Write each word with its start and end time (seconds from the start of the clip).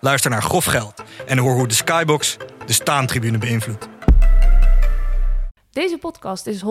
Luister 0.00 0.30
naar 0.30 0.42
Grof 0.42 0.64
Geld 0.64 1.02
en 1.26 1.38
hoor 1.38 1.54
hoe 1.54 1.68
de 1.68 1.74
Skybox 1.74 2.36
de 2.66 2.72
staantribune 2.72 3.38
beïnvloedt. 3.38 3.88
Deze 5.72 5.98
podcast 5.98 6.46
is 6.46 6.62
100% 6.62 6.64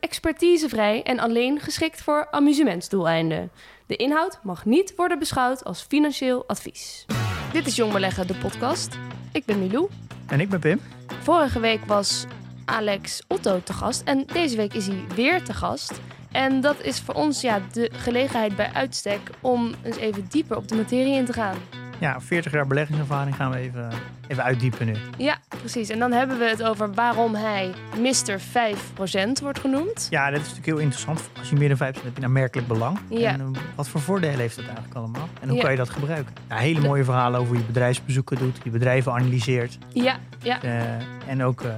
expertisevrij 0.00 1.02
en 1.02 1.18
alleen 1.18 1.60
geschikt 1.60 2.02
voor 2.02 2.28
amusementsdoeleinden. 2.30 3.50
De 3.86 3.96
inhoud 3.96 4.38
mag 4.42 4.64
niet 4.64 4.92
worden 4.96 5.18
beschouwd 5.18 5.64
als 5.64 5.82
financieel 5.82 6.44
advies. 6.46 7.06
Dit 7.52 7.66
is 7.66 7.76
Jong 7.76 7.92
Beleggen, 7.92 8.26
de 8.26 8.34
podcast. 8.34 8.98
Ik 9.32 9.44
ben 9.44 9.58
Milou. 9.58 9.88
En 10.26 10.40
ik 10.40 10.48
ben 10.48 10.60
Pim. 10.60 10.80
Vorige 11.22 11.60
week 11.60 11.84
was 11.84 12.24
Alex 12.64 13.22
Otto 13.26 13.60
te 13.62 13.72
gast 13.72 14.02
en 14.02 14.24
deze 14.32 14.56
week 14.56 14.74
is 14.74 14.86
hij 14.86 15.04
weer 15.14 15.42
te 15.44 15.52
gast. 15.54 16.00
En 16.32 16.60
dat 16.60 16.80
is 16.80 17.00
voor 17.00 17.14
ons 17.14 17.40
ja, 17.40 17.60
de 17.72 17.90
gelegenheid 17.92 18.56
bij 18.56 18.70
uitstek 18.72 19.20
om 19.40 19.74
eens 19.82 19.96
even 19.96 20.26
dieper 20.28 20.56
op 20.56 20.68
de 20.68 20.74
materie 20.74 21.14
in 21.14 21.24
te 21.24 21.32
gaan. 21.32 21.56
Ja, 22.02 22.20
40 22.20 22.52
jaar 22.52 22.66
beleggingservaring 22.66 23.36
gaan 23.36 23.50
we 23.50 23.56
even, 23.56 23.88
even 24.28 24.42
uitdiepen 24.44 24.86
nu. 24.86 24.94
Ja, 25.18 25.38
precies. 25.58 25.88
En 25.88 25.98
dan 25.98 26.12
hebben 26.12 26.38
we 26.38 26.44
het 26.44 26.62
over 26.62 26.94
waarom 26.94 27.34
hij 27.34 27.72
Mr. 27.98 28.40
5% 28.40 29.42
wordt 29.42 29.58
genoemd. 29.60 30.06
Ja, 30.10 30.24
dat 30.24 30.34
is 30.34 30.40
natuurlijk 30.40 30.66
heel 30.66 30.78
interessant. 30.78 31.30
Als 31.38 31.48
je 31.50 31.56
meer 31.56 31.68
dan 31.68 31.76
5% 31.76 31.80
hebt, 31.80 32.02
heb 32.02 32.12
je 32.12 32.18
een 32.20 32.24
aanmerkelijk 32.24 32.68
belang. 32.68 32.98
Ja. 33.08 33.32
En 33.32 33.40
uh, 33.40 33.46
wat 33.74 33.88
voor 33.88 34.00
voordelen 34.00 34.38
heeft 34.38 34.56
dat 34.56 34.64
eigenlijk 34.64 34.94
allemaal? 34.96 35.28
En 35.40 35.46
hoe 35.48 35.56
Ja. 35.56 35.62
kan 35.62 35.70
je 35.70 35.76
dat 35.76 35.90
gebruiken? 35.90 36.34
Ja, 36.48 36.56
hele 36.56 36.80
mooie 36.80 37.04
verhalen 37.04 37.40
over 37.40 37.52
hoe 37.52 37.60
je 37.62 37.66
bedrijfsbezoeken 37.66 38.38
doet, 38.38 38.58
je 38.64 38.70
bedrijven 38.70 39.12
analyseert. 39.12 39.78
Ja, 39.92 40.16
ja, 40.42 40.62
Eh, 40.62 40.80
en 41.26 41.42
ook 41.42 41.60
eh, 41.60 41.70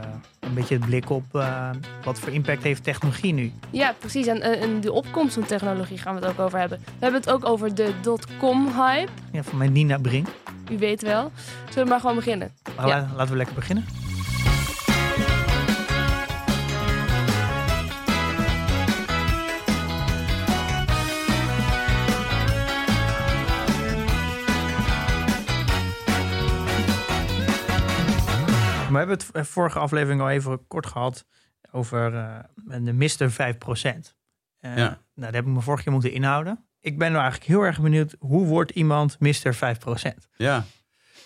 een 0.47 0.55
beetje 0.55 0.75
het 0.75 0.87
blik 0.87 1.11
op 1.11 1.25
eh, 1.33 1.71
wat 2.05 2.19
voor 2.19 2.33
impact 2.33 2.63
heeft 2.63 2.85
technologie 2.85 3.33
nu. 3.33 3.53
ja, 3.71 3.95
precies. 3.99 4.27
En, 4.27 4.41
eh, 4.41 4.63
en 4.63 4.81
de 4.81 4.93
opkomst 4.93 5.35
van 5.35 5.45
technologie 5.47 5.99
gaan 5.99 6.15
we 6.15 6.21
het 6.21 6.31
ook 6.31 6.39
over 6.47 6.59
hebben. 6.59 6.79
We 6.85 6.93
hebben 6.99 7.21
het 7.21 7.31
ook 7.31 7.45
over 7.49 7.75
de 7.75 7.93
dotcom-hype. 8.03 9.11
Ja, 9.33 9.43
van 9.43 9.59
mijn 9.59 9.73
Nina 9.73 9.99
Brink. 9.99 10.27
U 10.71 10.79
weet 10.79 11.03
wel. 11.03 11.31
Zullen 11.69 11.85
we 11.85 11.91
maar 11.91 12.01
gewoon 12.01 12.17
beginnen? 12.17 12.53
Ja. 12.77 12.87
la- 12.87 13.09
laten 13.17 13.31
we 13.31 13.37
lekker 13.37 13.55
beginnen. 13.55 13.85
We 29.03 29.07
hebben 29.07 29.17
het 29.17 29.47
v- 29.47 29.53
vorige 29.53 29.79
aflevering 29.79 30.21
al 30.21 30.31
even 30.31 30.67
kort 30.67 30.87
gehad 30.87 31.25
over 31.71 32.15
eh, 32.15 32.39
de 32.85 32.93
Mr. 32.93 33.31
5%. 33.31 34.15
Eh, 34.59 34.77
Ja. 34.77 34.77
Nou, 34.87 34.99
daar 35.15 35.33
heb 35.33 35.47
ik 35.47 35.53
me 35.53 35.61
vorige 35.61 35.83
keer 35.83 35.93
moeten 35.93 36.13
inhouden. 36.13 36.65
Ik 36.81 36.99
ben 36.99 37.11
nou 37.13 37.23
eigenlijk 37.23 37.51
heel 37.53 37.63
erg 37.63 37.81
benieuwd, 37.81 38.15
hoe 38.19 38.47
wordt 38.47 38.71
iemand 38.71 39.17
Mr. 39.21 39.55
5%? 39.55 40.29
Ja, 40.37 40.65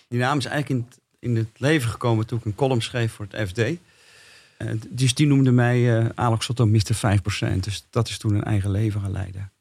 die 0.08 0.19
naam 0.19 0.39
is 0.39 0.44
eigenlijk 0.44 0.80
in 0.80 0.86
het, 0.91 1.00
in 1.19 1.36
het 1.36 1.48
leven 1.61 1.91
gekomen 1.91 2.27
toen 2.27 2.39
ik 2.39 2.44
een 2.44 2.55
column 2.55 2.83
schreef 2.83 3.12
voor 3.12 3.27
het 3.30 3.48
FD. 3.48 3.58
Eh, 3.58 4.69
dus 4.89 5.14
die 5.14 5.27
noemde 5.27 5.50
mij 5.50 5.98
eh 6.00 6.06
Alex 6.14 6.48
Otto 6.50 6.66
Mr. 6.66 6.94
5%. 6.94 7.64
Dus 7.64 7.86
dat 7.91 8.08
is 8.08 8.18
toen 8.18 8.34
een 8.34 8.45
eigen 8.45 8.70
leven 8.70 9.01
gaan 9.01 9.12
leiden. 9.12 9.52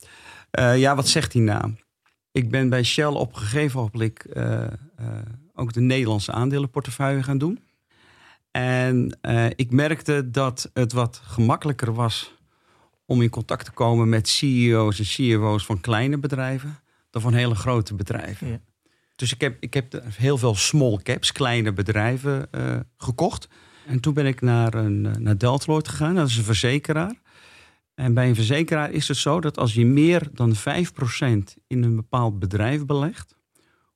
Eh, 0.52 0.78
ja, 0.80 0.96
wat 0.96 1.08
zegt 1.08 1.32
die 1.32 1.42
naam? 1.42 1.78
Ik 2.32 2.50
ben 2.52 2.70
bij 2.70 2.84
Shell 2.84 3.06
op 3.06 3.34
een 3.36 3.40
gegeven 3.42 3.80
ogenblik 3.80 4.20
eh, 4.24 4.64
eh, 4.64 4.70
ook 5.54 5.74
de 5.74 5.82
Nederlandse 5.82 6.32
aandelenportefeuille 6.32 7.24
gaan 7.24 7.38
doen. 7.38 7.60
En 8.58 9.18
eh, 9.22 9.46
ik 9.56 9.72
merkte 9.72 10.30
dat 10.30 10.70
het 10.74 10.94
wat 10.94 11.22
gemakkelijker 11.24 11.94
was 11.94 12.34
om 13.06 13.22
in 13.22 13.30
contact 13.30 13.66
te 13.66 13.72
komen 13.72 14.10
met 14.10 14.28
CEO's 14.28 15.00
en 15.00 15.06
CEO's 15.06 15.66
van 15.66 15.80
kleine 15.80 16.18
bedrijven 16.18 16.80
dan 17.10 17.22
van 17.22 17.34
hele 17.34 17.56
grote 17.56 17.96
bedrijven. 17.96 18.48
Ja. 18.48 18.60
Dus 19.16 19.34
ik 19.34 19.42
heb, 19.42 19.58
ik 19.60 19.74
heb 19.74 20.04
heel 20.14 20.38
veel 20.38 20.56
small 20.56 20.98
caps, 21.04 21.32
kleine 21.32 21.74
bedrijven 21.74 22.52
eh, 22.52 22.80
gekocht. 22.98 23.48
En 23.88 24.00
toen 24.00 24.14
ben 24.14 24.26
ik 24.26 24.42
naar, 24.42 24.74
een, 24.74 25.06
eh, 25.06 25.16
naar 25.16 25.38
Deltaloid 25.38 25.88
gegaan, 25.88 26.16
dat 26.16 26.28
is 26.28 26.38
een 26.38 26.44
verzekeraar. 26.44 27.22
En 27.96 28.14
bij 28.14 28.28
een 28.28 28.36
verzekeraar 28.36 28.92
is 28.92 29.08
het 29.08 29.18
zo 29.18 29.42
dat 29.42 29.58
als 29.58 29.74
je 29.74 29.86
meer 29.86 30.30
dan 30.34 30.56
5% 30.56 31.58
in 31.68 31.84
een 31.84 31.96
bepaald 31.96 32.40
bedrijf 32.40 32.86
belegt, 32.86 33.36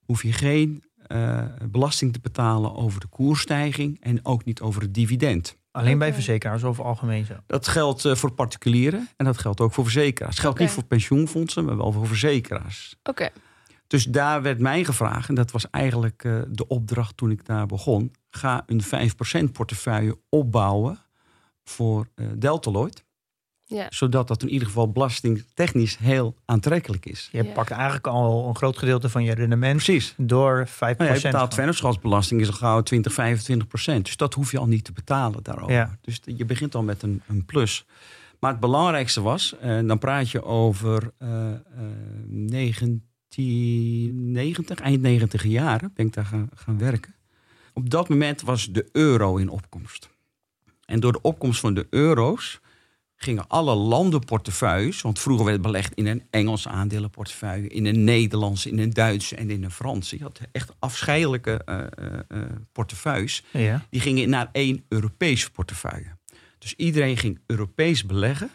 hoef 0.05 0.23
je 0.23 0.33
geen 0.33 0.83
eh, 1.11 1.43
belasting 1.71 2.13
te 2.13 2.19
betalen 2.19 2.75
over 2.75 2.99
de 2.99 3.07
koersstijging 3.07 3.97
en 4.01 4.25
ook 4.25 4.45
niet 4.45 4.61
over 4.61 4.81
het 4.81 4.93
dividend. 4.93 5.57
Alleen 5.71 5.97
bij 5.97 6.13
verzekeraars 6.13 6.63
of 6.63 6.79
algemeen 6.79 7.25
zo? 7.25 7.33
Dat 7.47 7.67
geldt 7.67 8.05
eh, 8.05 8.15
voor 8.15 8.31
particulieren 8.31 9.09
en 9.17 9.25
dat 9.25 9.37
geldt 9.37 9.61
ook 9.61 9.73
voor 9.73 9.83
verzekeraars. 9.83 10.35
Het 10.35 10.43
geldt 10.43 10.59
niet 10.59 10.69
voor 10.69 10.83
pensioenfondsen, 10.83 11.65
maar 11.65 11.77
wel 11.77 11.91
voor 11.91 12.07
verzekeraars. 12.07 12.95
Oké. 13.03 13.29
Dus 13.87 14.05
daar 14.05 14.41
werd 14.41 14.59
mij 14.59 14.83
gevraagd, 14.83 15.29
en 15.29 15.35
dat 15.35 15.51
was 15.51 15.69
eigenlijk 15.69 16.23
eh, 16.23 16.41
de 16.49 16.67
opdracht 16.67 17.17
toen 17.17 17.31
ik 17.31 17.45
daar 17.45 17.65
begon. 17.65 18.11
Ga 18.29 18.63
een 18.65 18.81
5% 19.49 19.51
portefeuille 19.51 20.17
opbouwen 20.29 20.99
voor 21.63 22.07
eh 22.15 22.25
Deltaloid. 22.37 23.05
Ja. 23.71 23.87
Zodat 23.89 24.27
dat 24.27 24.41
in 24.41 24.49
ieder 24.49 24.67
geval 24.67 24.91
belastingtechnisch 24.91 25.97
heel 25.97 26.35
aantrekkelijk 26.45 27.05
is. 27.05 27.29
Je 27.31 27.43
Ja. 27.43 27.51
pakt 27.51 27.71
eigenlijk 27.71 28.07
al 28.07 28.47
een 28.47 28.55
groot 28.55 28.77
gedeelte 28.77 29.09
van 29.09 29.23
je 29.23 29.33
rendement 29.33 29.75
Precies. 29.83 30.13
door 30.17 30.67
5%. 30.67 30.97
Nou 30.97 31.09
ja, 31.09 31.15
je 31.15 31.21
betaalt 31.21 31.53
vennootschapsbelasting 31.53 32.41
is 32.41 32.47
al 32.47 32.53
gauw 32.53 32.81
20, 32.81 33.13
25 33.13 33.67
procent. 33.67 34.05
Dus 34.05 34.17
dat 34.17 34.33
hoef 34.33 34.51
je 34.51 34.57
al 34.57 34.67
niet 34.67 34.83
te 34.83 34.91
betalen 34.91 35.43
daarover. 35.43 35.73
Ja. 35.73 35.97
Dus 36.01 36.19
je 36.25 36.45
begint 36.45 36.75
al 36.75 36.83
met 36.83 37.03
een, 37.03 37.21
een 37.27 37.45
plus. 37.45 37.85
Maar 38.39 38.51
het 38.51 38.59
belangrijkste 38.59 39.21
was, 39.21 39.55
en 39.59 39.87
dan 39.87 39.99
praat 39.99 40.29
je 40.29 40.43
over 40.43 41.11
eh, 41.17 41.51
eh, 41.51 41.57
1990, 43.31 44.79
eind 44.79 45.01
90 45.01 45.43
jaren 45.43 45.91
ben 45.95 46.05
ik 46.05 46.13
daar 46.13 46.25
gaan, 46.25 46.49
gaan 46.55 46.77
werken. 46.77 47.13
Op 47.73 47.89
dat 47.89 48.09
moment 48.09 48.41
was 48.41 48.71
de 48.71 48.89
euro 48.91 49.37
in 49.37 49.49
opkomst. 49.49 50.09
En 50.85 50.99
door 50.99 51.11
de 51.11 51.21
opkomst 51.21 51.59
van 51.59 51.73
de 51.73 51.87
euro's 51.89 52.59
gingen 53.23 53.47
alle 53.47 53.75
landenportefeuilles, 53.75 55.01
want 55.01 55.19
vroeger 55.19 55.45
werd 55.45 55.61
belegd 55.61 55.93
in 55.93 56.07
een 56.07 56.23
Engelse 56.29 56.69
aandelenportefeuille, 56.69 57.67
in 57.67 57.85
een 57.85 58.03
Nederlandse, 58.03 58.69
in 58.69 58.79
een 58.79 58.93
Duitse 58.93 59.35
en 59.35 59.49
in 59.49 59.63
een 59.63 59.71
Franse. 59.71 60.17
Je 60.17 60.23
had 60.23 60.39
echt 60.51 60.73
afscheidelijke 60.79 61.61
eh, 61.65 62.41
portefeuilles. 62.71 63.43
Ja. 63.51 63.85
Die 63.89 64.01
gingen 64.01 64.29
naar 64.29 64.49
één 64.51 64.85
Europese 64.87 65.51
portefeuille. 65.51 66.17
Dus 66.57 66.73
iedereen 66.75 67.17
ging 67.17 67.39
Europees 67.45 68.05
beleggen. 68.05 68.49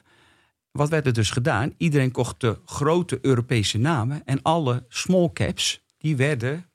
Wat 0.71 0.89
werd 0.89 1.07
er 1.07 1.13
dus 1.13 1.31
gedaan? 1.31 1.73
Iedereen 1.77 2.11
kocht 2.11 2.41
de 2.41 2.59
grote 2.65 3.19
Europese 3.23 3.79
namen 3.79 4.23
en 4.25 4.43
alle 4.43 4.85
small 4.89 5.31
caps 5.33 5.85
die 5.99 6.17
werden 6.17 6.67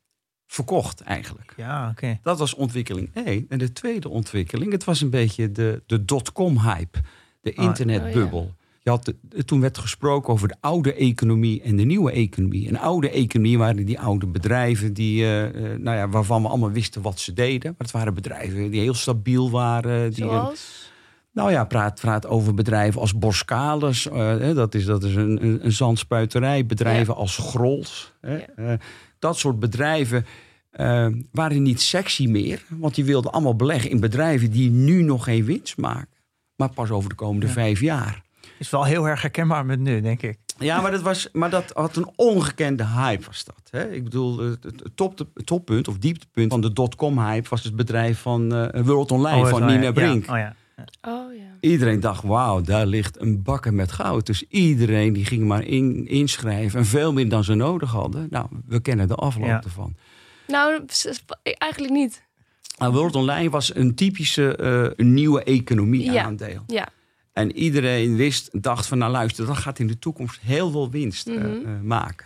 verkocht 0.48 1.02
eigenlijk. 1.02 1.54
Ja, 1.58 1.90
oké. 1.90 2.20
Dat 2.24 2.40
was 2.40 2.54
ontwikkeling 2.54 3.10
1. 3.14 3.46
En 3.50 3.58
de 3.58 3.74
tweede 3.74 4.10
ontwikkeling, 4.10 4.72
het 4.72 4.84
was 4.84 5.02
een 5.02 5.10
beetje 5.10 5.52
de, 5.52 5.84
de 5.86 6.06
dotcom-hype, 6.06 7.02
de 7.42 7.54
Oh, 7.56 7.64
internetbubbel. 7.64 8.54
Je 8.84 8.90
had 8.90 9.06
de- 9.06 9.44
toen 9.46 9.62
werd 9.62 9.78
gesproken 9.78 10.34
over 10.34 10.48
de 10.48 10.56
oude 10.60 10.94
economie 10.94 11.62
en 11.62 11.76
de 11.76 11.84
nieuwe 11.84 12.12
economie. 12.12 12.68
Een 12.68 12.80
oude 12.80 13.10
economie 13.10 13.58
waren 13.58 13.86
die 13.86 14.00
oude 14.00 14.28
bedrijven 14.28 14.94
die, 14.94 15.24
eh, 15.24 15.46
eh, 15.74 15.80
nou 15.80 15.98
ja, 15.98 16.10
waarvan 16.10 16.42
we 16.42 16.48
allemaal 16.48 16.72
wisten 16.72 17.02
wat 17.02 17.20
ze 17.20 17.34
deden. 17.34 17.70
Maar 17.72 17.88
het 17.88 17.92
waren 17.92 18.14
bedrijven 18.14 18.72
die 18.72 18.82
heel 18.82 18.94
stabiel 18.94 19.52
waren. 19.52 20.14
Die 20.14 20.24
Zoals? 20.24 20.90
nou 21.34 21.52
ja, 21.52 21.66
praat, 21.66 22.00
praat 22.00 22.28
over 22.28 22.54
bedrijven 22.54 23.02
als 23.02 23.18
Boskalis. 23.18 24.08
eh, 24.10 24.18
hè, 24.18 24.54
dat 24.54 24.76
is, 24.76 24.86
dat 24.86 25.04
is 25.04 25.16
een, 25.16 25.44
een, 25.46 25.66
een 25.66 25.72
zandspuiterij. 25.72 26.66
Bedrijven 26.66 27.16
als 27.16 27.38
Grols. 27.38 28.14
Ja. 28.22 28.40
eh, 28.56 28.74
dat 29.20 29.38
soort 29.38 29.60
bedrijven 29.60 30.26
waren 31.32 31.62
niet 31.64 31.82
sexy 31.82 32.28
meer. 32.28 32.64
Want 32.70 32.96
die 32.96 33.06
wilden 33.06 33.32
allemaal 33.32 33.56
beleggen 33.56 33.90
in 33.90 34.00
bedrijven 34.00 34.52
die 34.52 34.70
nu 34.70 35.02
nog 35.04 35.24
geen 35.24 35.46
winst 35.46 35.78
maken. 35.78 36.08
Maar 36.62 36.74
pas 36.74 36.90
over 36.90 37.10
de 37.10 37.16
komende 37.16 37.46
Ja. 37.46 37.52
vijf 37.52 37.80
jaar. 37.80 38.22
Is 38.58 38.70
wel 38.70 38.84
heel 38.84 39.08
erg 39.08 39.22
herkenbaar 39.22 39.66
met 39.66 39.80
nu, 39.80 40.02
denk 40.02 40.22
ik. 40.22 40.38
Ja, 40.60 40.82
maar 40.82 40.92
dat, 40.92 41.02
was, 41.02 41.30
maar 41.34 41.50
dat 41.50 41.72
had 41.74 41.96
een 41.96 42.10
ongekende 42.16 42.86
hype 42.86 43.26
was 43.26 43.44
dat. 43.44 43.62
Hè? 43.70 43.90
Ik 43.92 44.04
bedoel, 44.04 44.38
het, 44.38 44.64
het 44.64 44.92
top, 44.96 45.18
het 45.18 45.46
toppunt 45.46 45.88
of 45.88 45.98
dieptepunt 45.98 46.52
van 46.52 46.62
de 46.62 46.74
dotcom-hype... 46.74 47.50
was 47.50 47.64
het 47.64 47.76
bedrijf 47.76 48.20
van 48.20 48.54
eh, 48.56 48.82
World 48.82 49.12
Online, 49.12 49.44
Oh, 49.44 49.48
van 49.50 49.66
Nina 49.66 49.82
ja. 49.82 49.92
Brink. 49.92 50.26
Ja, 50.26 50.32
oh 50.34 50.38
ja. 50.38 50.56
Oh 51.02 51.36
ja. 51.36 51.44
Iedereen 51.60 52.00
dacht, 52.00 52.24
wauw, 52.24 52.62
daar 52.62 52.86
ligt 52.86 53.22
een 53.22 53.44
bakken 53.44 53.76
met 53.76 53.92
goud. 53.92 54.26
Dus 54.26 54.44
iedereen 54.48 55.14
die 55.14 55.26
ging 55.26 55.44
maar 55.44 55.64
in, 55.64 56.08
inschrijven. 56.08 56.80
En 56.80 56.86
veel 56.86 57.14
meer 57.14 57.30
dan 57.30 57.44
ze 57.44 57.54
nodig 57.54 57.92
hadden. 57.92 58.28
Nou, 58.30 58.48
we 58.66 58.80
kennen 58.82 59.08
de 59.08 59.16
afloop 59.16 59.46
Ja. 59.48 59.62
ervan. 59.64 59.96
Nou, 60.48 60.86
eigenlijk 61.44 61.94
niet. 61.94 62.24
World 62.90 63.16
Online 63.16 63.50
was 63.50 63.76
een 63.76 63.96
typische 63.96 64.56
eh, 64.56 65.06
nieuwe 65.06 65.44
economie 65.44 66.12
Ja. 66.12 66.24
aandeel. 66.24 66.64
Ja. 66.68 66.88
En 67.34 67.56
iedereen 67.56 68.16
wist, 68.16 68.50
dacht 68.64 68.88
van 68.88 68.98
nou 68.98 69.12
luister, 69.12 69.46
dat 69.46 69.58
gaat 69.58 69.80
in 69.80 69.88
de 69.88 70.00
toekomst 70.00 70.40
heel 70.42 70.72
veel 70.72 70.90
winst 70.90 71.28
eh, 71.28 71.36
Mhm. 71.36 71.46
eh, 71.46 71.80
maken. 71.84 72.26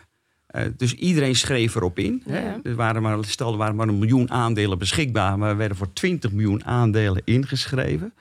Dus 0.78 0.94
iedereen 0.94 1.36
schreef 1.36 1.76
erop 1.76 2.00
in. 2.00 2.24
Hè. 2.30 2.54
Er 2.64 2.76
waren 2.76 3.02
maar, 3.02 3.26
stel, 3.26 3.52
er 3.52 3.58
waren 3.58 3.76
maar 3.76 3.88
een 3.88 4.00
miljoen 4.00 4.32
aandelen 4.32 4.78
beschikbaar, 4.78 5.38
maar 5.38 5.50
er 5.50 5.58
werden 5.58 5.78
voor 5.78 5.94
20 5.94 6.32
miljoen 6.32 6.66
aandelen 6.66 7.22
ingeschreven. 7.26 8.14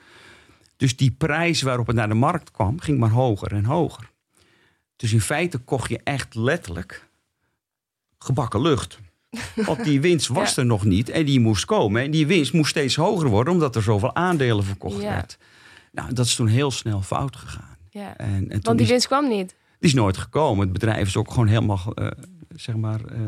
Dus 0.77 0.97
die 0.97 1.11
prijs 1.11 1.63
waarop 1.63 1.87
het 1.87 1.97
naar 1.97 2.09
de 2.09 2.15
markt 2.15 2.51
kwam, 2.51 2.81
ging 2.81 2.99
maar 2.99 3.11
hoger 3.11 3.53
en 3.53 3.65
hoger. 3.65 4.11
Dus 4.97 5.13
in 5.13 5.21
feite 5.21 5.59
kocht 5.59 5.91
je 5.91 6.01
echt 6.05 6.35
letterlijk 6.35 7.09
gebakken 8.19 8.61
lucht. 8.61 8.99
Want 9.67 9.85
die 9.85 10.01
winst 10.01 10.29
was 10.29 10.55
Ja. 10.55 10.61
er 10.63 10.67
nog 10.67 10.85
niet 10.85 11.09
en 11.09 11.25
die 11.25 11.41
moest 11.41 11.65
komen. 11.65 12.03
En 12.03 12.11
die 12.11 12.27
winst 12.27 12.53
moest 12.53 12.71
steeds 12.71 12.97
hoger 12.97 13.29
worden, 13.29 13.53
omdat 13.53 13.77
er 13.77 13.83
zoveel 13.83 14.15
aandelen 14.15 14.65
verkocht 14.65 15.03
Ja. 15.03 15.09
werd. 15.09 15.39
Nou, 15.93 16.13
dat 16.13 16.27
is 16.27 16.35
toen 16.35 16.47
heel 16.47 16.71
snel 16.71 17.03
fout 17.03 17.37
gegaan. 17.37 17.77
Ja. 17.91 18.17
En, 18.17 18.47
en 18.49 18.59
Want 18.63 18.79
die 18.79 18.87
winst 18.87 19.07
kwam 19.07 19.29
niet. 19.29 19.49
die 19.79 19.89
is 19.91 19.95
nooit 19.95 20.17
gekomen. 20.17 20.65
Het 20.65 20.73
bedrijf 20.73 21.07
is 21.09 21.17
ook 21.17 21.31
gewoon 21.31 21.47
helemaal, 21.47 21.81
eh, 21.95 22.07
zeg 22.57 22.77
maar, 22.77 23.01
eh, 23.05 23.19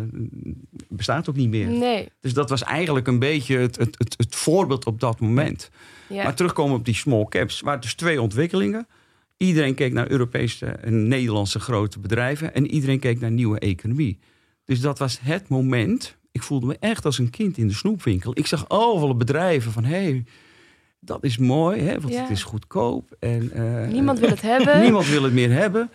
bestaat 0.89 1.29
ook 1.29 1.37
niet 1.37 1.49
meer. 1.49 1.67
Nee. 1.67 2.09
Dus 2.21 2.35
dat 2.35 2.51
was 2.51 2.63
eigenlijk 2.63 3.07
een 3.07 3.19
beetje 3.19 3.59
het, 3.59 3.77
het, 3.77 3.95
het, 3.99 4.15
het 4.17 4.35
voorbeeld 4.35 4.87
op 4.87 5.01
dat 5.01 5.21
moment. 5.21 5.71
Ja. 6.09 6.23
Maar 6.23 6.35
terugkomen 6.35 6.77
op 6.77 6.85
die 6.85 6.95
small 6.95 7.25
caps, 7.29 7.61
waren 7.61 7.81
dus 7.81 7.95
twee 7.95 8.23
ontwikkelingen. 8.23 8.87
Iedereen 9.37 9.75
keek 9.75 9.93
naar 9.93 10.11
Europese 10.11 10.67
en 10.67 11.09
Nederlandse 11.09 11.61
grote 11.61 11.99
bedrijven. 11.99 12.55
En 12.55 12.71
iedereen 12.71 12.99
keek 12.99 13.21
naar 13.21 13.31
nieuwe 13.31 13.59
economie. 13.59 14.19
Dus 14.67 14.81
dat 14.81 14.99
was 14.99 15.19
het 15.21 15.49
moment. 15.49 16.17
Ik 16.33 16.43
voelde 16.43 16.67
me 16.67 16.77
echt 16.81 17.05
als 17.05 17.19
een 17.19 17.31
kind 17.31 17.59
in 17.59 17.69
de 17.69 17.75
snoepwinkel. 17.75 18.33
Ik 18.39 18.47
zag 18.47 18.65
overal 18.71 19.17
bedrijven 19.17 19.73
van, 19.73 19.85
hé, 19.85 20.03
hey, 20.03 20.25
dat 21.01 21.25
is 21.25 21.39
mooi, 21.39 21.81
hè, 21.81 22.01
want 22.01 22.13
Ja. 22.15 22.21
het 22.21 22.31
is 22.31 22.43
goedkoop. 22.43 23.17
En, 23.19 23.51
eh, 23.53 23.89
Niemand 23.89 24.19
wil 24.19 24.29
het 24.29 24.43
hebben. 24.43 24.81
Niemand 24.83 25.07
wil 25.09 25.23
het 25.23 25.33
meer 25.33 25.53
hebben. 25.53 25.91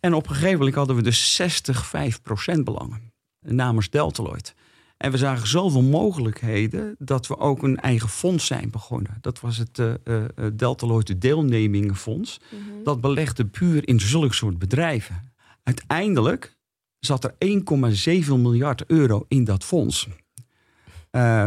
En 0.00 0.14
op 0.14 0.28
een 0.28 0.34
gegeven 0.34 0.58
moment 0.58 0.74
hadden 0.74 0.96
we 0.96 1.02
dus 1.02 1.34
65% 1.34 2.64
belangen 2.64 3.12
namens 3.40 3.90
Deltaloid. 3.90 4.54
En 4.96 5.10
we 5.10 5.16
zagen 5.16 5.48
zoveel 5.48 5.82
mogelijkheden 5.82 6.94
dat 6.98 7.26
we 7.26 7.38
ook 7.38 7.62
een 7.62 7.80
eigen 7.80 8.08
fonds 8.08 8.46
zijn 8.46 8.70
begonnen. 8.70 9.18
Dat 9.20 9.40
was 9.40 9.56
het 9.56 9.78
eh 9.78 9.94
eh, 10.04 10.24
eh, 10.24 10.28
Deltaloid 10.54 11.20
Deelnemingenfonds. 11.20 12.40
Mhm. 12.50 12.82
Dat 12.84 13.00
belegde 13.00 13.44
puur 13.46 13.88
in 13.88 14.00
zulke 14.00 14.34
soort 14.34 14.58
bedrijven. 14.58 15.32
Uiteindelijk 15.62 16.56
zat 17.04 17.24
er 17.24 17.34
1,7 18.26 18.28
miljard 18.28 18.84
euro 18.86 19.24
in 19.28 19.44
dat 19.44 19.64
fonds. 19.64 20.08
Eh, 21.10 21.44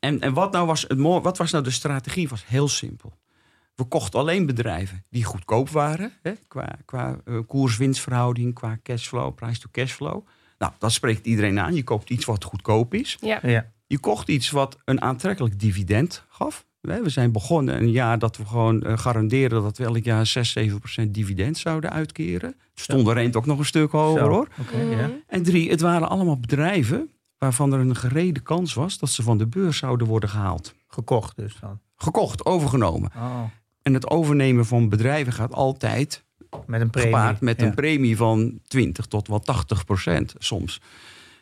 en 0.00 0.20
en 0.20 0.32
wat, 0.32 0.52
nou 0.52 0.66
was 0.66 0.84
het 0.88 1.00
wat 1.00 1.38
was 1.38 1.50
nou 1.50 1.64
de 1.64 1.70
strategie? 1.70 2.28
Was 2.28 2.46
heel 2.46 2.68
simpel. 2.68 3.20
We 3.74 3.84
kochten 3.84 4.20
alleen 4.20 4.46
bedrijven 4.46 5.04
die 5.10 5.24
goedkoop 5.24 5.68
waren. 5.68 6.12
Hè, 6.22 6.32
qua 6.48 6.78
qua 6.84 7.20
koers-winstverhouding, 7.46 8.54
qua 8.54 8.78
cashflow, 8.82 9.34
price 9.34 9.60
to 9.60 9.68
cashflow. 9.70 10.26
Nou, 10.58 10.72
dat 10.78 10.92
spreekt 10.92 11.26
iedereen 11.26 11.58
aan. 11.58 11.74
Je 11.74 11.84
koopt 11.84 12.10
iets 12.10 12.24
wat 12.24 12.44
goedkoop 12.44 12.94
is. 12.94 13.16
Ja. 13.20 13.38
Ja. 13.42 13.72
Je 13.86 13.98
kocht 13.98 14.28
iets 14.28 14.50
wat 14.50 14.78
een 14.84 15.00
aantrekkelijk 15.00 15.60
dividend 15.60 16.24
gaf. 16.28 16.66
We 16.82 17.08
zijn 17.10 17.32
begonnen 17.32 17.76
een 17.76 17.90
jaar 17.90 18.18
dat 18.18 18.36
we 18.36 18.46
gewoon 18.46 18.82
eh, 18.82 18.98
garanderen 18.98 19.62
dat 19.62 19.78
we 19.78 19.84
elk 19.84 20.04
jaar 20.04 20.26
6, 20.26 20.50
7 20.52 20.78
procent 20.78 21.14
dividend 21.14 21.58
zouden 21.58 21.90
uitkeren. 21.90 22.54
Stond 22.74 23.06
de 23.06 23.12
rente 23.12 23.38
ook 23.38 23.46
nog 23.46 23.58
een 23.58 23.64
stuk 23.64 23.90
hoger 23.90 24.20
Zo. 24.24 24.28
hoor. 24.28 24.48
Mhm. 24.72 24.90
ja. 24.90 25.10
En 25.26 25.42
drie, 25.42 25.70
het 25.70 25.80
waren 25.80 26.08
allemaal 26.08 26.38
bedrijven 26.40 27.10
waarvan 27.38 27.72
er 27.72 27.80
een 27.80 27.96
gerede 27.96 28.40
kans 28.40 28.74
was 28.74 28.98
dat 28.98 29.10
ze 29.10 29.22
van 29.22 29.38
de 29.38 29.46
beurs 29.46 29.76
zouden 29.78 30.06
worden 30.06 30.28
gehaald. 30.28 30.74
Gekocht 30.88 31.36
dus 31.36 31.56
dan. 31.60 31.80
Gekocht, 31.96 32.44
overgenomen. 32.44 33.10
Oh, 33.16 33.42
En 33.82 33.94
het 33.94 34.10
overnemen 34.10 34.66
van 34.66 34.88
bedrijven 34.88 35.32
gaat 35.32 35.52
altijd 35.54 36.24
met 36.66 36.80
een 36.80 36.90
premie. 36.90 37.08
gepaard 37.10 37.40
met 37.40 37.60
Ja. 37.60 37.66
een 37.66 37.74
premie 37.74 38.16
van 38.16 38.58
20 38.66 39.06
tot 39.06 39.28
wel 39.28 39.40
80 39.40 39.84
procent 39.84 40.34
soms. 40.38 40.80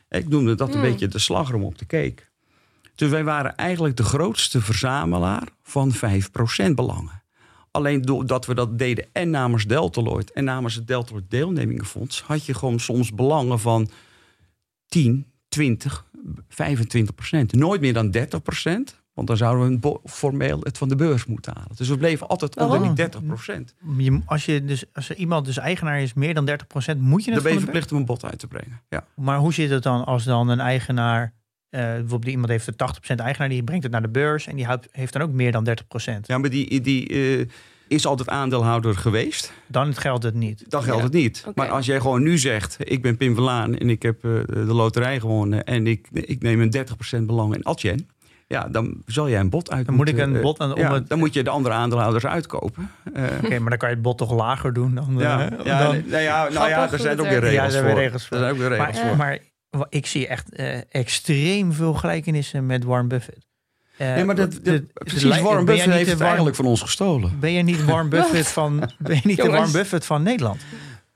Ik 0.09 0.29
noemde 0.29 0.55
dat 0.55 0.69
een 0.69 0.81
Hmm. 0.81 0.91
beetje 0.91 1.09
de 1.09 1.19
slagroom 1.19 1.63
op 1.63 1.79
de 1.79 1.87
cake. 1.87 2.23
Dus 3.01 3.11
wij 3.11 3.25
waren 3.25 3.57
eigenlijk 3.57 3.97
de 3.97 4.03
grootste 4.03 4.61
verzamelaar 4.61 5.49
van 5.63 5.93
5 5.93 6.31
procent 6.31 6.77
belangen. 6.77 7.23
Alleen 7.71 8.03
doordat 8.03 8.47
we 8.47 8.55
dat 8.55 8.79
deden 8.79 9.07
en 9.13 9.31
namens 9.31 9.67
Deltaloid 9.67 10.33
en 10.33 10.45
namens 10.45 10.75
het 10.75 10.87
Deltaloid 10.87 11.31
Deelnemingenfonds... 11.31 12.23
had 12.23 12.45
je 12.45 12.55
gewoon 12.55 12.81
soms 12.81 13.13
belangen 13.15 13.61
van 13.61 13.91
10, 14.87 15.27
20, 15.49 16.07
25 16.49 17.15
procent. 17.15 17.53
Nooit 17.53 17.81
meer 17.81 17.93
dan 17.93 18.11
30 18.11 18.43
procent. 18.43 19.01
Want 19.13 19.29
dan 19.29 19.37
zouden 19.37 19.81
we 19.81 20.01
formeel 20.05 20.61
het 20.61 20.79
van 20.79 20.89
de 20.89 20.97
beurs 20.97 21.25
moeten 21.25 21.53
halen. 21.55 21.77
Dus 21.77 21.89
we 21.89 21.99
bleven 21.99 22.29
altijd 22.29 22.57
onder 22.57 22.83
die 22.83 22.93
30 22.93 23.25
procent. 23.25 23.75
Als, 24.27 24.45
je 24.45 24.65
dus, 24.65 24.85
als 24.93 25.09
er 25.09 25.17
iemand 25.17 25.45
dus 25.47 25.57
eigenaar 25.57 26.01
is, 26.01 26.15
meer 26.15 26.35
dan 26.35 26.49
30%, 26.51 26.55
moet 26.99 27.25
je 27.25 27.31
Dan 27.31 27.35
het 27.35 27.43
ben 27.43 27.53
je 27.53 27.61
verplicht 27.61 27.93
om 27.93 27.99
een 27.99 28.05
bod 28.05 28.25
uit 28.25 28.39
te 28.39 28.47
brengen. 28.47 28.81
Ja. 28.89 29.05
Maar 29.17 29.39
hoe 29.39 29.53
zit 29.53 29.71
het 29.71 29.83
dan 29.83 30.05
als 30.05 30.25
dan 30.25 30.49
een 30.49 30.61
eigenaar, 30.61 31.39
eh, 31.71 31.81
bijvoorbeeld 31.83 32.25
iemand 32.33 32.49
heeft 32.49 32.67
een 32.67 32.75
80% 33.15 33.15
eigenaar, 33.17 33.49
die 33.49 33.63
brengt 33.65 33.83
het 33.83 33.93
naar 33.93 34.03
de 34.03 34.09
beurs 34.09 34.47
en 34.47 34.57
die 34.57 34.65
houdt, 34.67 34.89
heeft 34.93 35.13
dan 35.13 35.23
ook 35.23 35.33
meer 35.33 35.53
dan 35.53 35.69
30%. 35.69 35.73
Ja, 36.23 36.39
maar 36.39 36.51
die, 36.51 36.81
die 36.81 37.09
eh, 37.41 37.47
is 37.89 38.07
altijd 38.07 38.29
aandeelhouder 38.29 38.97
geweest. 38.97 39.53
Dan 39.67 39.95
geldt 39.95 40.25
het 40.25 40.35
niet. 40.35 40.65
Dan 40.69 40.83
geldt 40.83 40.99
Ja. 40.99 41.05
het 41.05 41.13
niet. 41.15 41.45
Maar 41.55 41.69
als 41.69 41.87
jij 41.87 42.01
gewoon 42.01 42.23
nu 42.23 42.39
zegt, 42.39 42.77
ik 42.79 43.03
ben 43.03 43.17
Pim 43.17 43.35
Verlaan 43.35 43.77
en 43.77 43.91
ik 43.91 44.03
heb 44.03 44.25
eh, 44.25 44.31
de 44.47 44.65
loterij 44.75 45.21
gewonnen 45.21 45.65
en 45.65 45.87
ik, 45.87 46.09
ik 46.13 46.43
neem 46.43 46.61
een 46.61 46.75
30% 47.21 47.23
belang 47.27 47.55
in 47.55 47.65
Adyen. 47.65 48.09
Ja, 48.47 48.69
dan 48.69 49.03
zal 49.07 49.29
jij 49.29 49.41
een 49.41 49.51
bod 49.51 49.71
uit 49.71 49.87
Dan 49.87 49.95
moet 49.95 50.09
ik 50.09 50.19
een 50.19 50.41
bod 50.41 50.61
aan- 50.61 50.75
om 50.75 50.81
ja, 50.81 50.93
het- 50.95 51.09
Dan 51.09 51.19
moet 51.19 51.35
je 51.35 51.43
de 51.43 51.51
andere 51.51 51.75
aandeelhouders 51.75 52.27
uitkopen. 52.27 52.91
Eh, 53.15 53.25
Oké, 53.45 53.59
maar 53.59 53.71
dan 53.71 53.79
kan 53.79 53.89
je 53.89 53.95
het 53.95 54.05
bod 54.05 54.19
toch 54.19 54.33
lager 54.35 54.73
doen 54.73 54.95
dan... 54.95 55.15
ja, 55.19 55.49
ja, 55.65 55.83
dan- 55.83 55.93
nee, 55.93 56.03
nou 56.07 56.23
ja, 56.23 56.49
nou 56.49 56.69
ja, 56.69 56.93
er 56.93 56.99
zijn 56.99 57.21
ook 57.21 57.27
weer 57.29 57.41
regels 57.41 57.65
er 57.65 57.71
zijn 57.71 57.91
voor. 57.91 58.01
Er 58.01 58.21
zijn 58.39 58.53
ook 58.53 58.59
weer 58.59 58.69
regels 58.69 58.97
maar, 58.97 59.07
voor. 59.09 59.17
maar 59.17 59.39
ik 59.89 60.07
zie 60.07 60.27
echt 60.27 60.55
eh, 60.55 60.79
extreem 60.89 61.73
veel 61.73 61.95
gelijkenissen 61.95 62.67
met 62.67 62.85
Warren 62.85 63.09
Buffett. 63.09 63.47
Eh, 63.97 64.15
nee, 64.15 64.25
maar 64.25 64.35
dat, 64.35 64.61
het 64.63 64.93
precies, 64.93 65.41
Warren 65.41 65.65
Buffett 65.65 65.93
heeft 65.93 66.11
het 66.11 66.21
eigenlijk 66.21 66.57
van 66.57 66.65
ons 66.65 66.81
gestolen. 66.81 67.41
Ben 67.41 67.53
je 67.53 67.63
niet 67.63 67.85
Warren 67.85 68.09
Buffett 68.09 68.49
van, 68.59 68.91
ben 68.99 69.15
je 69.15 69.21
niet 69.25 69.37
de. 69.37 69.51
Warren 69.51 69.73
Buffett 69.73 70.07
van 70.07 70.23
Nederland? 70.23 70.61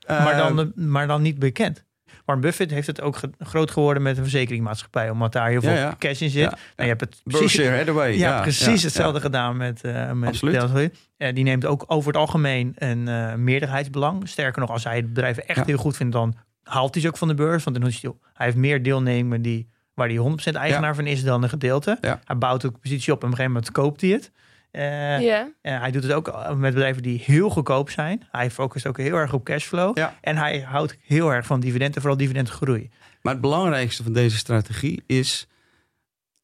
maar, 0.07 0.31
Eh, 0.31 0.55
dan, 0.55 0.71
maar 0.75 1.07
dan 1.07 1.21
niet 1.21 1.39
bekend. 1.39 1.83
Warren 2.25 2.43
Buffett 2.43 2.71
heeft 2.71 2.87
het 2.87 3.01
ook 3.01 3.19
groot 3.39 3.71
geworden 3.71 4.03
met 4.03 4.17
een 4.17 4.23
verzekeringmaatschappij, 4.23 5.09
omdat 5.09 5.31
daar 5.31 5.49
heel 5.49 5.61
veel 5.61 5.71
Ja, 5.71 5.77
ja. 5.77 5.95
cash 5.99 6.21
in 6.21 6.29
zit. 6.29 6.41
Ja, 6.41 6.49
Nou, 6.49 6.59
je 6.75 6.83
hebt 6.83 7.01
het 7.01 7.21
precies, 7.23 7.39
Berkshire 7.39 7.77
Hathaway. 7.77 8.17
ja, 8.17 8.41
precies 8.41 8.83
hetzelfde 8.83 9.19
gedaan 9.21 9.57
met, 9.57 9.83
eh 9.83 10.11
met 10.11 10.29
Absoluut. 10.29 10.91
Eh, 11.17 11.33
die 11.33 11.43
neemt 11.43 11.65
ook 11.65 11.83
over 11.87 12.07
het 12.07 12.21
algemeen 12.21 12.73
een 12.75 13.07
eh, 13.07 13.33
meerderheidsbelang. 13.33 14.29
Sterker 14.29 14.61
nog, 14.61 14.69
als 14.69 14.83
hij 14.83 14.95
het 14.95 15.07
bedrijf 15.07 15.37
echt 15.37 15.65
heel 15.65 15.77
goed 15.77 15.95
vindt, 15.95 16.13
dan 16.13 16.35
haalt 16.65 16.93
hij 16.93 17.01
ze 17.01 17.07
ook 17.07 17.17
van 17.17 17.27
de 17.27 17.33
beurs. 17.33 17.63
Want 17.63 17.79
dan 17.79 17.87
is 17.87 18.01
hij, 18.01 18.11
hij 18.33 18.45
heeft 18.45 18.57
meer 18.57 18.83
deelnemer 18.83 19.41
die, 19.41 19.69
waar 19.93 20.07
hij 20.07 20.17
100% 20.51 20.55
eigenaar 20.55 20.95
van 20.95 21.07
is 21.07 21.23
dan 21.23 21.43
een 21.43 21.49
gedeelte. 21.49 21.97
Ja. 22.01 22.21
Hij 22.25 22.37
bouwt 22.37 22.65
ook 22.65 22.73
een 22.73 22.79
positie 22.79 23.13
op 23.13 23.21
en 23.21 23.25
op 23.27 23.31
een 23.31 23.37
gegeven 23.37 23.51
moment 23.51 23.71
koopt 23.71 24.01
hij 24.01 24.09
het. 24.09 24.31
Eh, 24.75 25.71
hij 25.79 25.91
doet 25.91 26.03
het 26.03 26.11
ook 26.11 26.55
met 26.55 26.73
bedrijven 26.73 27.03
die 27.03 27.21
heel 27.25 27.49
goedkoop 27.49 27.89
zijn. 27.89 28.23
Hij 28.31 28.51
focust 28.51 28.87
ook 28.87 28.97
heel 28.97 29.15
erg 29.15 29.33
op 29.33 29.43
cashflow. 29.43 29.97
Ja. 29.97 30.17
En 30.21 30.37
hij 30.37 30.59
houdt 30.59 30.97
heel 31.01 31.33
erg 31.33 31.45
van 31.45 31.59
dividenden, 31.59 32.01
vooral 32.01 32.17
dividendgroei. 32.17 32.89
Maar 33.21 33.33
het 33.33 33.41
belangrijkste 33.41 34.03
van 34.03 34.13
deze 34.13 34.37
strategie 34.37 35.03
is... 35.05 35.47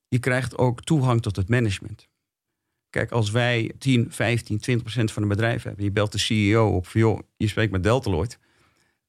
je 0.07 0.19
krijgt 0.19 0.57
ook 0.57 0.81
toegang 0.81 1.21
tot 1.21 1.35
het 1.35 1.49
management. 1.49 2.09
Kijk, 2.89 3.11
als 3.11 3.31
wij 3.31 3.71
10, 3.77 4.07
15, 4.09 4.59
20 4.59 4.85
procent 4.85 5.11
van 5.11 5.23
een 5.23 5.29
bedrijf 5.29 5.63
hebben... 5.63 5.83
je 5.83 5.91
belt 5.91 6.11
de 6.11 6.17
CEO 6.17 6.75
op 6.75 6.87
van, 6.87 7.01
joh, 7.01 7.19
je 7.37 7.47
spreekt 7.47 7.71
met 7.71 7.83
Deltaloid... 7.83 8.39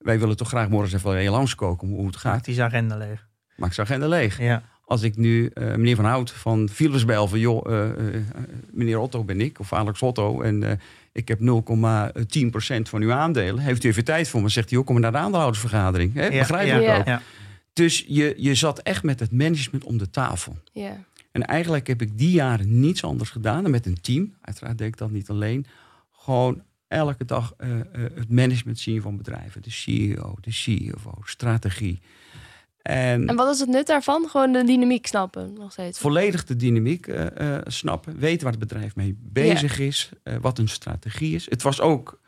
wij 0.02 0.18
willen 0.18 0.37
toch 0.37 0.49
graag 0.49 0.68
morgen 0.68 0.92
eens 0.92 1.04
even 1.04 1.23
je 1.23 1.30
langskoken 1.30 1.88
hoe 1.88 2.06
het 2.06 2.16
gaat. 2.16 2.32
Maakt 2.32 2.44
zijn 2.44 2.61
agenda 2.66 2.97
leeg. 2.97 3.26
Maak 3.56 3.73
zijn 3.73 3.87
agenda 3.87 4.09
leeg. 4.09 4.38
Ja. 4.38 4.62
Als 4.85 5.02
ik 5.02 5.16
nu 5.16 5.47
eh, 5.47 5.64
meneer 5.66 5.97
Van 5.97 6.04
Hout 6.04 6.30
van 6.30 6.68
Philips 6.68 7.04
bel 7.04 7.28
van... 7.28 7.38
joh, 7.38 7.73
eh, 7.73 8.14
eh, 8.14 8.23
meneer 8.71 8.99
Otto 8.99 9.25
ben 9.25 9.40
ik, 9.40 9.61
of 9.61 9.73
Alex 9.73 10.02
Otto... 10.02 10.40
en 10.40 10.62
eh, 10.62 10.76
ik 11.12 11.28
heb 11.28 11.38
0,10 11.40 12.50
procent 12.50 12.88
van 12.88 13.02
uw 13.02 13.12
aandelen. 13.12 13.62
Heeft 13.62 13.85
u 13.85 13.88
even 13.88 14.04
tijd 14.04 14.28
voor 14.28 14.42
me? 14.42 14.49
Zegt 14.49 14.68
hij, 14.68 14.76
joh, 14.78 14.87
kom 14.87 14.94
maar 14.94 15.02
naar 15.04 15.12
de 15.12 15.18
aandeelhoudersvergadering. 15.18 16.14
Hè? 16.14 16.26
Ja, 16.26 16.38
Begrijp 16.38 16.66
ja, 16.66 16.76
ik 16.76 16.82
Ja. 16.82 16.99
ook. 16.99 17.06
ja. 17.06 17.23
Dus 17.73 18.04
je, 18.09 18.35
je 18.37 18.54
zat 18.54 18.78
echt 18.78 19.02
met 19.02 19.21
het 19.21 19.32
management 19.32 19.85
om 19.85 19.99
de 19.99 20.11
tafel. 20.11 20.56
Ja. 20.73 20.97
En 21.32 21.44
eigenlijk 21.44 21.87
heb 21.87 22.02
ik 22.02 22.18
die 22.18 22.30
jaren 22.30 22.80
niets 22.80 23.04
anders 23.04 23.30
gedaan 23.30 23.62
dan 23.62 23.71
met 23.71 23.87
een 23.87 24.00
team. 24.00 24.35
Uiteraard 24.40 24.78
deed 24.78 24.88
ik 24.88 24.97
dat 24.97 25.11
niet 25.11 25.28
alleen. 25.30 25.66
Gewoon 26.12 26.62
elke 26.93 27.25
dag 27.25 27.55
eh, 27.57 27.81
eh, 27.81 27.85
het 28.15 28.31
management 28.31 28.79
zien 28.79 29.03
van 29.03 29.17
bedrijven. 29.17 29.63
De 29.63 29.71
CEO, 29.71 30.35
de 30.41 30.51
CFO, 30.51 31.15
strategie. 31.25 32.01
En, 32.83 33.27
En 33.29 33.37
wat 33.37 33.55
is 33.55 33.61
het 33.61 33.69
nut 33.69 33.87
daarvan? 33.87 34.29
Gewoon 34.29 34.53
de 34.53 34.65
dynamiek 34.65 35.07
snappen, 35.07 35.53
nog 35.53 35.73
steeds. 35.73 35.99
volledig 35.99 36.45
de 36.45 36.57
dynamiek 36.57 37.07
eh, 37.07 37.57
eh, 37.57 37.63
snappen. 37.67 38.19
Weten 38.19 38.43
waar 38.43 38.51
het 38.53 38.69
bedrijf 38.69 38.97
mee 38.97 39.17
bezig 39.19 39.79
is. 39.79 40.11
eh, 40.23 40.37
wat 40.41 40.59
een 40.59 40.69
strategie 40.69 41.35
is. 41.35 41.51
Het 41.51 41.63
was 41.63 41.81
ook 41.81 42.21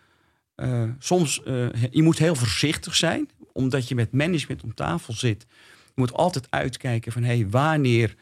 eh, 0.54 0.82
soms, 0.98 1.42
eh, 1.42 1.66
je 1.90 2.02
moet 2.02 2.18
heel 2.18 2.34
voorzichtig 2.34 2.94
zijn. 2.96 3.28
Omdat 3.52 3.88
je 3.88 3.94
met 3.94 4.12
management 4.12 4.62
om 4.62 4.74
tafel 4.74 5.12
zit. 5.12 5.46
Je 5.86 5.92
moet 6.00 6.12
altijd 6.12 6.46
uitkijken 6.50 7.12
van 7.12 7.22
hé, 7.22 7.36
hey, 7.36 7.48
wanneer 7.48 8.14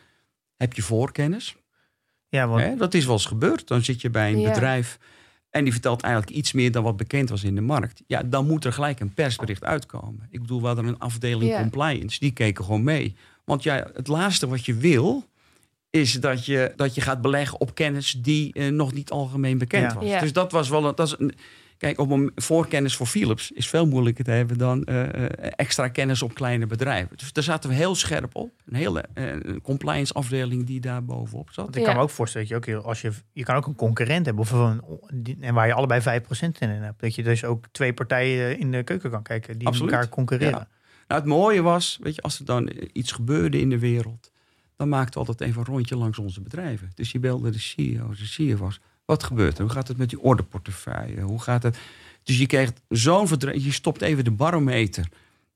heb 0.56 0.72
je 0.74 0.82
voorkennis? 0.82 1.56
Ja, 2.28 2.46
want 2.48 2.62
Hè, 2.62 2.76
dat 2.76 2.94
is 2.94 3.04
wel 3.04 3.14
eens 3.14 3.26
gebeurd. 3.26 3.68
Dan 3.68 3.82
zit 3.84 4.00
je 4.00 4.10
bij 4.10 4.32
een 4.32 4.42
bedrijf 4.42 4.98
en 5.52 5.64
die 5.64 5.72
vertelt 5.72 6.02
eigenlijk 6.02 6.36
iets 6.36 6.52
meer 6.52 6.72
dan 6.72 6.82
wat 6.82 6.96
bekend 6.96 7.28
was 7.28 7.44
in 7.44 7.54
de 7.54 7.60
markt. 7.60 8.02
Ja, 8.06 8.22
dan 8.22 8.46
moet 8.46 8.64
er 8.64 8.72
gelijk 8.72 9.00
een 9.00 9.14
persbericht 9.14 9.64
uitkomen. 9.64 10.26
Ik 10.30 10.40
bedoel, 10.40 10.60
we 10.60 10.66
hadden 10.66 10.86
een 10.86 10.98
afdeling 10.98 11.56
compliance, 11.56 12.18
die 12.18 12.32
keken 12.32 12.64
gewoon 12.64 12.82
mee. 12.84 13.14
Want 13.44 13.62
ja, 13.62 13.90
het 13.94 14.08
laatste 14.08 14.48
wat 14.48 14.64
je 14.66 14.74
wil, 14.74 15.24
is 15.90 16.12
dat 16.12 16.46
je, 16.46 16.72
dat 16.76 16.94
je 16.94 17.00
gaat 17.00 17.20
beleggen 17.20 17.60
op 17.60 17.74
kennis 17.74 18.16
die 18.18 18.52
eh, 18.52 18.68
nog 18.68 18.92
niet 18.92 19.10
algemeen 19.10 19.58
bekend 19.58 19.92
Ja. 19.92 19.98
was. 19.98 20.04
Ja. 20.08 20.20
Dus 20.20 20.32
dat 20.32 20.52
was 20.52 20.68
wel 20.68 20.84
een, 20.86 20.94
dat 20.94 21.06
is 21.06 21.14
een, 21.18 21.32
Kijk, 21.82 21.98
op 21.98 22.10
een 22.10 22.32
voorkennis 22.34 22.96
voor 22.96 23.06
Philips 23.06 23.50
is 23.50 23.68
veel 23.68 23.86
moeilijker 23.86 24.24
te 24.24 24.30
hebben 24.30 24.58
dan 24.58 24.84
eh, 24.84 25.02
eh, 25.24 25.30
extra 25.56 25.88
kennis 25.88 26.22
op 26.22 26.34
kleine 26.34 26.66
bedrijven. 26.66 27.16
Dus 27.16 27.32
daar 27.32 27.44
zaten 27.44 27.70
we 27.70 27.76
heel 27.76 27.94
scherp 27.94 28.36
op. 28.36 28.52
Een 28.66 28.74
hele 28.74 29.04
eh, 29.14 29.26
compliance 29.62 30.12
afdeling 30.12 30.64
die 30.66 30.80
daar 30.80 31.04
bovenop 31.04 31.48
zat. 31.50 31.64
Want 31.64 31.76
ik 31.76 31.82
kan 31.82 31.92
Ja. 31.92 31.98
me 31.98 32.04
ook 32.04 32.10
voorstellen 32.10 32.48
dat 32.48 32.56
je 32.56 32.62
ook 32.72 32.76
heel- 32.78 32.88
als 32.88 33.00
je 33.00 33.10
je 33.32 33.42
kan 33.44 33.56
ook 33.56 33.66
een 33.66 33.74
concurrent 33.74 34.26
hebben 34.26 34.42
of 34.44 34.50
een, 34.50 35.36
en 35.40 35.54
waar 35.54 35.66
je 35.66 35.72
allebei 35.74 36.00
5% 36.00 36.58
in 36.60 36.68
hebt, 36.68 37.00
dat 37.00 37.14
je 37.14 37.22
dus 37.22 37.44
ook 37.44 37.64
twee 37.72 37.92
partijen 37.92 38.58
in 38.58 38.70
de 38.70 38.82
keuken 38.82 39.10
kan 39.10 39.22
kijken 39.22 39.58
die 39.58 39.66
Absoluut. 39.66 39.90
met 39.90 39.98
elkaar 40.00 40.14
concurreren. 40.14 40.58
Ja. 40.58 40.68
Nou, 41.08 41.20
het 41.20 41.30
mooie 41.30 41.62
was, 41.62 41.98
weet 42.02 42.14
je, 42.14 42.22
als 42.22 42.38
er 42.38 42.44
dan 42.44 42.70
iets 42.92 43.12
gebeurde 43.12 43.60
in 43.60 43.70
de 43.70 43.78
wereld, 43.78 44.30
dan 44.76 44.88
maakten 44.88 45.12
we 45.20 45.26
altijd 45.26 45.48
even 45.48 45.60
een 45.60 45.66
rondje 45.66 45.96
langs 45.96 46.18
onze 46.18 46.40
bedrijven. 46.40 46.90
Dus 46.94 47.12
je 47.12 47.18
belde 47.18 47.50
de 47.50 47.58
CEO's, 47.58 48.18
de 48.18 48.52
CFO's. 48.54 48.80
Wat 49.04 49.22
gebeurt 49.22 49.56
er? 49.58 49.62
Hoe 49.64 49.72
gaat 49.72 49.88
het 49.88 49.96
met 49.96 50.08
die 50.10 50.20
orderportefeuille? 50.20 51.20
Hoe 51.20 51.40
gaat 51.42 51.62
het? 51.62 51.78
Dus 52.22 52.38
je 52.38 52.46
kreeg 52.46 52.72
zo'n 52.88 53.28
verdraaid, 53.28 53.64
je 53.64 53.72
stopt 53.72 54.02
even 54.02 54.24
de 54.24 54.30
barometer 54.30 55.08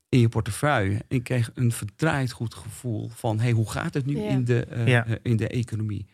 in 0.09 0.19
je 0.19 0.29
portefeuille 0.29 0.95
en 0.95 1.03
je 1.17 1.21
kreeg 1.21 1.51
een 1.53 1.71
verdraaid 1.71 2.31
goed 2.31 2.53
gevoel 2.53 3.09
van, 3.13 3.39
hey, 3.39 3.51
hoe 3.51 3.69
gaat 3.71 3.93
het 3.93 4.05
nu 4.05 4.17
Ja. 4.21 4.29
in, 4.29 4.45
de, 4.45 4.65
eh, 4.65 4.87
Ja. 4.87 5.05
eh, 5.05 5.15
in 5.21 5.37
de 5.37 5.47
economie? 5.47 6.05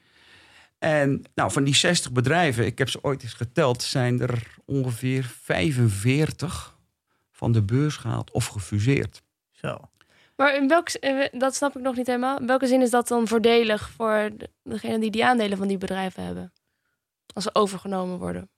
En 0.80 1.24
nou, 1.36 1.52
van 1.52 1.64
die 1.64 1.76
60 1.76 2.12
bedrijven, 2.12 2.66
ik 2.66 2.78
heb 2.78 2.90
ze 2.90 3.04
ooit 3.04 3.24
eens 3.24 3.34
geteld, 3.34 3.84
zijn 3.84 4.20
er 4.22 4.48
ongeveer 4.66 5.24
45 5.42 6.78
van 7.32 7.52
de 7.52 7.62
beurs 7.62 7.96
gehaald 7.96 8.32
of 8.32 8.46
gefuseerd. 8.48 9.22
Zo. 9.52 9.78
Maar 10.36 10.56
in 10.56 10.68
welk, 10.68 10.90
eh, 10.90 11.26
dat 11.40 11.56
snap 11.56 11.76
ik 11.76 11.82
nog 11.82 11.96
niet 11.96 12.08
helemaal. 12.08 12.40
In 12.40 12.48
welke 12.48 12.68
zin 12.68 12.82
is 12.82 12.90
dat 12.90 13.08
dan 13.08 13.28
voordelig 13.28 13.90
voor 13.90 14.30
de- 14.38 14.50
degene 14.64 15.00
die 15.00 15.12
die 15.12 15.26
aandelen 15.26 15.58
van 15.58 15.68
die 15.68 15.78
bedrijven 15.78 16.24
hebben? 16.26 16.52
Als 17.34 17.44
ze 17.44 17.56
overgenomen 17.56 18.18
worden. 18.18 18.50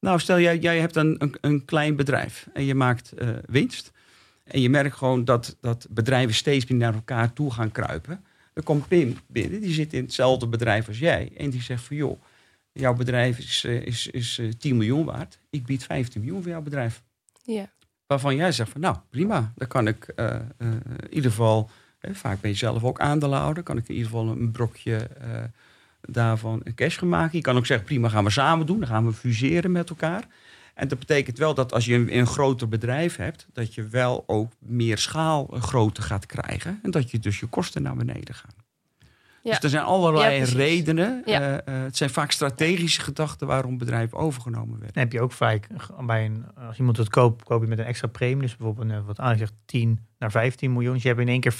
Nou, 0.00 0.20
stel 0.20 0.40
jij, 0.40 0.58
jij 0.58 0.78
hebt 0.78 0.96
een, 0.96 1.16
een, 1.18 1.36
een 1.40 1.64
klein 1.64 1.96
bedrijf 1.96 2.48
en 2.52 2.64
je 2.64 2.74
maakt 2.74 3.12
eh, 3.12 3.28
winst. 3.46 3.92
En 4.44 4.60
je 4.60 4.70
merkt 4.70 4.96
gewoon 4.96 5.24
dat, 5.24 5.56
dat 5.60 5.86
bedrijven 5.90 6.34
steeds 6.34 6.66
meer 6.66 6.78
naar 6.78 6.94
elkaar 6.94 7.32
toe 7.32 7.52
gaan 7.52 7.70
kruipen. 7.70 8.24
Dan 8.52 8.64
komt 8.64 8.88
Pim 8.88 9.16
binnen, 9.26 9.60
die 9.60 9.72
zit 9.72 9.92
in 9.92 10.02
hetzelfde 10.02 10.46
bedrijf 10.46 10.88
als 10.88 10.98
jij. 10.98 11.32
En 11.36 11.50
die 11.50 11.62
zegt 11.62 11.82
van 11.82 11.96
joh, 11.96 12.22
jouw 12.72 12.94
bedrijf 12.94 13.38
is, 13.38 13.64
eh, 13.64 13.86
is, 13.86 14.06
is 14.06 14.38
eh, 14.38 14.48
10 14.48 14.76
miljoen 14.76 15.04
waard. 15.04 15.38
Ik 15.50 15.66
bied 15.66 15.84
15 15.84 16.20
miljoen 16.20 16.42
voor 16.42 16.50
jouw 16.50 16.62
bedrijf. 16.62 17.02
Ja. 17.42 17.70
Waarvan 18.06 18.36
jij 18.36 18.52
zegt 18.52 18.70
van 18.70 18.80
nou 18.80 18.96
prima, 19.10 19.52
dan 19.56 19.68
kan 19.68 19.86
ik 19.86 20.12
in 20.58 20.82
ieder 21.10 21.30
geval, 21.30 21.70
hè, 21.98 22.14
vaak 22.14 22.40
ben 22.40 22.50
je 22.50 22.56
zelf 22.56 22.84
ook 22.84 23.00
aandeelhouder, 23.00 23.62
kan 23.62 23.76
ik 23.76 23.88
in 23.88 23.94
ieder 23.94 24.10
geval 24.10 24.28
een 24.28 24.50
brokje 24.50 25.08
daarvan 26.00 26.60
een 26.64 26.74
cash 26.74 26.98
gaan 26.98 27.08
maken. 27.08 27.36
Je 27.36 27.44
kan 27.44 27.56
ook 27.56 27.66
zeggen 27.66 27.86
prima 27.86 28.08
gaan 28.08 28.24
we 28.24 28.30
samen 28.30 28.66
doen, 28.66 28.78
dan 28.78 28.88
gaan 28.88 29.06
we 29.06 29.12
fuseren 29.12 29.72
met 29.72 29.90
elkaar. 29.90 30.26
En 30.74 30.88
dat 30.88 30.98
betekent 30.98 31.38
wel 31.38 31.54
dat 31.54 31.72
als 31.72 31.84
je 31.84 31.94
een, 31.94 32.16
een 32.16 32.26
groter 32.26 32.68
bedrijf 32.68 33.16
hebt, 33.16 33.46
dat 33.52 33.74
je 33.74 33.88
wel 33.88 34.24
ook 34.26 34.52
meer 34.58 34.98
schaalgrootte 34.98 36.02
gaat 36.02 36.26
krijgen. 36.26 36.78
En 36.82 36.90
dat 36.90 37.10
je 37.10 37.18
dus 37.18 37.40
je 37.40 37.46
kosten 37.46 37.82
naar 37.82 37.96
beneden 37.96 38.34
gaan. 38.34 38.50
Ja. 39.42 39.50
Dus 39.50 39.62
er 39.62 39.68
zijn 39.68 39.84
allerlei 39.84 40.38
Ja, 40.38 40.44
redenen. 40.44 41.22
Ja. 41.24 41.40
Eh, 41.40 41.54
eh, 41.76 41.82
het 41.84 41.96
zijn 41.96 42.10
vaak 42.10 42.30
strategische 42.30 43.00
gedachten 43.00 43.46
waarom 43.46 43.78
bedrijven 43.78 44.18
overgenomen 44.18 44.70
werden. 44.78 44.92
Dan 44.92 45.02
heb 45.02 45.12
je 45.12 45.20
ook 45.20 45.32
vaak 45.32 45.66
bij 46.06 46.24
een, 46.24 46.44
als 46.68 46.78
iemand 46.78 46.96
het 46.96 47.08
koopt, 47.08 47.44
koop 47.44 47.62
je 47.62 47.68
met 47.68 47.78
een 47.78 47.84
extra 47.84 48.08
premie. 48.08 48.40
Dus 48.42 48.56
bijvoorbeeld 48.56 48.90
een, 48.90 49.04
wat 49.04 49.18
aan 49.18 49.38
zegt 49.38 49.52
10 49.64 50.06
naar 50.18 50.30
15 50.30 50.72
miljoen. 50.72 50.92
Dus 50.92 51.02
je 51.02 51.08
hebt 51.08 51.20
in 51.20 51.28
één 51.28 51.40
keer 51.40 51.54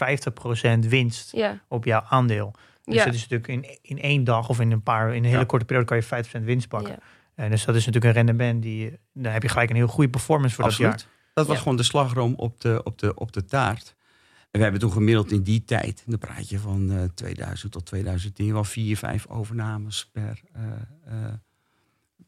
50% 0.84 0.88
winst 0.88 1.32
Ja. 1.32 1.60
op 1.68 1.84
jouw 1.84 2.02
aandeel. 2.08 2.54
Dus 2.90 2.98
Ja. 2.98 3.04
dat 3.04 3.14
is 3.14 3.28
natuurlijk 3.28 3.48
in, 3.66 3.78
in 3.82 4.00
één 4.02 4.24
dag 4.24 4.48
of 4.48 4.60
in 4.60 4.70
een 4.70 4.82
paar, 4.82 5.08
in 5.10 5.16
een 5.16 5.24
hele 5.24 5.38
Ja. 5.38 5.44
korte 5.44 5.64
periode 5.64 5.86
kan 5.88 5.96
je 5.96 6.02
5% 6.42 6.44
winst 6.44 6.68
pakken. 6.68 6.92
Ja. 6.92 6.98
En 7.34 7.50
dus 7.50 7.64
dat 7.64 7.74
is 7.74 7.86
natuurlijk 7.86 8.16
een 8.16 8.24
rendement 8.24 8.62
die, 8.62 8.98
dan 9.12 9.32
heb 9.32 9.42
je 9.42 9.48
gelijk 9.48 9.70
een 9.70 9.76
heel 9.76 9.86
goede 9.86 10.10
performance 10.10 10.54
voor 10.54 10.64
dat 10.64 10.72
Absoluut. 10.72 11.00
jaar. 11.00 11.10
Dat 11.34 11.46
was 11.46 11.56
Ja. 11.56 11.62
gewoon 11.62 11.76
de 11.76 11.82
slagroom 11.82 12.34
op 12.34 12.60
de, 12.60 12.80
op, 12.84 12.98
de, 12.98 13.14
op 13.14 13.32
de 13.32 13.44
taart. 13.44 13.94
En 14.40 14.58
we 14.58 14.62
hebben 14.62 14.80
toen 14.80 14.92
gemiddeld 14.92 15.32
in 15.32 15.42
die 15.42 15.64
tijd, 15.64 16.02
dan 16.06 16.18
praat 16.18 16.48
je 16.48 16.58
van 16.58 16.90
eh 16.90 17.04
2000 17.14 17.72
tot 17.72 17.86
2010, 17.86 18.52
wel 18.52 18.64
vier, 18.64 18.96
vijf 18.96 19.26
overnames 19.26 20.08
per, 20.12 20.40
eh, 20.52 20.62
eh, 21.06 21.32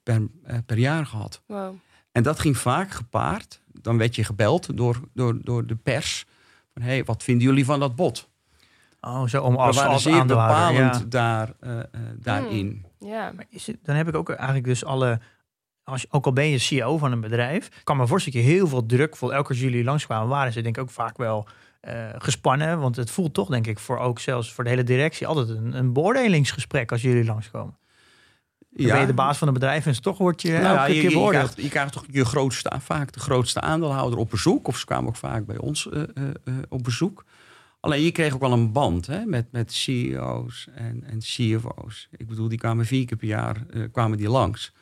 per, 0.03 0.23
eh, 0.45 0.59
per 0.67 0.79
jaar 0.79 1.07
gehad. 1.07 1.43
Wow. 1.47 1.75
En 2.13 2.23
dat 2.23 2.41
ging 2.41 2.57
vaak 2.57 2.91
gepaard. 2.91 3.61
Dan 3.73 3.99
werd 3.99 4.15
je 4.15 4.25
gebeld 4.25 4.77
door, 4.77 5.01
door, 5.15 5.39
door 5.43 5.67
de 5.67 5.77
pers. 5.77 6.27
Van, 6.73 6.83
hey, 6.83 7.05
wat 7.05 7.23
vinden 7.23 7.47
jullie 7.47 7.65
van 7.65 7.81
dat 7.81 7.97
bod? 7.97 8.31
Oh, 9.07 9.27
zo 9.27 9.43
om 9.43 9.53
We 9.53 9.59
als, 9.59 9.77
waren 9.77 9.91
als 9.91 10.03
zeer 10.03 10.27
bepalend 10.27 10.97
Ja. 10.97 11.03
daar, 11.09 11.53
eh, 11.61 11.79
eh, 11.79 11.85
daarin. 12.17 12.85
Ja. 12.99 13.33
Maar 13.37 13.45
is 13.49 13.67
het, 13.67 13.77
dan 13.83 13.97
heb 13.97 14.09
ik 14.09 14.15
ook 14.15 14.31
eigenlijk 14.31 14.65
dus 14.65 14.85
alle. 14.85 15.21
Als 15.85 16.03
je, 16.03 16.09
ook 16.11 16.27
al 16.27 16.33
ben 16.33 16.49
je 16.49 16.59
CEO 16.59 16.99
van 16.99 17.13
een 17.13 17.21
bedrijf, 17.21 17.69
kan 17.85 17.97
me 17.97 18.07
voorstellen 18.07 18.39
dat 18.39 18.49
je 18.49 18.55
heel 18.55 18.67
veel 18.67 18.87
druk 18.87 19.17
voelt. 19.17 19.33
Elke 19.33 19.47
keer 19.47 19.57
als 19.57 19.65
jullie 19.65 19.85
langskwamen, 19.85 20.29
waren 20.29 20.53
ze 20.53 20.61
denk 20.61 20.77
ik 20.77 20.83
ook 20.83 20.91
vaak 20.91 21.17
wel 21.17 21.47
eh, 21.81 22.09
gespannen. 22.19 22.81
Want 22.81 22.97
het 22.97 23.11
voelt 23.11 23.35
toch, 23.35 23.49
denk 23.49 23.67
ik, 23.67 23.79
voor 23.79 23.99
ook 23.99 24.19
zelfs 24.19 24.53
voor 24.53 24.65
de 24.65 24.71
hele 24.71 24.85
directie 24.85 25.27
altijd 25.27 25.49
een, 25.49 25.77
een 25.77 25.93
beoordelingsgesprek 25.93 26.93
als 26.93 27.03
jullie 27.03 27.25
langskomen. 27.25 27.77
Dan 28.75 28.87
ben 28.87 29.01
je 29.01 29.07
de 29.07 29.15
baas 29.15 29.39
van 29.39 29.49
een 29.49 29.55
bedrijf 29.55 29.87
en 29.87 30.03
toch 30.03 30.19
word 30.19 30.43
je 30.43 30.51
Nou 30.51 30.65
elke 30.65 30.75
ja, 30.75 30.87
je, 30.87 30.93
keer 30.93 31.03
je, 31.03 31.09
je, 31.09 31.15
beoordeeld. 31.15 31.45
krijgt, 31.45 31.63
je 31.63 31.69
krijgt 31.69 31.93
toch 31.93 32.05
je 32.11 32.25
grootste, 32.25 32.73
vaak 32.81 33.13
de 33.13 33.21
grootste 33.21 33.61
aandeelhouder 33.61 34.19
op 34.19 34.31
bezoek. 34.31 34.69
Of 34.69 34.79
ze 34.79 34.85
kwamen 34.85 35.09
ook 35.09 35.17
vaak 35.17 35.47
bij 35.47 35.59
ons 35.59 35.89
eh, 35.89 36.03
eh, 36.03 36.29
eh, 36.45 36.55
op 36.69 36.83
bezoek. 36.83 37.25
Alleen 37.83 38.03
je 38.03 38.13
kreeg 38.13 38.35
ook 38.35 38.41
wel 38.41 38.53
een 38.53 38.73
band 38.73 39.07
hè, 39.07 39.25
met, 39.25 39.53
met 39.53 39.73
CEO's 39.73 40.69
en, 40.75 41.05
en 41.05 41.19
CFO's. 41.19 42.09
Ik 42.17 42.27
bedoel, 42.29 42.49
die 42.49 42.59
kwamen 42.59 42.87
vier 42.87 43.07
keer 43.07 43.17
per 43.17 43.29
jaar 43.29 43.67
eh, 43.71 43.83
kwamen 43.93 44.19
die 44.19 44.29
langs. 44.29 44.73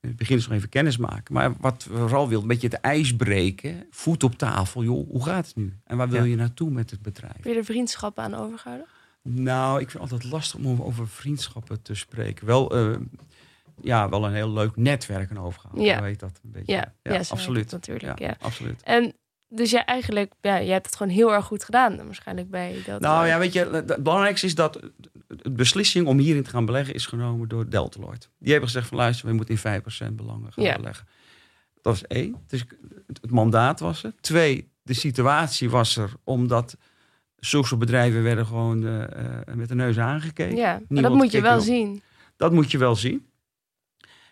In 0.00 0.08
het 0.08 0.18
begin 0.18 0.36
is 0.36 0.46
nog 0.46 0.56
even 0.56 0.68
kennis 0.68 0.96
maken. 0.96 1.34
Maar 1.34 1.52
wat 1.60 1.84
we 1.84 1.96
vooral 1.96 2.28
wilden, 2.28 2.40
een 2.40 2.54
beetje 2.54 2.68
het 2.68 2.80
ijs 2.80 3.16
breken. 3.16 3.86
Voet 3.90 4.24
op 4.24 4.34
tafel. 4.38 4.82
Joh, 4.82 5.08
hoe 5.10 5.24
gaat 5.24 5.46
het 5.46 5.56
nu? 5.56 5.76
En 5.84 5.96
waar 5.96 6.08
wil 6.08 6.22
Ja. 6.22 6.28
je 6.30 6.36
naartoe 6.36 6.70
met 6.70 6.90
het 6.90 7.02
bedrijf? 7.02 7.34
Heb 7.34 7.44
je 7.44 7.54
er 7.54 7.64
vriendschappen 7.64 8.24
aan 8.24 8.34
overgehouden? 8.34 8.86
Nou, 9.22 9.80
ik 9.80 9.90
vind 9.90 10.02
het 10.02 10.12
altijd 10.12 10.32
lastig 10.32 10.60
om 10.60 10.82
over 10.82 11.08
vriendschappen 11.08 11.82
te 11.82 11.94
spreken. 11.94 12.46
Wel, 12.46 12.70
eh, 12.76 12.96
ja, 13.80 14.08
wel 14.08 14.24
een 14.26 14.32
heel 14.34 14.50
leuk 14.52 14.76
netwerk 14.76 15.30
aan 15.30 15.38
overgehouden. 15.38 15.86
Ja. 15.86 15.98
Hoe 15.98 16.06
heet 16.06 16.20
dat? 16.20 16.40
Een 16.44 16.50
beetje. 16.50 16.72
Ja, 16.72 16.94
ja, 17.02 17.16
absoluut. 17.28 17.70
natuurlijk, 17.70 18.18
ja. 18.18 18.36
absoluut. 18.40 18.82
En 18.82 19.14
dus 19.48 19.70
jij 19.70 19.84
eigenlijk, 19.84 20.32
ja, 20.40 20.56
je 20.56 20.70
hebt 20.72 20.86
het 20.86 20.96
gewoon 20.96 21.12
heel 21.12 21.32
erg 21.32 21.44
goed 21.44 21.64
gedaan. 21.64 21.96
Waarschijnlijk 21.96 22.50
bij 22.50 22.82
dat. 22.86 23.00
Nou 23.00 23.26
ja, 23.26 23.38
weet 23.38 23.52
je, 23.52 23.70
het 23.86 24.02
belangrijkste 24.02 24.46
is 24.46 24.54
dat 24.54 24.80
de 25.26 25.50
beslissing 25.50 26.06
om 26.06 26.18
hierin 26.18 26.42
te 26.42 26.50
gaan 26.50 26.64
beleggen 26.64 26.94
is 26.94 27.06
genomen 27.06 27.48
door 27.48 27.70
Deltaloid. 27.70 28.30
Die 28.38 28.50
hebben 28.50 28.68
gezegd 28.68 28.88
van 28.88 28.96
luister, 28.96 29.26
we 29.28 29.32
moeten 29.34 29.54
in 29.54 29.82
5% 30.10 30.14
belangen 30.14 30.52
gaan 30.52 30.64
Ja. 30.64 30.76
beleggen. 30.76 31.06
Dat 31.74 32.00
was 32.00 32.06
één. 32.06 32.36
Dus 32.46 32.64
het, 33.06 33.30
mandaat 33.30 33.80
was 33.80 34.04
er. 34.04 34.12
Twee, 34.20 34.68
de 34.82 34.94
situatie 34.94 35.70
was 35.70 35.96
er 35.96 36.12
omdat 36.24 36.76
zulke 37.36 37.76
bedrijven 37.76 38.22
werden 38.22 38.46
gewoon 38.46 38.86
eh, 38.86 39.02
eh, 39.02 39.54
met 39.54 39.68
de 39.68 39.74
neus 39.74 39.98
aangekeken. 39.98 40.56
Ja, 40.56 40.80
maar 40.88 41.02
dat 41.02 41.14
moet 41.14 41.32
je 41.32 41.40
wel 41.40 41.60
zien. 41.60 42.02
Dat 42.36 42.52
moet 42.52 42.70
je 42.70 42.78
wel 42.78 42.94
zien. 42.96 43.26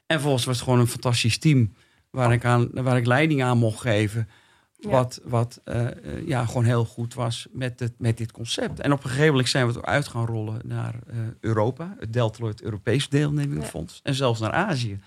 En 0.06 0.20
volgens 0.20 0.44
was 0.44 0.54
het 0.56 0.64
gewoon 0.64 0.80
een 0.80 0.86
fantastisch 0.86 1.38
team 1.38 1.72
waar 2.10 2.32
ik, 2.32 2.44
aan, 2.44 2.68
waar 2.72 2.96
ik 2.96 3.06
leiding 3.06 3.42
aan 3.42 3.58
mocht 3.58 3.80
geven. 3.80 4.28
Ja. 4.78 4.90
Wat, 4.90 5.20
wat 5.24 5.60
eh, 5.64 5.86
eh, 5.86 6.26
ja, 6.26 6.46
gewoon 6.46 6.64
heel 6.64 6.84
goed 6.84 7.14
was 7.14 7.46
met, 7.52 7.80
het, 7.80 7.92
met 7.98 8.16
dit 8.16 8.32
concept. 8.32 8.80
En 8.80 8.92
op 8.92 9.04
een 9.04 9.10
gegeven 9.10 9.30
moment 9.30 9.48
zijn 9.48 9.66
we 9.66 9.72
het 9.72 9.78
ook 9.78 9.86
uit 9.88 10.08
gaan 10.08 10.26
rollen 10.26 10.60
naar 10.64 10.94
eh, 11.06 11.16
Europa. 11.40 11.96
Het 11.98 12.12
Deltaloid 12.12 12.62
Europees 12.62 13.08
Deelnemingfonds. 13.08 14.00
En 14.02 14.14
zelfs 14.14 14.40
naar 14.40 14.50
Azië. 14.52 15.00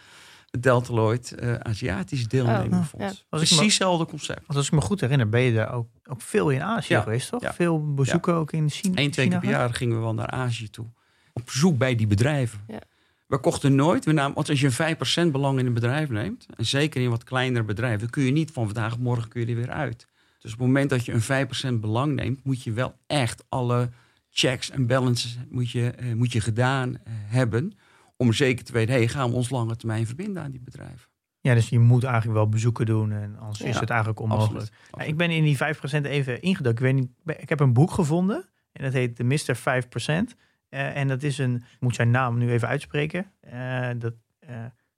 Het 0.50 0.64
Deltaloid 0.64 1.32
eh, 1.32 1.54
Aziatisch 1.56 2.28
Deelnemingfonds. 2.28 2.90
ja. 2.98 3.06
Als 3.06 3.18
ik 3.18 3.24
me- 3.30 3.38
Precies 3.56 3.60
hetzelfde 3.60 4.06
concept. 4.06 4.42
Want 4.46 4.58
als 4.60 4.68
ik 4.68 4.74
me 4.74 4.82
goed 4.82 5.02
herinner, 5.02 5.30
ben 5.30 5.42
je 5.42 5.54
daar 5.54 5.74
ook, 5.74 5.88
ook 6.10 6.22
veel 6.22 6.50
in 6.50 6.62
Azië 6.64 6.94
Ja. 6.94 7.02
geweest, 7.02 7.30
toch? 7.30 7.42
Ja. 7.42 7.54
Veel 7.54 7.94
bezoeken 7.94 8.34
ook 8.34 8.52
in 8.52 8.70
China. 8.70 9.02
Eén, 9.02 9.12
twee 9.12 9.28
keer 9.30 9.40
per 9.40 9.50
jaar 9.50 9.74
gingen 9.74 9.96
we 9.96 10.02
wel 10.02 10.14
naar 10.14 10.30
Azië 10.30 10.70
toe. 10.70 10.86
Op 11.34 11.46
bezoek 11.46 11.78
bij 11.78 11.96
die 11.96 12.08
bedrijven. 12.08 12.60
Ja. 12.68 12.80
We 13.30 13.38
kochten 13.38 13.76
nooit, 13.76 14.06
we 14.06 14.12
namen, 14.12 14.36
want 14.36 14.50
als 14.50 14.62
je 14.62 14.72
een 14.80 15.28
5% 15.28 15.32
belang 15.32 15.60
in 15.60 15.66
een 15.66 15.74
bedrijf 15.74 16.10
neemt, 16.10 16.46
en 16.58 16.66
zeker 16.66 17.02
in 17.02 17.10
wat 17.10 17.24
kleinere 17.24 17.64
bedrijven, 17.64 18.00
dan 18.00 18.10
kun 18.10 18.24
je 18.24 18.32
niet 18.32 18.52
van 18.52 18.66
vandaag 18.66 18.94
op 18.94 19.00
morgen 19.00 19.30
kun 19.30 19.42
je 19.42 19.48
er 19.48 19.56
weer 19.56 19.70
uit. 19.70 20.08
Dus 20.40 20.54
op 20.54 20.58
het 20.58 20.68
moment 20.68 20.90
dat 20.90 21.06
je 21.06 21.12
een 21.12 21.78
5% 21.78 21.80
belang 21.80 22.16
neemt, 22.16 22.44
moet 22.44 22.64
je 22.64 22.72
wel 22.72 22.96
echt 23.08 23.44
alle 23.50 23.90
checks 24.30 24.70
en 24.70 24.88
balances 24.88 25.38
moet 25.50 25.72
je, 25.72 25.90
eh, 25.90 26.14
moet 26.14 26.32
je 26.32 26.42
gedaan 26.42 26.96
eh, 26.96 27.14
hebben. 27.14 27.74
Om 28.16 28.34
zeker 28.34 28.66
te 28.66 28.74
weten, 28.74 28.94
hey, 28.94 29.08
gaan 29.08 29.30
we 29.30 29.36
ons 29.36 29.50
lange 29.50 29.76
termijn 29.76 30.06
verbinden 30.06 30.44
aan 30.44 30.52
die 30.52 30.62
bedrijven. 30.62 31.10
Ja, 31.42 31.54
dus 31.54 31.70
je 31.70 31.80
moet 31.80 32.04
eigenlijk 32.04 32.36
wel 32.36 32.50
bezoeken 32.50 32.86
doen 32.86 33.12
en 33.12 33.38
anders 33.40 33.62
is 33.62 33.80
het 33.80 33.90
eigenlijk 33.90 34.20
onmogelijk. 34.20 34.54
Absoluut. 34.54 34.72
Ja, 34.98 35.04
ik 35.04 35.18
ben 35.18 35.32
in 35.32 35.44
die 35.44 35.58
5% 35.58 36.06
even 36.06 36.42
ingedoken. 36.42 36.86
Ik, 36.86 36.94
weet 36.94 37.02
niet, 37.26 37.40
ik 37.42 37.50
heb 37.50 37.60
een 37.60 37.74
boek 37.74 37.92
gevonden 37.92 38.50
en 38.72 38.84
dat 38.84 38.94
heet 38.94 39.18
de 39.18 39.24
Mr. 39.24 39.56
5%. 39.56 40.36
Eh, 40.70 40.96
en 40.96 41.08
dat 41.08 41.24
is 41.24 41.38
een, 41.38 41.56
ik 41.56 41.80
moet 41.80 41.96
zijn 41.96 42.12
naam 42.12 42.38
nu 42.38 42.52
even 42.52 42.68
uitspreken. 42.68 43.32
Eh 43.40 43.90
dat, 43.98 44.14
eh 44.40 44.56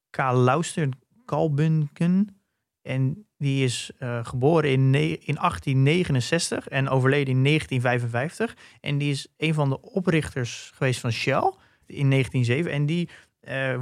K. 0.10 0.18
Lauster 0.18 0.90
Kalbunken. 1.26 2.36
En 2.82 3.26
die 3.38 3.64
is 3.64 3.92
geboren 4.24 4.70
in, 4.72 4.94
in 5.26 5.36
1869 5.36 6.68
en 6.68 6.90
overleden 6.90 7.34
in 7.34 7.44
1955. 7.44 8.56
En 8.82 8.98
die 8.98 9.12
is 9.12 9.28
een 9.38 9.54
van 9.54 9.70
de 9.70 9.82
oprichters 9.82 10.72
geweest 10.76 11.00
van 11.00 11.12
Shell 11.12 11.54
in 11.86 12.10
1907. 12.10 12.72
En 12.72 12.86
die 12.86 13.10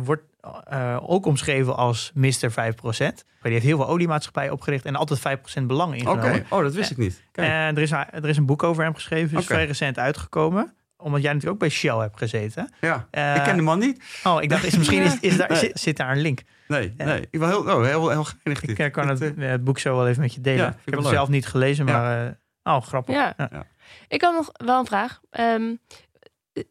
wordt 0.03 0.23
ook 1.01 1.25
omschreven 1.25 1.75
als 1.75 2.11
Mr. 2.13 2.51
5%. 2.51 3.25
Die 3.41 3.51
heeft 3.51 3.65
heel 3.65 3.77
veel 3.77 3.87
oliemaatschappijen 3.87 4.51
opgericht 4.51 4.85
en 4.85 4.95
altijd 4.95 5.39
5% 5.59 5.63
belang 5.63 5.89
Oké, 5.89 5.97
ingenomen. 5.99 6.45
oh, 6.49 6.61
dat 6.61 6.73
wist 6.73 6.91
ik 6.91 6.97
niet. 6.97 7.23
Kijk. 7.31 7.47
En 7.47 7.75
er, 7.75 7.81
is, 7.81 7.91
er 7.91 8.29
is 8.29 8.37
een 8.37 8.45
boek 8.45 8.63
over 8.63 8.83
hem 8.83 8.93
geschreven, 8.93 9.37
is 9.37 9.43
Oké. 9.43 9.53
vrij 9.53 9.65
recent 9.65 9.99
uitgekomen. 9.99 10.73
Omdat 11.01 11.21
jij 11.21 11.33
natuurlijk 11.33 11.53
ook 11.63 11.67
bij 11.69 11.77
Shell 11.77 11.95
hebt 11.97 12.17
gezeten. 12.17 12.69
ja, 12.81 13.07
Eh, 13.11 13.35
ik 13.35 13.43
ken 13.43 13.55
de 13.55 13.61
man 13.61 13.79
niet. 13.79 14.03
Oh, 14.23 14.41
ik 14.41 14.49
dacht, 14.49 14.63
is, 14.63 14.77
misschien 14.77 15.01
is, 15.09 15.19
is 15.19 15.37
daar, 15.37 15.49
Nee. 15.49 15.57
zit, 15.59 15.79
zit 15.79 15.97
daar 15.97 16.11
een 16.11 16.21
link. 16.21 16.41
Nee, 16.67 16.93
Ja. 16.97 17.05
nee. 17.05 17.27
Ik 17.31 17.39
wil 17.39 17.47
heel, 17.47 17.59
oh, 17.61 17.83
heel, 17.85 18.09
heel 18.09 18.23
geinig 18.23 18.61
Ik 18.61 18.67
dit. 18.67 18.79
eh, 18.79 18.91
kan 18.91 19.07
het, 19.09 19.21
eh, 19.21 19.27
eh, 19.29 19.49
het 19.51 19.63
boek 19.63 19.79
zo 19.79 19.95
wel 19.95 20.07
even 20.07 20.21
met 20.21 20.33
je 20.33 20.41
delen. 20.41 20.59
Ja, 20.63 20.69
ik 20.69 20.75
heb 20.85 20.93
het 20.93 21.03
leuk. 21.03 21.13
zelf 21.13 21.29
niet 21.29 21.45
gelezen, 21.47 21.85
Ja. 21.85 21.91
maar... 21.91 22.25
eh, 22.63 22.73
oh, 22.75 22.81
grappig. 22.81 23.15
Ja. 23.15 23.33
Ja. 23.37 23.65
Ik 24.07 24.21
had 24.21 24.33
nog 24.33 24.49
wel 24.53 24.79
een 24.79 24.85
vraag. 24.85 25.19
Ehm, 25.29 25.75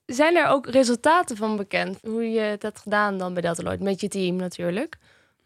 zijn 0.06 0.36
er 0.36 0.46
ook 0.46 0.66
resultaten 0.66 1.36
van 1.36 1.56
bekend? 1.56 1.98
Hoe 2.02 2.30
je 2.30 2.40
het 2.40 2.62
hebt 2.62 2.78
gedaan 2.80 3.18
dan 3.18 3.32
bij 3.32 3.42
Deltaloid? 3.42 3.80
Met 3.80 4.00
je 4.00 4.08
team 4.08 4.36
natuurlijk. 4.36 4.96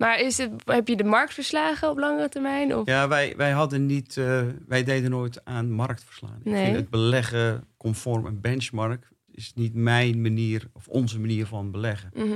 Maar 0.03 0.21
is 0.21 0.39
het, 0.39 0.51
heb 0.65 0.89
je 0.89 0.97
de 0.97 1.05
markt 1.05 1.35
verslagen 1.35 1.91
op 1.91 1.99
langere 1.99 2.29
termijn? 2.29 2.77
Of? 2.77 2.87
Ja, 2.87 3.09
wij, 3.09 3.37
wij 3.37 3.51
hadden 3.51 3.87
niet, 3.87 4.17
eh, 4.17 4.43
wij 4.67 4.85
deden 4.85 5.11
nooit 5.11 5.45
aan 5.45 5.71
marktverslaan. 5.71 6.41
Nee. 6.43 6.59
Ik 6.59 6.65
vind 6.65 6.77
het 6.77 6.91
beleggen 6.91 7.65
conform 7.77 8.27
een 8.27 8.41
benchmark 8.41 9.13
is 9.35 9.53
niet 9.55 9.75
mijn 9.75 10.23
manier 10.23 10.69
of 10.73 10.89
onze 10.89 11.21
manier 11.21 11.47
van 11.47 11.71
beleggen. 11.71 12.11
Mhm. 12.15 12.29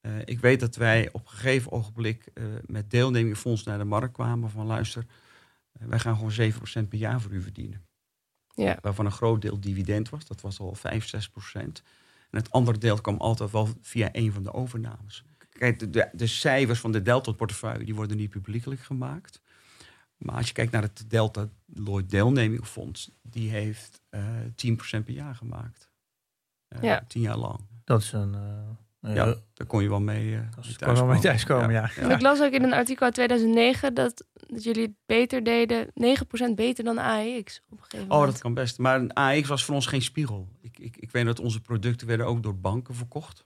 Eh, 0.00 0.12
ik 0.24 0.40
weet 0.40 0.60
dat 0.60 0.76
wij 0.76 1.08
op 1.12 1.20
een 1.20 1.30
gegeven 1.30 1.72
ogenblik 1.72 2.26
eh, 2.34 2.44
met 2.66 2.90
deelnemingfonds 2.90 3.64
naar 3.64 3.78
de 3.78 3.84
markt 3.84 4.12
kwamen 4.12 4.50
van 4.50 4.66
luister, 4.66 5.04
wij 5.72 5.98
gaan 5.98 6.14
gewoon 6.14 6.32
7% 6.32 6.88
per 6.88 6.98
jaar 6.98 7.20
voor 7.20 7.32
u 7.32 7.42
verdienen. 7.42 7.86
Ja. 8.54 8.78
Waarvan 8.80 9.04
een 9.04 9.12
groot 9.12 9.42
deel 9.42 9.60
dividend 9.60 10.08
was, 10.08 10.26
dat 10.26 10.40
was 10.40 10.60
al 10.60 10.74
5, 10.74 11.06
6%. 11.06 11.82
En 12.30 12.38
het 12.38 12.50
andere 12.50 12.78
deel 12.78 13.00
kwam 13.00 13.16
altijd 13.16 13.50
wel 13.50 13.68
via 13.80 14.08
een 14.12 14.32
van 14.32 14.42
de 14.42 14.52
overnames. 14.52 15.24
Kijk, 15.52 15.78
de, 15.78 15.90
de, 15.90 16.08
de 16.12 16.26
cijfers 16.26 16.80
van 16.80 16.92
de 16.92 17.02
Delta-portefeuille 17.02 17.84
die 17.84 17.94
worden 17.94 18.16
niet 18.16 18.30
publiekelijk 18.30 18.80
gemaakt. 18.80 19.40
Maar 20.16 20.34
als 20.36 20.46
je 20.46 20.52
kijkt 20.52 20.72
naar 20.72 20.82
het 20.82 21.04
Delta 21.08 21.48
Lloyd 21.66 22.10
Deelnemingfonds, 22.10 23.10
die 23.22 23.50
heeft 23.50 24.00
eh 24.10 24.24
10% 25.00 25.04
per 25.04 25.10
jaar 25.14 25.34
gemaakt. 25.34 25.90
Eh, 26.68 26.82
Ja. 26.82 27.04
Tien 27.08 27.22
jaar 27.22 27.36
lang. 27.36 27.60
Dat 27.84 28.00
is 28.02 28.12
een... 28.12 28.34
eh, 28.34 29.14
Ja, 29.14 29.34
daar 29.54 29.66
kon 29.66 29.82
je 29.82 29.88
wel 29.88 30.00
mee, 30.00 30.38
kan 30.78 30.94
wel 30.94 31.06
mee 31.06 31.20
thuiskomen, 31.20 31.70
ja. 31.72 31.90
Want 32.00 32.12
Ik 32.12 32.20
las 32.20 32.40
ook 32.40 32.52
in 32.52 32.62
een 32.62 32.72
artikel 32.72 33.04
uit 33.04 33.14
2009 33.14 33.94
dat, 33.94 34.26
dat 34.32 34.62
jullie 34.64 34.82
het 34.82 34.94
beter 35.06 35.42
deden, 35.44 35.86
9% 35.86 36.54
beter 36.54 36.84
dan 36.84 36.98
AEX 36.98 37.62
op 37.68 37.78
een 37.78 37.84
gegeven 37.84 38.06
Oh, 38.10 38.12
moment. 38.12 38.32
dat 38.32 38.40
kan 38.40 38.54
best. 38.54 38.78
Maar 38.78 39.00
een 39.00 39.12
AX 39.12 39.48
was 39.48 39.64
voor 39.64 39.74
ons 39.74 39.86
geen 39.86 40.02
spiegel. 40.02 40.48
Ik, 40.60 40.78
ik, 40.78 40.96
ik 40.96 41.10
weet 41.10 41.24
dat 41.24 41.40
onze 41.40 41.60
producten 41.60 42.06
werden 42.06 42.26
ook 42.26 42.42
door 42.42 42.56
banken 42.58 42.94
verkocht. 42.94 43.44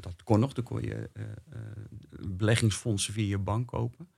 Dat 0.00 0.22
kon 0.22 0.40
nog. 0.40 0.52
Dan 0.52 0.64
kon 0.64 0.82
je 0.82 1.10
eh, 1.12 1.22
eh, 1.24 1.30
beleggingsfondsen 2.20 3.12
via 3.12 3.26
je 3.26 3.38
bank 3.38 3.66
kopen. 3.66 4.08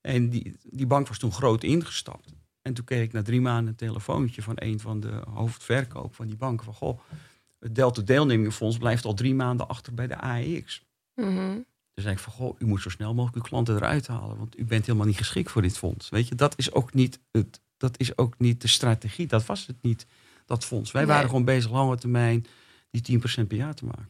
En 0.00 0.30
die, 0.30 0.56
die 0.62 0.86
bank 0.86 1.08
was 1.08 1.18
toen 1.18 1.32
groot 1.32 1.62
ingestapt. 1.62 2.34
En 2.62 2.74
toen 2.74 2.84
kreeg 2.84 3.02
ik 3.02 3.12
na 3.12 3.22
drie 3.22 3.40
maanden 3.40 3.66
een 3.68 3.74
telefoontje 3.74 4.42
van 4.42 4.54
een 4.58 4.80
van 4.80 5.00
de 5.00 5.22
hoofdverkoop 5.28 6.14
van 6.14 6.26
die 6.26 6.36
bank. 6.36 6.62
Van, 6.62 6.74
goh, 6.74 7.00
het 7.58 7.74
Delta 7.74 8.02
Deelnemingfonds 8.02 8.78
blijft 8.78 9.04
al 9.04 9.14
drie 9.14 9.34
maanden 9.34 9.68
achter 9.68 9.94
bij 9.94 10.06
de 10.06 10.16
AEX. 10.16 10.84
Mhm. 11.14 11.58
Dus 11.94 12.04
zei 12.04 12.16
ik 12.16 12.22
van, 12.22 12.32
goh, 12.32 12.56
u 12.60 12.66
moet 12.66 12.82
zo 12.82 12.88
snel 12.88 13.14
mogelijk 13.14 13.36
uw 13.36 13.42
klanten 13.50 13.74
eruit 13.76 14.06
halen. 14.06 14.36
Want 14.36 14.58
u 14.58 14.64
bent 14.64 14.86
helemaal 14.86 15.06
niet 15.06 15.16
geschikt 15.16 15.50
voor 15.50 15.62
dit 15.62 15.78
fonds. 15.78 16.08
Weet 16.08 16.28
je, 16.28 16.34
dat 16.34 16.58
is 16.58 16.72
ook 16.72 16.94
niet, 16.94 17.18
het, 17.30 17.60
dat 17.76 17.98
is 17.98 18.18
ook 18.18 18.38
niet 18.38 18.60
de 18.60 18.68
strategie. 18.68 19.26
Dat 19.26 19.46
was 19.46 19.66
het 19.66 19.82
niet, 19.82 20.06
dat 20.46 20.64
fonds. 20.64 20.90
Wij 20.90 21.02
Nee. 21.02 21.10
waren 21.12 21.28
gewoon 21.28 21.44
bezig 21.44 21.70
lange 21.70 21.96
termijn 21.96 22.46
die 22.90 23.20
10% 23.20 23.46
per 23.46 23.56
jaar 23.56 23.74
te 23.74 23.84
maken. 23.84 24.04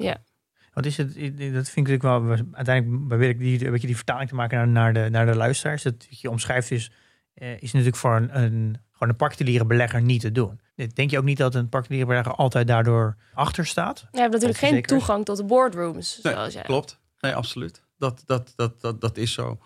Wat 0.73 0.87
is 0.87 0.97
het? 0.97 1.15
Dat 1.15 1.69
vind 1.71 1.89
ik 1.89 1.99
natuurlijk 1.99 2.03
wel. 2.03 2.37
Uiteindelijk 2.53 3.09
probeer 3.09 3.29
ik 3.29 3.39
die, 3.39 3.65
een 3.65 3.71
beetje 3.71 3.87
die 3.87 3.97
vertaling 3.97 4.29
te 4.29 4.35
maken 4.35 4.57
naar, 4.57 4.69
naar, 4.69 4.93
de, 4.93 5.11
naar 5.11 5.27
de 5.27 5.37
luisteraars. 5.37 5.83
Dat 5.83 5.95
wat 6.09 6.21
je 6.21 6.31
omschrijft 6.31 6.71
is, 6.71 6.91
eh, 7.35 7.53
is 7.53 7.73
natuurlijk 7.73 7.97
voor 7.97 8.17
een, 8.17 8.43
een, 8.43 8.77
gewoon 8.93 9.09
een 9.09 9.17
particuliere 9.17 9.65
belegger 9.65 10.03
niet 10.03 10.21
te 10.21 10.33
doen. 10.33 10.61
Denk 10.95 11.11
je 11.11 11.19
ook 11.19 11.25
niet 11.25 11.37
dat 11.37 11.55
een 11.55 11.69
particuliere 11.69 12.07
belegger 12.07 12.35
altijd 12.35 12.67
daardoor 12.67 13.17
achter 13.35 13.67
staat? 13.67 14.07
Je 14.13 14.19
hebt 14.19 14.33
natuurlijk 14.33 14.59
geen 14.59 14.83
toegang 14.83 15.25
tot 15.25 15.37
de 15.37 15.45
boardrooms, 15.45 16.21
Nee, 16.23 16.33
zoals 16.33 16.53
jij. 16.53 16.63
Klopt, 16.63 16.99
nee, 17.21 17.35
absoluut. 17.35 17.83
Dat, 17.99 18.23
dat, 18.27 18.53
dat, 18.57 18.81
dat, 18.81 19.01
dat 19.01 19.17
is 19.17 19.33
zo. 19.33 19.59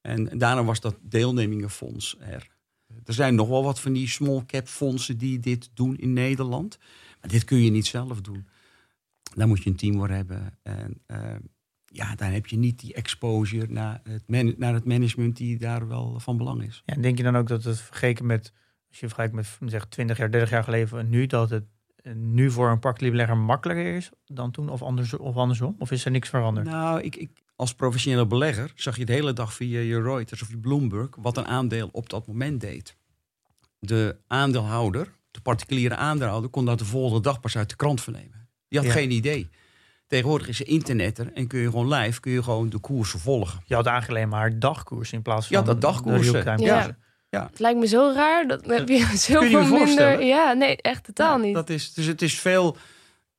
En 0.00 0.38
daarom 0.38 0.66
was 0.66 0.80
dat 0.80 0.96
deelnemingenfonds 1.00 2.16
er. 2.20 2.48
Er 3.04 3.14
zijn 3.14 3.34
nog 3.34 3.48
wel 3.48 3.64
wat 3.64 3.80
van 3.80 3.92
die 3.92 4.08
small 4.08 4.42
cap 4.46 4.68
fondsen 4.68 5.18
die 5.18 5.40
dit 5.40 5.70
doen 5.74 5.96
in 5.96 6.12
Nederland. 6.12 6.78
Maar 7.20 7.30
dit 7.30 7.44
kun 7.44 7.62
je 7.62 7.70
niet 7.70 7.86
zelf 7.86 8.20
doen. 8.20 8.48
Daar 9.34 9.48
moet 9.48 9.62
je 9.62 9.70
een 9.70 9.76
team 9.76 9.94
voor 9.94 10.08
hebben. 10.08 10.58
En 10.62 11.02
eh, 11.06 11.36
ja, 11.84 12.14
dan 12.14 12.30
heb 12.30 12.46
je 12.46 12.56
niet 12.56 12.80
die 12.80 12.94
exposure 12.94 13.66
naar 13.72 14.00
het, 14.02 14.58
naar 14.58 14.74
het 14.74 14.84
management 14.84 15.36
die 15.36 15.58
daar 15.58 15.88
wel 15.88 16.20
van 16.20 16.36
belang 16.36 16.62
is. 16.62 16.82
Ja, 16.86 16.94
en 16.94 17.00
denk 17.00 17.16
je 17.16 17.22
dan 17.22 17.36
ook 17.36 17.48
dat 17.48 17.64
het 17.64 17.80
vergeleken 17.80 18.26
met, 18.26 18.52
als 18.88 19.00
je 19.00 19.06
vergelijkt 19.06 19.34
met 19.34 19.70
zeg, 19.70 19.86
20 19.86 20.16
jaar, 20.16 20.30
30 20.30 20.50
jaar 20.50 20.64
geleden 20.64 20.98
en 20.98 21.08
nu, 21.08 21.26
dat 21.26 21.50
het 21.50 21.64
eh, 21.96 22.12
nu 22.14 22.50
voor 22.50 22.70
een 22.70 22.78
particuliere 22.78 23.16
belegger 23.16 23.44
makkelijker 23.44 23.94
is 23.94 24.10
dan 24.24 24.50
toen 24.50 24.68
of, 24.68 24.82
anders, 24.82 25.14
of 25.14 25.36
andersom? 25.36 25.76
Of 25.78 25.90
is 25.90 26.04
er 26.04 26.10
niks 26.10 26.28
veranderd? 26.28 26.66
Nou, 26.66 27.00
ik, 27.00 27.16
ik, 27.16 27.42
als 27.56 27.74
professionele 27.74 28.26
belegger 28.26 28.72
zag 28.74 28.96
je 28.96 29.04
de 29.04 29.12
hele 29.12 29.32
dag 29.32 29.54
via 29.54 29.80
je 29.80 30.02
Reuters 30.02 30.42
of 30.42 30.50
je 30.50 30.58
Bloomberg 30.58 31.08
wat 31.20 31.36
een 31.36 31.46
aandeel 31.46 31.88
op 31.92 32.08
dat 32.08 32.26
moment 32.26 32.60
deed. 32.60 32.96
De 33.78 34.16
aandeelhouder, 34.26 35.12
de 35.30 35.40
particuliere 35.40 35.96
aandeelhouder, 35.96 36.50
kon 36.50 36.64
dat 36.64 36.78
de 36.78 36.84
volgende 36.84 37.22
dag 37.22 37.40
pas 37.40 37.56
uit 37.56 37.68
de 37.68 37.76
krant 37.76 38.00
vernemen. 38.00 38.43
Die 38.80 38.82
had 38.82 38.92
Ja. 38.92 39.00
geen 39.00 39.10
idee. 39.10 39.48
Tegenwoordig 40.06 40.48
is 40.48 40.60
er 40.60 40.66
internet 40.68 41.18
er 41.18 41.32
en 41.34 41.46
kun 41.46 41.58
je 41.60 41.70
gewoon 41.70 41.88
live 41.92 42.20
kun 42.20 42.32
je 42.32 42.42
gewoon 42.42 42.68
de 42.68 42.78
koersen 42.78 43.18
volgen. 43.20 43.60
Je 43.66 43.74
had 43.74 43.86
eigenlijk 43.86 44.18
alleen 44.18 44.30
maar 44.30 44.58
dagkoers 44.58 45.12
in 45.12 45.22
plaats 45.22 45.46
van 45.46 45.56
Ja, 45.56 45.62
dat 45.62 45.80
dagkoersen. 45.80 46.44
Ja. 46.44 46.54
koersen. 46.56 46.98
Het 47.30 47.58
lijkt 47.58 47.78
me 47.78 47.86
zo 47.86 48.12
raar. 48.14 48.46
Dat 48.48 48.66
heb 48.66 48.88
je 48.88 49.06
Kun 49.08 49.18
zoveel 49.18 49.42
je 49.42 49.48
je 49.50 49.56
minder. 49.56 49.78
voorstellen? 49.78 50.26
Ja, 50.26 50.52
nee, 50.52 50.76
echt 50.76 51.04
totaal 51.04 51.38
Ja, 51.38 51.44
niet. 51.44 51.54
Dat 51.54 51.70
is, 51.70 51.92
dus 51.94 52.06
het 52.06 52.22
is 52.22 52.40
veel, 52.40 52.76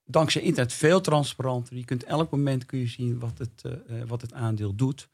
dankzij 0.06 0.42
internet, 0.42 0.74
veel 0.74 1.02
transparanter. 1.02 1.76
Je 1.76 1.86
kunt 1.86 2.04
elk 2.04 2.32
moment 2.32 2.66
kun 2.66 2.80
je 2.80 2.88
zien 2.88 3.20
wat 3.20 3.38
het, 3.38 3.62
eh, 3.64 3.72
eh, 4.02 4.08
wat 4.08 4.22
het 4.22 4.34
aandeel 4.34 4.76
doet. 4.76 5.08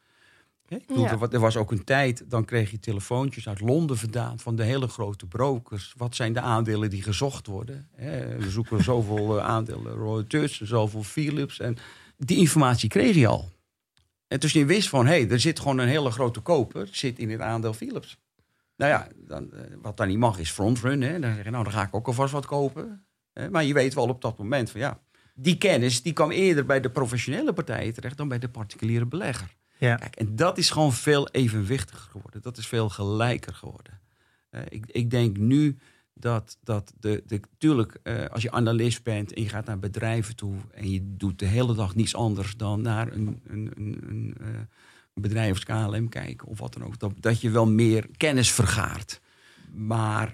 Ik 0.79 0.87
bedoel, 0.87 1.03
Ja. 1.03 1.11
er, 1.11 1.17
wa- 1.17 1.39
was 1.39 1.57
ook 1.57 1.71
een 1.71 1.83
tijd, 1.83 2.23
dan 2.29 2.45
kreeg 2.45 2.71
je 2.71 2.79
telefoontjes 2.79 3.47
uit 3.47 3.59
Londen 3.61 3.97
vandaan 3.97 4.39
van 4.39 4.55
de 4.55 4.63
hele 4.63 4.87
grote 4.87 5.25
brokers. 5.25 5.93
Wat 5.97 6.15
zijn 6.15 6.33
de 6.33 6.39
aandelen 6.41 6.89
die 6.89 7.03
gezocht 7.03 7.47
worden? 7.47 7.87
Hè, 7.95 8.37
we 8.37 8.49
zoeken 8.49 8.83
zoveel 8.93 9.39
eh, 9.39 9.45
aandelen 9.45 9.97
Reuters, 9.97 10.61
zoveel 10.61 11.03
Philips. 11.03 11.59
En 11.59 11.77
die 12.17 12.37
informatie 12.37 12.89
kreeg 12.89 13.15
je 13.15 13.27
al. 13.27 13.49
En 14.27 14.39
dus 14.39 14.51
je 14.53 14.65
wist 14.65 14.89
van, 14.89 15.05
hé, 15.05 15.21
hey, 15.21 15.29
er 15.29 15.39
zit 15.39 15.59
gewoon 15.59 15.77
een 15.77 15.87
hele 15.87 16.11
grote 16.11 16.39
koper, 16.39 16.87
zit 16.91 17.19
in 17.19 17.29
het 17.29 17.41
aandeel 17.41 17.73
Philips. 17.73 18.17
Nou 18.77 18.91
ja, 18.91 19.07
dan, 19.15 19.53
eh, 19.53 19.59
wat 19.81 19.97
dan 19.97 20.07
niet 20.07 20.17
mag 20.17 20.39
is 20.39 20.51
frontrun. 20.51 21.01
Hè? 21.01 21.19
Dan 21.19 21.35
zeg 21.35 21.43
je, 21.43 21.49
nou, 21.49 21.63
dan 21.63 21.73
ga 21.73 21.83
ik 21.83 21.95
ook 21.95 22.07
alvast 22.07 22.33
wat 22.33 22.45
kopen. 22.45 23.05
Maar 23.51 23.63
je 23.63 23.73
weet 23.73 23.93
wel 23.93 24.07
op 24.07 24.21
dat 24.21 24.37
moment 24.37 24.69
van, 24.71 24.79
ja, 24.79 24.99
die 25.35 25.57
kennis 25.57 26.01
die 26.01 26.13
kwam 26.13 26.31
eerder 26.31 26.65
bij 26.65 26.81
de 26.81 26.89
professionele 26.89 27.53
partijen 27.53 27.93
terecht 27.93 28.17
dan 28.17 28.27
bij 28.27 28.39
de 28.39 28.49
particuliere 28.49 29.05
belegger. 29.05 29.55
Ja. 29.87 29.95
Kijk, 29.95 30.15
en 30.15 30.35
dat 30.35 30.57
is 30.57 30.69
gewoon 30.69 30.93
veel 30.93 31.27
evenwichtiger 31.29 32.09
geworden. 32.11 32.41
Dat 32.41 32.57
is 32.57 32.67
veel 32.67 32.89
gelijker 32.89 33.53
geworden. 33.53 33.99
Eh, 34.49 34.61
ik, 34.69 34.85
ik 34.87 35.09
denk 35.09 35.37
nu 35.37 35.77
dat, 36.13 36.57
dat 36.63 36.93
de, 36.99 37.23
de, 37.25 37.39
tuurlijk, 37.57 37.99
eh, 38.03 38.25
als 38.25 38.41
je 38.41 38.51
analist 38.51 39.03
bent 39.03 39.33
en 39.33 39.41
je 39.43 39.49
gaat 39.49 39.65
naar 39.65 39.79
bedrijven 39.79 40.35
toe 40.35 40.55
en 40.71 40.91
je 40.91 41.15
doet 41.17 41.39
de 41.39 41.45
hele 41.45 41.73
dag 41.75 41.95
niets 41.95 42.15
anders 42.15 42.55
dan 42.57 42.81
naar 42.81 43.11
een, 43.11 43.41
een, 43.47 43.71
een, 43.75 44.03
een, 44.07 44.35
eh, 44.41 44.47
een 45.13 45.21
bedrijf 45.21 45.49
als 45.51 45.63
KLM 45.63 46.09
kijken 46.09 46.47
of 46.47 46.59
wat 46.59 46.73
dan 46.73 46.83
ook, 46.83 46.99
dat, 46.99 47.13
dat 47.19 47.41
je 47.41 47.49
wel 47.49 47.67
meer 47.67 48.07
kennis 48.17 48.51
vergaart. 48.51 49.21
Maar 49.73 50.33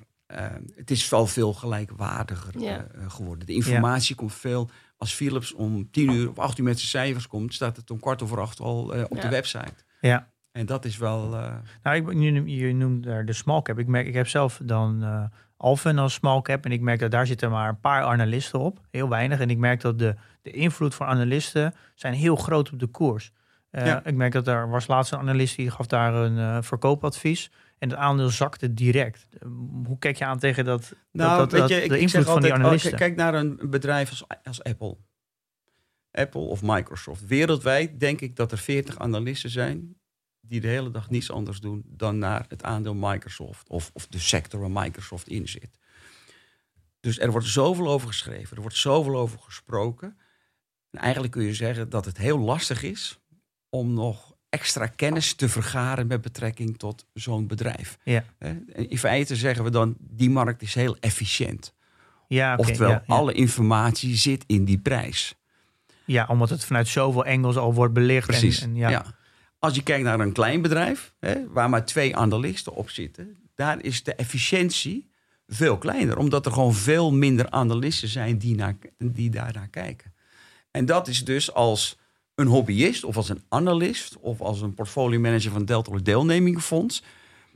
het 0.75 0.91
is 0.91 1.09
wel 1.09 1.27
veel 1.27 1.53
gelijkwaardiger 1.53 2.59
Ja. 2.59 2.87
geworden. 3.07 3.45
De 3.45 3.53
informatie 3.53 4.15
komt 4.15 4.33
veel. 4.33 4.69
Als 4.97 5.13
Philips 5.13 5.53
om 5.53 5.91
tien 5.91 6.11
uur 6.11 6.29
of 6.29 6.39
acht 6.39 6.57
uur 6.57 6.65
met 6.65 6.79
zijn 6.79 6.89
cijfers 7.05 7.27
komt, 7.27 7.53
staat 7.53 7.77
het 7.77 7.91
om 7.91 7.99
kwart 7.99 8.21
over 8.23 8.39
acht 8.41 8.59
al 8.59 8.93
eh, 8.93 9.03
op 9.09 9.15
Ja. 9.15 9.21
de 9.21 9.29
website. 9.29 9.73
Ja. 10.01 10.27
En 10.51 10.65
dat 10.65 10.85
is 10.85 10.97
wel. 10.97 11.35
eh, 11.35 11.53
Nou, 11.83 11.95
ik, 11.95 12.05
ben- 12.05 12.21
je, 12.21 12.55
je 12.67 12.73
noemt 12.73 13.03
daar 13.03 13.25
de 13.25 13.33
small 13.33 13.61
cap. 13.61 13.79
Ik, 13.79 13.87
merk, 13.87 14.07
ik 14.07 14.13
heb 14.13 14.27
zelf 14.27 14.59
dan 14.63 15.03
eh 15.03 15.23
Alphen 15.59 15.97
als 15.97 16.13
small 16.13 16.41
cap. 16.41 16.65
En 16.65 16.71
ik 16.71 16.81
merk 16.81 16.99
dat 16.99 17.11
daar 17.11 17.27
zitten 17.27 17.51
maar 17.51 17.69
een 17.69 17.79
paar 17.79 18.03
analisten 18.03 18.59
op. 18.59 18.79
Heel 18.91 19.09
weinig. 19.09 19.39
En 19.39 19.49
ik 19.49 19.57
merk 19.57 19.81
dat 19.81 19.99
de, 19.99 20.15
de 20.41 20.51
invloed 20.51 20.95
van 20.95 21.07
analisten 21.07 21.73
zijn 21.95 22.13
heel 22.13 22.35
groot 22.35 22.71
op 22.71 22.79
de 22.79 22.87
koers. 22.87 23.31
Uh, 23.71 23.85
Ja. 23.85 24.05
Ik 24.05 24.15
merk 24.15 24.31
dat 24.31 24.45
daar 24.45 24.69
was 24.69 24.87
laatst 24.87 25.11
een 25.11 25.19
analist 25.19 25.55
die 25.55 25.71
gaf 25.71 25.85
daar 25.87 26.13
een 26.13 26.63
verkoopadvies. 26.63 27.51
En 27.77 27.89
het 27.89 27.97
aandeel 27.97 28.29
zakte 28.29 28.73
direct. 28.73 29.27
Uh, 29.31 29.49
hoe 29.85 29.99
kijk 29.99 30.17
je 30.17 30.25
aan 30.25 30.39
tegen 30.39 30.65
dat, 30.65 30.95
Nou, 31.11 31.37
dat, 31.37 31.49
dat, 31.49 31.59
weet 31.59 31.69
je, 31.69 31.83
ik, 31.83 31.89
de 31.89 31.99
invloed 31.99 32.23
zeg 32.23 32.33
van 32.33 32.41
die 32.41 32.51
altijd, 32.51 32.59
oh, 32.59 32.65
analisten? 32.65 32.97
kijk 32.97 33.15
naar 33.15 33.33
een 33.33 33.59
bedrijf 33.69 34.09
als, 34.09 34.23
als 34.43 34.63
Apple. 34.63 34.97
Apple 36.11 36.41
of 36.41 36.61
Microsoft. 36.61 37.25
Wereldwijd 37.25 37.99
denk 37.99 38.21
ik 38.21 38.35
dat 38.35 38.51
er 38.51 38.57
40 38.57 38.99
analisten 38.99 39.49
zijn 39.49 39.95
die 40.41 40.61
de 40.61 40.67
hele 40.67 40.91
dag 40.91 41.09
niets 41.09 41.31
anders 41.31 41.59
doen 41.59 41.83
dan 41.87 42.17
naar 42.17 42.45
het 42.47 42.63
aandeel 42.63 42.95
Microsoft 42.95 43.69
of, 43.69 43.89
of 43.93 44.07
de 44.07 44.19
sector 44.19 44.59
waar 44.59 44.83
Microsoft 44.83 45.27
in 45.27 45.47
zit. 45.47 45.79
Dus 46.99 47.19
er 47.19 47.31
wordt 47.31 47.47
zoveel 47.47 47.87
over 47.87 48.07
geschreven, 48.07 48.55
er 48.55 48.61
wordt 48.61 48.77
zoveel 48.77 49.17
over 49.17 49.39
gesproken. 49.39 50.17
En 50.89 50.99
eigenlijk 50.99 51.33
kun 51.33 51.43
je 51.43 51.53
zeggen 51.53 51.89
dat 51.89 52.05
het 52.05 52.17
heel 52.17 52.39
lastig 52.39 52.83
is 52.83 53.19
om 53.69 53.93
nog 53.93 54.36
extra 54.57 54.87
kennis 54.87 55.33
te 55.33 55.49
vergaren 55.49 56.07
met 56.07 56.21
betrekking 56.21 56.77
tot 56.77 57.05
zo'n 57.13 57.47
bedrijf. 57.47 57.97
Ja. 58.03 58.23
In 58.73 58.97
feite 58.97 59.35
zeggen 59.35 59.63
we 59.63 59.69
dan, 59.69 59.95
die 59.99 60.29
markt 60.29 60.61
is 60.61 60.73
heel 60.73 60.97
efficiënt. 60.99 61.73
ja, 62.27 62.55
Oftewel, 62.55 62.89
ja, 62.89 63.03
ja. 63.07 63.13
alle 63.15 63.33
informatie 63.33 64.15
zit 64.15 64.43
in 64.47 64.65
die 64.65 64.77
prijs. 64.77 65.35
ja, 66.05 66.25
omdat 66.29 66.49
het 66.49 66.65
vanuit 66.65 66.87
zoveel 66.87 67.25
engels 67.25 67.55
al 67.57 67.73
wordt 67.73 67.93
belicht. 67.93 68.27
Precies. 68.27 68.61
En, 68.61 68.69
en 68.69 68.75
ja. 68.75 68.89
ja. 68.89 69.05
Als 69.59 69.75
je 69.75 69.83
kijkt 69.83 70.03
naar 70.03 70.19
een 70.19 70.33
klein 70.33 70.61
bedrijf, 70.61 71.13
hè, 71.19 71.47
waar 71.49 71.69
maar 71.69 71.85
twee 71.85 72.15
analisten 72.15 72.73
op 72.73 72.89
zitten, 72.89 73.37
daar 73.55 73.83
is 73.83 74.03
de 74.03 74.15
efficiëntie 74.15 75.09
veel 75.47 75.77
kleiner. 75.77 76.17
Omdat 76.17 76.45
er 76.45 76.51
gewoon 76.51 76.73
veel 76.73 77.11
minder 77.13 77.49
analisten 77.49 78.07
zijn 78.07 78.37
die, 78.37 78.55
naar, 78.55 78.75
die 78.97 79.29
daarnaar 79.29 79.67
kijken. 79.67 80.13
En 80.71 80.85
dat 80.85 81.07
is 81.07 81.25
dus 81.25 81.53
als 81.53 81.97
een 82.37 82.47
hobbyist 82.47 83.03
of 83.03 83.15
als 83.17 83.29
een 83.29 83.41
analist 83.49 84.17
of 84.17 84.41
als 84.41 84.61
een 84.61 84.73
portfolio 84.73 85.19
manager 85.19 85.51
van 85.51 85.65
Delta 85.65 85.97
deelnemingfonds. 85.97 87.03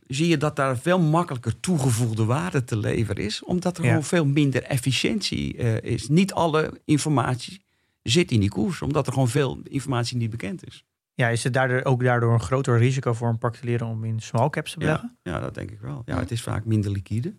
Zie 0.07 0.27
je 0.27 0.37
dat 0.37 0.55
daar 0.55 0.77
veel 0.77 0.99
makkelijker 0.99 1.59
toegevoegde 1.59 2.25
waarde 2.25 2.63
te 2.63 2.77
leveren 2.77 3.23
is, 3.23 3.43
omdat 3.43 3.77
er 3.77 3.83
Ja. 3.83 3.89
gewoon 3.89 4.03
veel 4.03 4.25
minder 4.25 4.63
efficiëntie 4.63 5.57
eh, 5.57 5.91
is. 5.91 6.07
Niet 6.09 6.33
alle 6.33 6.81
informatie 6.85 7.61
zit 8.03 8.31
in 8.31 8.39
die 8.39 8.49
koers, 8.49 8.81
omdat 8.81 9.07
er 9.07 9.13
gewoon 9.13 9.27
veel 9.29 9.59
informatie 9.63 10.17
niet 10.17 10.29
bekend 10.29 10.67
is. 10.67 10.83
ja, 11.13 11.27
is 11.29 11.43
het 11.43 11.53
daardoor 11.53 11.83
ook 11.83 12.03
daardoor 12.03 12.33
een 12.33 12.39
groter 12.41 12.77
risico 12.77 13.13
voor 13.13 13.27
een 13.29 13.37
particulier 13.37 13.85
om 13.85 14.03
in 14.03 14.19
small 14.19 14.49
caps 14.49 14.71
te 14.71 14.77
beleggen? 14.79 15.17
Ja, 15.23 15.31
ja, 15.31 15.39
dat 15.39 15.53
denk 15.53 15.71
ik 15.71 15.79
wel. 15.79 16.01
Ja, 16.05 16.19
het 16.19 16.31
is 16.31 16.41
vaak 16.41 16.65
minder 16.65 16.91
liquide. 16.91 17.33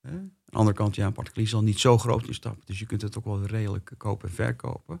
Hè? 0.00 0.10
Aan 0.10 0.30
de 0.44 0.56
andere 0.56 0.76
kant, 0.76 0.94
ja, 0.94 1.06
een 1.06 1.12
particulier 1.12 1.48
zal 1.48 1.62
niet 1.62 1.78
zo 1.80 1.98
groot 1.98 2.26
instappen. 2.26 2.62
Dus 2.66 2.78
je 2.78 2.86
kunt 2.86 3.02
het 3.02 3.18
ook 3.18 3.24
wel 3.24 3.42
redelijk 3.46 3.90
kopen 3.96 4.28
en 4.28 4.34
verkopen. 4.34 5.00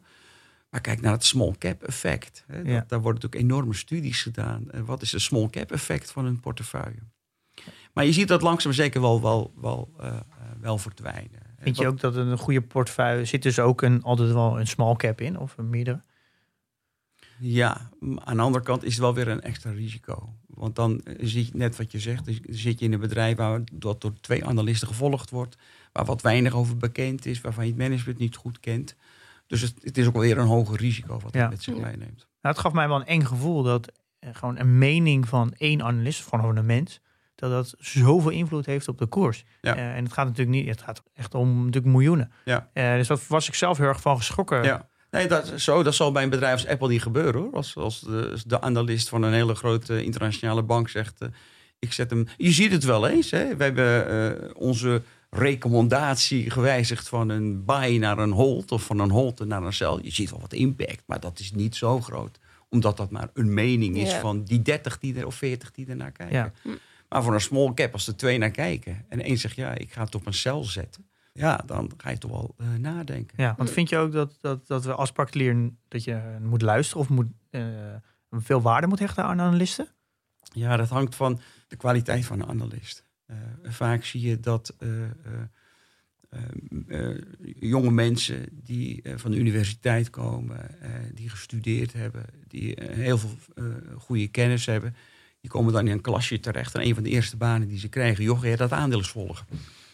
Maar 0.70 0.80
kijk 0.80 1.00
naar 1.00 1.12
het 1.12 1.24
small 1.24 1.54
cap 1.58 1.82
effect. 1.82 2.44
Hè? 2.46 2.56
Dat- 2.62 2.66
Ja. 2.72 2.84
Daar 2.88 3.00
worden 3.00 3.22
natuurlijk 3.22 3.52
enorme 3.52 3.74
studies 3.74 4.22
gedaan. 4.22 4.66
Wat 4.84 5.02
is 5.02 5.12
het 5.12 5.20
small 5.20 5.48
cap 5.50 5.72
effect 5.72 6.10
van 6.10 6.24
een 6.24 6.40
portefeuille? 6.40 6.98
Maar 7.92 8.04
je 8.04 8.12
ziet 8.12 8.28
dat 8.28 8.42
langzaam 8.42 8.72
zeker 8.72 9.00
wel, 9.00 9.22
wel, 9.22 9.52
wel, 9.56 9.90
eh, 10.00 10.06
eh, 10.08 10.16
wel 10.60 10.78
verdwijnen. 10.78 11.46
Vind 11.60 11.76
je 11.76 11.84
Wat- 11.84 11.92
ook 11.92 12.00
dat 12.00 12.14
een 12.16 12.38
goede 12.38 12.62
portefeuille 12.62 13.24
zit 13.24 13.42
dus 13.42 13.58
ook 13.58 13.82
een, 13.82 14.02
altijd 14.02 14.32
wel 14.32 14.60
een 14.60 14.66
small 14.66 14.96
cap 14.96 15.20
in 15.20 15.38
of 15.38 15.54
een 15.58 15.70
meerdere? 15.70 16.02
Ja, 17.40 17.90
aan 18.24 18.36
de 18.36 18.42
andere 18.42 18.64
kant 18.64 18.84
is 18.84 18.92
het 18.92 19.00
wel 19.00 19.14
weer 19.14 19.28
een 19.28 19.40
extra 19.42 19.70
risico. 19.70 20.34
Want 20.46 20.76
dan 20.76 21.00
eh, 21.00 21.14
zie 21.20 21.44
je 21.44 21.50
net 21.54 21.76
wat 21.76 21.92
je 21.92 21.98
zegt, 22.00 22.24
dus 22.24 22.40
zit 22.48 22.78
je 22.78 22.84
in 22.84 22.92
een 22.92 23.00
bedrijf 23.00 23.36
waar 23.36 23.60
dat 23.72 24.00
door 24.00 24.12
twee 24.20 24.44
analisten 24.44 24.88
gevolgd 24.88 25.30
wordt, 25.30 25.56
waar 25.92 26.04
wat 26.04 26.22
weinig 26.22 26.54
over 26.54 26.76
bekend 26.76 27.26
is, 27.26 27.40
waarvan 27.40 27.64
je 27.64 27.70
het 27.72 27.80
management 27.80 28.18
niet 28.18 28.36
goed 28.36 28.60
kent. 28.60 28.96
Dus 29.48 29.60
het, 29.60 29.74
het 29.80 29.98
is 29.98 30.06
ook 30.06 30.12
wel 30.12 30.22
weer 30.22 30.38
een 30.38 30.46
hoger 30.46 30.76
risico 30.76 31.18
wat 31.22 31.34
Ja. 31.34 31.40
het 31.40 31.50
met 31.50 31.62
zich 31.62 31.74
Ja. 31.76 31.80
meeneemt. 31.80 32.26
Nou, 32.42 32.54
het 32.54 32.58
gaf 32.58 32.72
mij 32.72 32.88
wel 32.88 32.96
een 33.00 33.06
eng 33.06 33.24
gevoel 33.24 33.62
dat 33.62 33.92
eh, 34.18 34.30
gewoon 34.32 34.58
een 34.58 34.78
mening 34.78 35.28
van 35.28 35.54
één 35.56 35.82
analist, 35.82 36.22
van 36.22 36.38
gewoon 36.40 36.56
een 36.56 36.66
mens, 36.66 37.00
dat 37.34 37.50
dat 37.50 37.74
zoveel 37.78 38.30
invloed 38.30 38.66
heeft 38.66 38.88
op 38.88 38.98
de 38.98 39.06
koers. 39.06 39.44
Ja. 39.60 39.76
Eh, 39.76 39.96
en 39.96 40.04
het 40.04 40.12
gaat 40.12 40.26
natuurlijk 40.26 40.56
niet, 40.56 40.68
het 40.68 40.82
gaat 40.82 41.02
echt 41.14 41.34
om 41.34 41.56
natuurlijk 41.58 41.86
miljoenen. 41.94 42.32
Ja. 42.44 42.68
Eh, 42.72 42.94
dus 42.94 43.06
daar 43.08 43.18
was 43.28 43.48
ik 43.48 43.54
zelf 43.54 43.78
heel 43.78 43.86
erg 43.86 44.00
van 44.00 44.16
geschrokken. 44.16 44.62
Ja. 44.62 44.88
Nee, 45.10 45.28
dat, 45.28 45.52
zo, 45.56 45.82
dat 45.82 45.94
zal 45.94 46.12
bij 46.12 46.22
een 46.22 46.30
bedrijf 46.30 46.52
als 46.52 46.66
Apple 46.66 46.88
niet 46.88 47.02
gebeuren 47.02 47.40
hoor. 47.40 47.52
Als, 47.52 47.76
als 47.76 48.00
de, 48.00 48.38
de 48.46 48.60
analist 48.60 49.08
van 49.08 49.22
een 49.22 49.32
hele 49.32 49.54
grote 49.54 50.04
internationale 50.04 50.62
bank 50.62 50.88
zegt, 50.88 51.18
ik 51.78 51.92
zet 51.92 52.10
hem. 52.10 52.26
Je 52.36 52.50
ziet 52.52 52.72
het 52.72 52.84
wel 52.84 53.08
eens. 53.08 53.30
Hè? 53.30 53.56
We 53.56 53.64
hebben 53.64 54.08
eh, 54.08 54.50
onze 54.54 55.02
recommendatie 55.30 56.50
gewijzigd 56.50 57.08
van 57.08 57.28
een 57.28 57.64
buy 57.64 57.96
naar 57.98 58.18
een 58.18 58.30
hold 58.32 58.72
of 58.72 58.82
van 58.84 58.98
een 58.98 59.10
hold 59.10 59.44
naar 59.46 59.62
een 59.62 59.72
sell. 59.72 59.98
Je 60.02 60.10
ziet 60.10 60.30
wel 60.30 60.40
wat 60.40 60.52
impact, 60.52 61.02
maar 61.06 61.20
dat 61.20 61.38
is 61.38 61.52
niet 61.52 61.76
zo 61.76 62.00
groot. 62.00 62.38
Omdat 62.68 62.96
dat 62.96 63.10
maar 63.10 63.28
een 63.34 63.54
mening 63.54 63.96
is 63.96 64.10
Ja. 64.10 64.20
van 64.20 64.44
die 64.44 64.62
30 64.62 64.98
die 64.98 65.14
er, 65.18 65.26
of 65.26 65.34
40 65.34 65.70
die 65.70 65.86
er 65.86 65.96
naar 65.96 66.12
kijken. 66.12 66.36
Ja. 66.36 66.52
Maar 67.08 67.22
voor 67.22 67.34
een 67.34 67.40
small 67.40 67.74
cap, 67.74 67.92
als 67.92 68.06
er 68.06 68.16
twee 68.16 68.38
naar 68.38 68.50
kijken 68.50 69.04
en 69.08 69.20
één 69.22 69.38
zegt 69.38 69.56
ja, 69.56 69.74
ik 69.74 69.92
ga 69.92 70.04
het 70.04 70.14
op 70.14 70.26
een 70.26 70.34
cel 70.34 70.64
zetten. 70.64 71.06
Ja, 71.32 71.62
dan 71.66 71.90
ga 71.96 72.10
je 72.10 72.18
toch 72.18 72.30
wel 72.30 72.54
eh, 72.58 72.66
nadenken. 72.78 73.42
Ja, 73.42 73.54
want 73.56 73.70
vind 73.70 73.88
je 73.88 73.96
ook 73.96 74.12
dat, 74.12 74.38
dat, 74.40 74.66
dat 74.66 74.84
we 74.84 74.94
als 74.94 75.12
particulier 75.12 75.70
dat 75.88 76.04
je 76.04 76.36
moet 76.42 76.62
luisteren 76.62 77.02
of 77.02 77.08
moet, 77.08 77.26
eh, 77.50 77.62
veel 78.30 78.60
waarde 78.62 78.86
moet 78.86 78.98
hechten 78.98 79.24
aan 79.24 79.40
analisten? 79.40 79.88
Ja, 80.54 80.76
dat 80.76 80.88
hangt 80.88 81.14
van 81.14 81.40
de 81.68 81.76
kwaliteit 81.76 82.24
van 82.24 82.40
een 82.40 82.48
analist. 82.48 83.04
Eh, 83.28 83.36
vaak 83.62 84.04
zie 84.04 84.20
je 84.20 84.40
dat 84.40 84.74
eh, 84.78 84.88
eh, 86.88 87.18
jonge 87.58 87.90
mensen 87.90 88.46
die 88.52 89.02
van 89.16 89.30
de 89.30 89.36
universiteit 89.38 90.10
komen, 90.10 90.70
die 91.14 91.28
gestudeerd 91.28 91.92
hebben, 91.92 92.24
die 92.48 92.78
heel 92.82 93.18
veel 93.18 93.36
goede 93.96 94.28
kennis 94.28 94.66
hebben, 94.66 94.94
die 95.40 95.50
komen 95.50 95.72
dan 95.72 95.86
in 95.86 95.92
een 95.92 96.00
klasje 96.00 96.40
terecht. 96.40 96.74
En 96.74 96.86
een 96.86 96.94
van 96.94 97.02
de 97.02 97.10
eerste 97.10 97.36
banen 97.36 97.68
die 97.68 97.78
ze 97.78 97.88
krijgen, 97.88 98.24
joh, 98.24 98.40
ga 98.40 98.46
je 98.46 98.56
dat 98.56 98.72
aandeel 98.72 98.98
eens 98.98 99.08
volgen. 99.10 99.46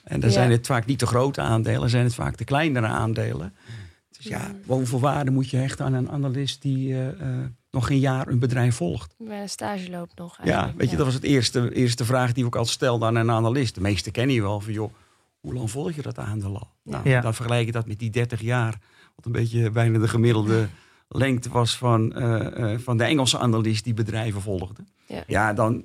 En 0.04 0.20
dan 0.20 0.28
Ja. 0.28 0.34
zijn 0.34 0.50
het 0.50 0.66
vaak 0.66 0.86
niet 0.86 1.00
de 1.00 1.06
grote 1.06 1.40
aandelen, 1.40 1.90
zijn 1.90 2.04
het 2.04 2.14
vaak 2.14 2.36
de 2.36 2.44
kleinere 2.44 2.86
aandelen. 2.86 3.54
Dus 4.16 4.26
ja, 4.26 4.54
hoeveel 4.66 5.00
waarde 5.00 5.30
moet 5.30 5.50
je 5.50 5.56
hechten 5.56 5.84
aan 5.84 5.92
een 5.94 6.10
analist 6.10 6.62
die 6.62 6.96
nog 7.74 7.86
geen 7.86 7.98
jaar 7.98 8.28
een 8.28 8.38
bedrijf 8.38 8.76
volgt? 8.76 9.14
Bij 9.18 9.40
een 9.42 9.48
stage 9.48 9.90
loopt 9.90 10.18
nog 10.18 10.38
Ja, 10.44 10.72
weet 10.76 10.90
je, 10.90 10.96
dat 10.96 11.04
was 11.04 11.14
het 11.14 11.22
eerste, 11.24 11.74
eerste 11.74 12.04
vraag 12.04 12.32
die 12.32 12.42
we 12.42 12.48
ook 12.48 12.56
altijd 12.56 12.74
stelden 12.74 13.08
aan 13.08 13.14
een 13.16 13.30
analist. 13.30 13.74
De 13.74 13.80
meeste 13.80 14.10
kennen 14.10 14.34
je 14.34 14.42
wel 14.42 14.60
van, 14.60 14.72
joh, 14.72 14.92
hoe 15.40 15.54
lang 15.54 15.70
volg 15.70 15.92
je 15.92 16.02
dat 16.02 16.18
aandeel 16.18 16.58
al? 16.58 16.68
Nou, 16.82 17.08
Ja. 17.08 17.20
dan 17.20 17.34
vergelijk 17.34 17.66
je 17.66 17.72
dat 17.72 17.86
met 17.86 17.98
die 17.98 18.10
30 18.10 18.40
jaar, 18.40 18.78
wat 19.16 19.24
een 19.26 19.32
beetje 19.32 19.70
bijna 19.70 19.98
de 19.98 20.08
gemiddelde 20.08 20.68
lengte 21.08 21.48
was 21.48 21.76
van, 21.76 22.12
eh, 22.14 22.72
eh, 22.72 22.78
van 22.80 22.96
de 22.96 23.04
Engelse 23.04 23.38
analist 23.38 23.84
die 23.84 23.94
bedrijven 23.94 24.40
volgde. 24.40 24.84
Ja. 25.06 25.22
Ja, 25.26 25.52
dan, 25.52 25.84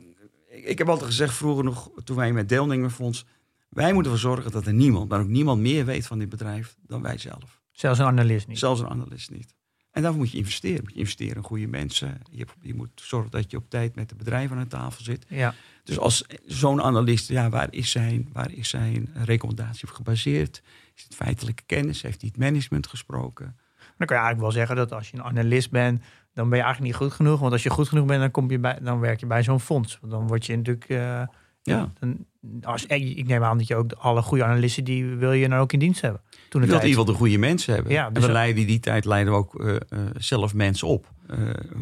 ik, 0.49 0.63
ik 0.65 0.78
heb 0.78 0.89
altijd 0.89 1.10
gezegd 1.10 1.34
vroeger 1.34 1.63
nog, 1.63 1.89
toen 2.04 2.15
wij 2.15 2.32
met 2.34 2.49
deelnemerfonds, 2.49 3.25
wij 3.69 3.93
moeten 3.93 4.12
ervoor 4.12 4.30
zorgen 4.32 4.52
dat 4.52 4.65
er 4.65 4.73
niemand, 4.73 5.10
maar 5.10 5.19
ook 5.19 5.28
niemand 5.28 5.62
meer 5.62 5.86
weet 5.86 6.08
van 6.08 6.19
dit 6.19 6.30
bedrijf 6.30 6.75
dan 6.88 7.02
wij 7.02 7.17
zelf. 7.17 7.62
Zelfs 7.71 7.99
een 7.99 8.06
analist 8.06 8.47
niet. 8.47 8.60
Zelfs 8.60 8.80
een 8.82 8.89
analist 8.89 9.32
niet. 9.32 9.54
En 9.99 10.05
daarvoor 10.05 10.23
moet 10.23 10.31
je 10.31 10.38
investeren. 10.38 10.81
Moet 10.83 10.93
je 10.93 10.99
investeren 10.99 11.35
in 11.35 11.43
goede 11.43 11.67
mensen. 11.67 12.21
Je, 12.31 12.45
je 12.62 12.73
moet 12.73 12.89
zorgen 12.95 13.31
dat 13.31 13.51
je 13.51 13.57
op 13.57 13.69
tijd 13.69 13.95
met 13.95 14.09
de 14.09 14.15
bedrijven 14.15 14.57
aan 14.57 14.63
de 14.63 14.69
tafel 14.69 15.03
zit. 15.03 15.25
Ja, 15.27 15.53
Dus 15.83 15.99
als 15.99 16.25
zo'n 16.45 16.81
analist, 16.81 17.27
ja, 17.27 17.49
waar 17.49 17.67
is 17.71 17.91
zijn, 17.91 18.29
waar 18.33 18.51
is 18.51 18.69
zijn 18.69 19.09
recommendatie 19.13 19.88
op 19.88 19.93
gebaseerd? 19.93 20.62
Is 20.95 21.03
het 21.03 21.15
feitelijke 21.15 21.63
kennis? 21.65 22.01
Heeft 22.01 22.21
hij 22.21 22.29
het 22.33 22.41
management 22.43 22.88
gesproken? 22.88 23.55
dan 23.97 24.07
kan 24.07 24.17
je 24.17 24.23
eigenlijk 24.23 24.39
wel 24.41 24.51
zeggen 24.51 24.75
dat 24.75 24.91
als 24.97 25.09
je 25.09 25.17
een 25.17 25.23
analist 25.23 25.71
bent, 25.71 26.01
dan 26.33 26.49
ben 26.49 26.57
je 26.57 26.63
eigenlijk 26.63 26.93
niet 26.93 27.01
goed 27.03 27.13
genoeg. 27.17 27.39
Want 27.39 27.51
als 27.51 27.63
je 27.63 27.69
goed 27.69 27.88
genoeg 27.88 28.05
bent, 28.05 28.19
dan, 28.19 28.31
kom 28.31 28.51
je 28.51 28.59
bij, 28.59 28.79
dan 28.81 28.99
werk 28.99 29.19
je 29.19 29.25
bij 29.25 29.43
zo'n 29.43 29.59
fonds. 29.59 29.97
Want 30.01 30.13
dan 30.13 30.27
word 30.27 30.45
je 30.45 30.55
natuurlijk... 30.55 30.89
eh, 30.89 31.21
Ja. 31.63 31.91
dan, 31.99 32.25
als, 32.62 32.85
ik 32.85 33.27
neem 33.27 33.43
aan 33.43 33.57
dat 33.57 33.67
je 33.67 33.75
ook 33.75 33.91
alle 33.93 34.21
goede 34.21 34.43
analisten, 34.43 34.83
die 34.83 35.05
wil 35.05 35.31
je 35.31 35.47
dan 35.49 35.59
ook 35.59 35.73
in 35.73 35.79
dienst 35.79 36.01
hebben. 36.01 36.21
Toen 36.49 36.62
Je 36.62 36.67
wilt 36.67 36.81
in 36.81 36.88
ieder 36.88 36.99
geval 36.99 37.05
de 37.05 37.19
goede 37.19 37.38
mensen 37.38 37.73
hebben. 37.73 37.91
Ja, 37.91 38.07
en 38.07 38.13
dus- 38.13 38.25
we 38.25 38.31
leiden 38.31 38.67
die 38.67 38.79
tijd 38.79 39.05
leiden 39.05 39.33
we 39.33 39.39
ook 39.39 39.59
eh, 39.63 39.75
eh, 39.75 39.79
zelf 40.17 40.53
mensen 40.53 40.88
op. 40.88 41.12
eh, 41.27 41.38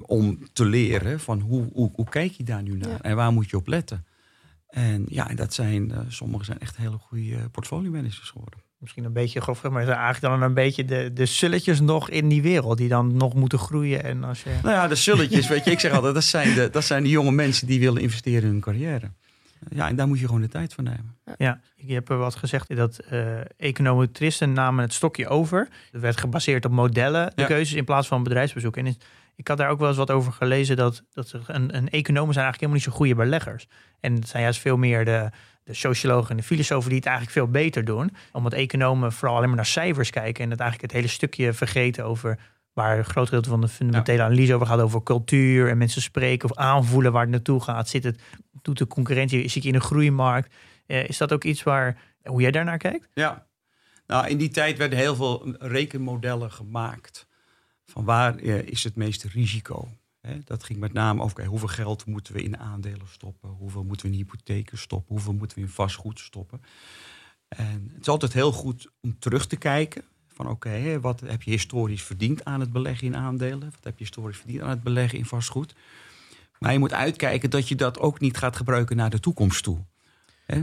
om 0.06 0.40
te 0.54 0.66
leren 0.66 1.20
van 1.20 1.40
hoe, 1.40 1.70
hoe, 1.74 1.92
hoe 1.96 2.10
kijk 2.10 2.32
je 2.32 2.44
daar 2.44 2.62
nu 2.64 2.78
naar? 2.78 2.90
Ja. 2.90 3.02
En 3.02 3.16
waar 3.16 3.32
moet 3.32 3.50
je 3.50 3.58
op 3.58 3.68
letten? 3.68 4.06
En 4.68 5.06
ja, 5.10 5.30
en 5.30 5.36
dat 5.36 5.54
zijn, 5.54 5.92
eh, 5.92 5.98
sommigen 6.08 6.46
zijn 6.46 6.60
echt 6.60 6.78
hele 6.78 6.98
goede 6.98 7.50
portfolio 7.52 7.92
managers 7.92 8.30
geworden. 8.30 8.60
Misschien 8.80 9.04
een 9.04 9.14
beetje 9.14 9.42
grof, 9.42 9.62
maar 9.70 9.86
zijn 9.86 9.98
eigenlijk 9.98 10.34
dan 10.34 10.42
een 10.42 10.54
beetje 10.54 10.86
de, 10.86 11.12
de 11.14 11.26
sulletjes 11.26 11.80
nog 11.80 12.10
in 12.10 12.28
die 12.28 12.42
wereld, 12.42 12.78
die 12.78 12.88
dan 12.88 13.18
nog 13.18 13.34
moeten 13.34 13.60
groeien. 13.60 14.04
En 14.04 14.24
als 14.24 14.44
je, 14.44 14.50
Nou 14.64 14.76
ja, 14.76 14.88
de 14.88 14.96
sulletjes, 14.96 15.48
weet 15.48 15.66
je, 15.66 15.72
ik 15.72 15.80
zeg 15.80 15.92
altijd, 15.92 16.14
dat 16.14 16.24
zijn, 16.24 16.54
de, 16.54 16.70
dat 16.70 16.84
zijn 16.84 17.04
de 17.04 17.10
jonge 17.10 17.32
mensen 17.32 17.68
die 17.68 17.80
willen 17.80 18.02
investeren 18.02 18.42
in 18.44 18.50
hun 18.50 18.60
carrière. 18.60 19.12
Ja, 19.70 19.88
en 19.88 19.96
daar 19.96 20.08
moet 20.08 20.20
je 20.20 20.26
gewoon 20.26 20.42
de 20.42 20.48
tijd 20.48 20.74
voor 20.74 20.84
nemen. 20.84 21.16
Ja, 21.38 21.60
je 21.76 21.94
hebt 21.94 22.10
er 22.10 22.18
wat 22.18 22.36
gezegd 22.36 22.76
dat 22.76 22.98
eh 23.00 23.40
econometristen 23.58 24.54
namen 24.54 24.84
het 24.84 24.94
stokje 24.94 25.28
over. 25.28 25.68
Het 25.92 26.02
werd 26.02 26.18
gebaseerd 26.18 26.66
op 26.66 26.72
modellen, 26.72 27.32
de 27.36 27.42
Ja. 27.42 27.48
keuzes 27.48 27.76
in 27.76 27.86
plaats 27.86 28.08
van 28.08 28.24
bedrijfsbezoek. 28.24 28.78
En 28.78 28.86
is- 28.86 28.98
ik 29.36 29.48
had 29.48 29.58
daar 29.58 29.70
ook 29.70 29.80
wel 29.80 29.88
eens 29.88 29.98
wat 29.98 30.12
over 30.12 30.32
gelezen 30.32 30.76
dat, 30.76 31.04
dat 31.14 31.32
er 31.32 31.42
een, 31.48 31.76
een 31.78 31.90
economen 31.90 32.34
zijn 32.34 32.46
eigenlijk 32.46 32.60
helemaal 32.60 32.74
niet 32.74 32.84
zo 32.84 32.92
goede 32.92 33.16
beleggers. 33.16 33.68
En 34.00 34.14
het 34.14 34.28
zijn 34.28 34.44
juist 34.44 34.60
veel 34.60 34.78
meer 34.78 35.06
de, 35.06 35.30
de 35.64 35.74
sociologen 35.74 36.30
en 36.30 36.38
de 36.38 36.44
filosofen 36.44 36.88
die 36.90 36.98
het 36.98 37.08
eigenlijk 37.08 37.38
veel 37.38 37.48
beter 37.48 37.86
doen. 37.86 38.12
Omdat 38.32 38.54
economen 38.54 39.12
vooral 39.14 39.36
alleen 39.36 39.48
maar 39.48 39.58
naar 39.58 39.66
cijfers 39.66 40.10
kijken 40.10 40.44
en 40.44 40.50
het 40.50 40.60
eigenlijk 40.60 40.92
het 40.92 41.02
hele 41.02 41.14
stukje 41.14 41.54
vergeten 41.54 42.06
over 42.06 42.40
waar 42.78 42.98
een 42.98 43.06
groot 43.06 43.26
gedeelte 43.26 43.50
van 43.50 43.62
de 43.62 43.68
fundamentele 43.68 44.22
analyse 44.22 44.54
over 44.54 44.68
gaat, 44.68 44.80
over 44.80 45.04
cultuur 45.04 45.70
en 45.70 45.78
mensen 45.78 46.02
spreken 46.02 46.50
of 46.50 46.58
aanvoelen 46.58 47.12
waar 47.12 47.22
het 47.22 47.32
naartoe 47.32 47.62
gaat. 47.62 47.90
Zit 47.90 48.04
het, 48.04 48.22
doet 48.62 48.78
de 48.78 48.88
concurrentie, 48.88 49.48
zit 49.48 49.64
je 49.64 49.70
in 49.70 49.76
een 49.76 49.82
groeimarkt? 49.82 50.54
Eh, 50.86 51.10
is 51.10 51.18
dat 51.18 51.34
ook 51.34 51.44
iets 51.44 51.64
waar, 51.64 52.02
hoe 52.24 52.42
jij 52.42 52.52
daarnaar 52.52 52.78
kijkt? 52.78 53.08
Ja, 53.14 53.48
nou 54.08 54.28
in 54.28 54.38
die 54.38 54.50
tijd 54.50 54.78
werden 54.78 54.98
heel 54.98 55.16
veel 55.16 55.56
rekenmodellen 55.60 56.52
gemaakt. 56.52 57.28
Van 57.86 58.06
waar 58.06 58.36
eh, 58.36 58.62
is 58.62 58.84
het 58.84 58.96
meeste 58.96 59.28
risico? 59.28 59.88
Hè, 60.22 60.38
dat 60.44 60.64
ging 60.64 60.80
met 60.80 60.94
name 60.94 61.22
over 61.22 61.38
okay, 61.38 61.50
hoeveel 61.50 61.68
geld 61.68 62.06
moeten 62.06 62.34
we 62.34 62.44
in 62.44 62.58
aandelen 62.58 63.08
stoppen, 63.08 63.50
hoeveel 63.50 63.84
moeten 63.84 64.06
we 64.06 64.12
in 64.12 64.18
hypotheken 64.18 64.78
stoppen, 64.78 65.16
hoeveel 65.16 65.34
moeten 65.34 65.58
we 65.58 65.64
in 65.64 65.70
vastgoed 65.70 66.20
stoppen. 66.20 66.62
En 67.48 67.90
het 67.94 68.02
is 68.02 68.08
altijd 68.08 68.34
heel 68.34 68.52
goed 68.52 68.90
om 69.02 69.20
terug 69.20 69.48
te 69.48 69.56
kijken 69.58 70.04
van 70.38 70.50
oké, 70.50 71.00
wat 71.00 71.20
heb 71.26 71.42
je 71.42 71.52
historisch 71.52 72.04
verdiend 72.04 72.46
aan 72.46 72.60
het 72.60 72.72
beleggen 72.72 73.08
in 73.08 73.16
aandelen? 73.16 73.60
Wat 73.60 73.84
heb 73.84 73.98
je 73.98 74.04
historisch 74.04 74.38
verdiend 74.38 74.62
aan 74.62 74.70
het 74.70 74.84
beleggen 74.84 75.18
in 75.18 75.26
vastgoed? 75.26 75.76
Maar 76.60 76.74
je 76.74 76.80
moet 76.80 76.94
uitkijken 76.94 77.50
dat 77.50 77.68
je 77.68 77.76
dat 77.76 78.00
ook 78.00 78.20
niet 78.20 78.38
gaat 78.38 78.56
gebruiken 78.56 78.96
naar 78.96 79.10
de 79.10 79.20
toekomst 79.20 79.64
toe. 79.64 79.78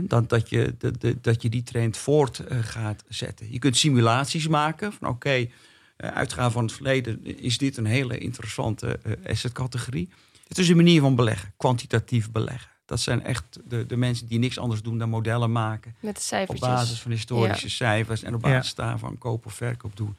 Dat, 0.01 0.29
dat, 0.29 0.49
je, 0.49 0.75
dat, 0.77 1.23
dat 1.23 1.41
je 1.41 1.49
die 1.49 1.63
trend 1.63 1.97
voort 1.97 2.39
uh, 2.39 2.57
gaat 2.61 3.03
zetten. 3.07 3.51
Je 3.51 3.59
kunt 3.59 3.77
simulaties 3.77 4.47
maken 4.47 4.93
van 4.93 5.07
oké, 5.07 5.35
uh, 5.35 5.47
uitgaan 5.97 6.51
van 6.51 6.63
het 6.63 6.73
verleden 6.73 7.25
is 7.39 7.57
dit 7.57 7.77
een 7.77 7.85
hele 7.85 8.17
interessante 8.17 8.99
assetcategorie. 9.27 10.09
Het 10.47 10.57
is 10.57 10.69
een 10.69 10.75
manier 10.75 11.01
van 11.01 11.15
beleggen, 11.15 11.53
kwantitatief 11.57 12.31
beleggen. 12.31 12.74
Dat 12.85 12.99
zijn 12.99 13.23
echt 13.23 13.59
de, 13.65 13.85
de 13.85 13.97
mensen 13.97 14.27
die 14.27 14.39
niks 14.39 14.59
anders 14.59 14.81
doen 14.81 14.97
dan 14.97 15.09
modellen 15.09 15.51
maken. 15.51 15.95
Met 15.99 16.15
de 16.15 16.21
cijfers. 16.21 16.61
Op 16.61 16.67
basis 16.67 17.01
van 17.01 17.11
historische 17.11 17.67
ja. 17.67 17.73
cijfers 17.73 18.23
en 18.23 18.35
op 18.35 18.41
basis 18.41 18.73
ja. 18.75 18.83
daarvan 18.83 19.17
koop 19.17 19.45
of 19.45 19.53
verkoop 19.53 19.97
doen. 19.97 20.17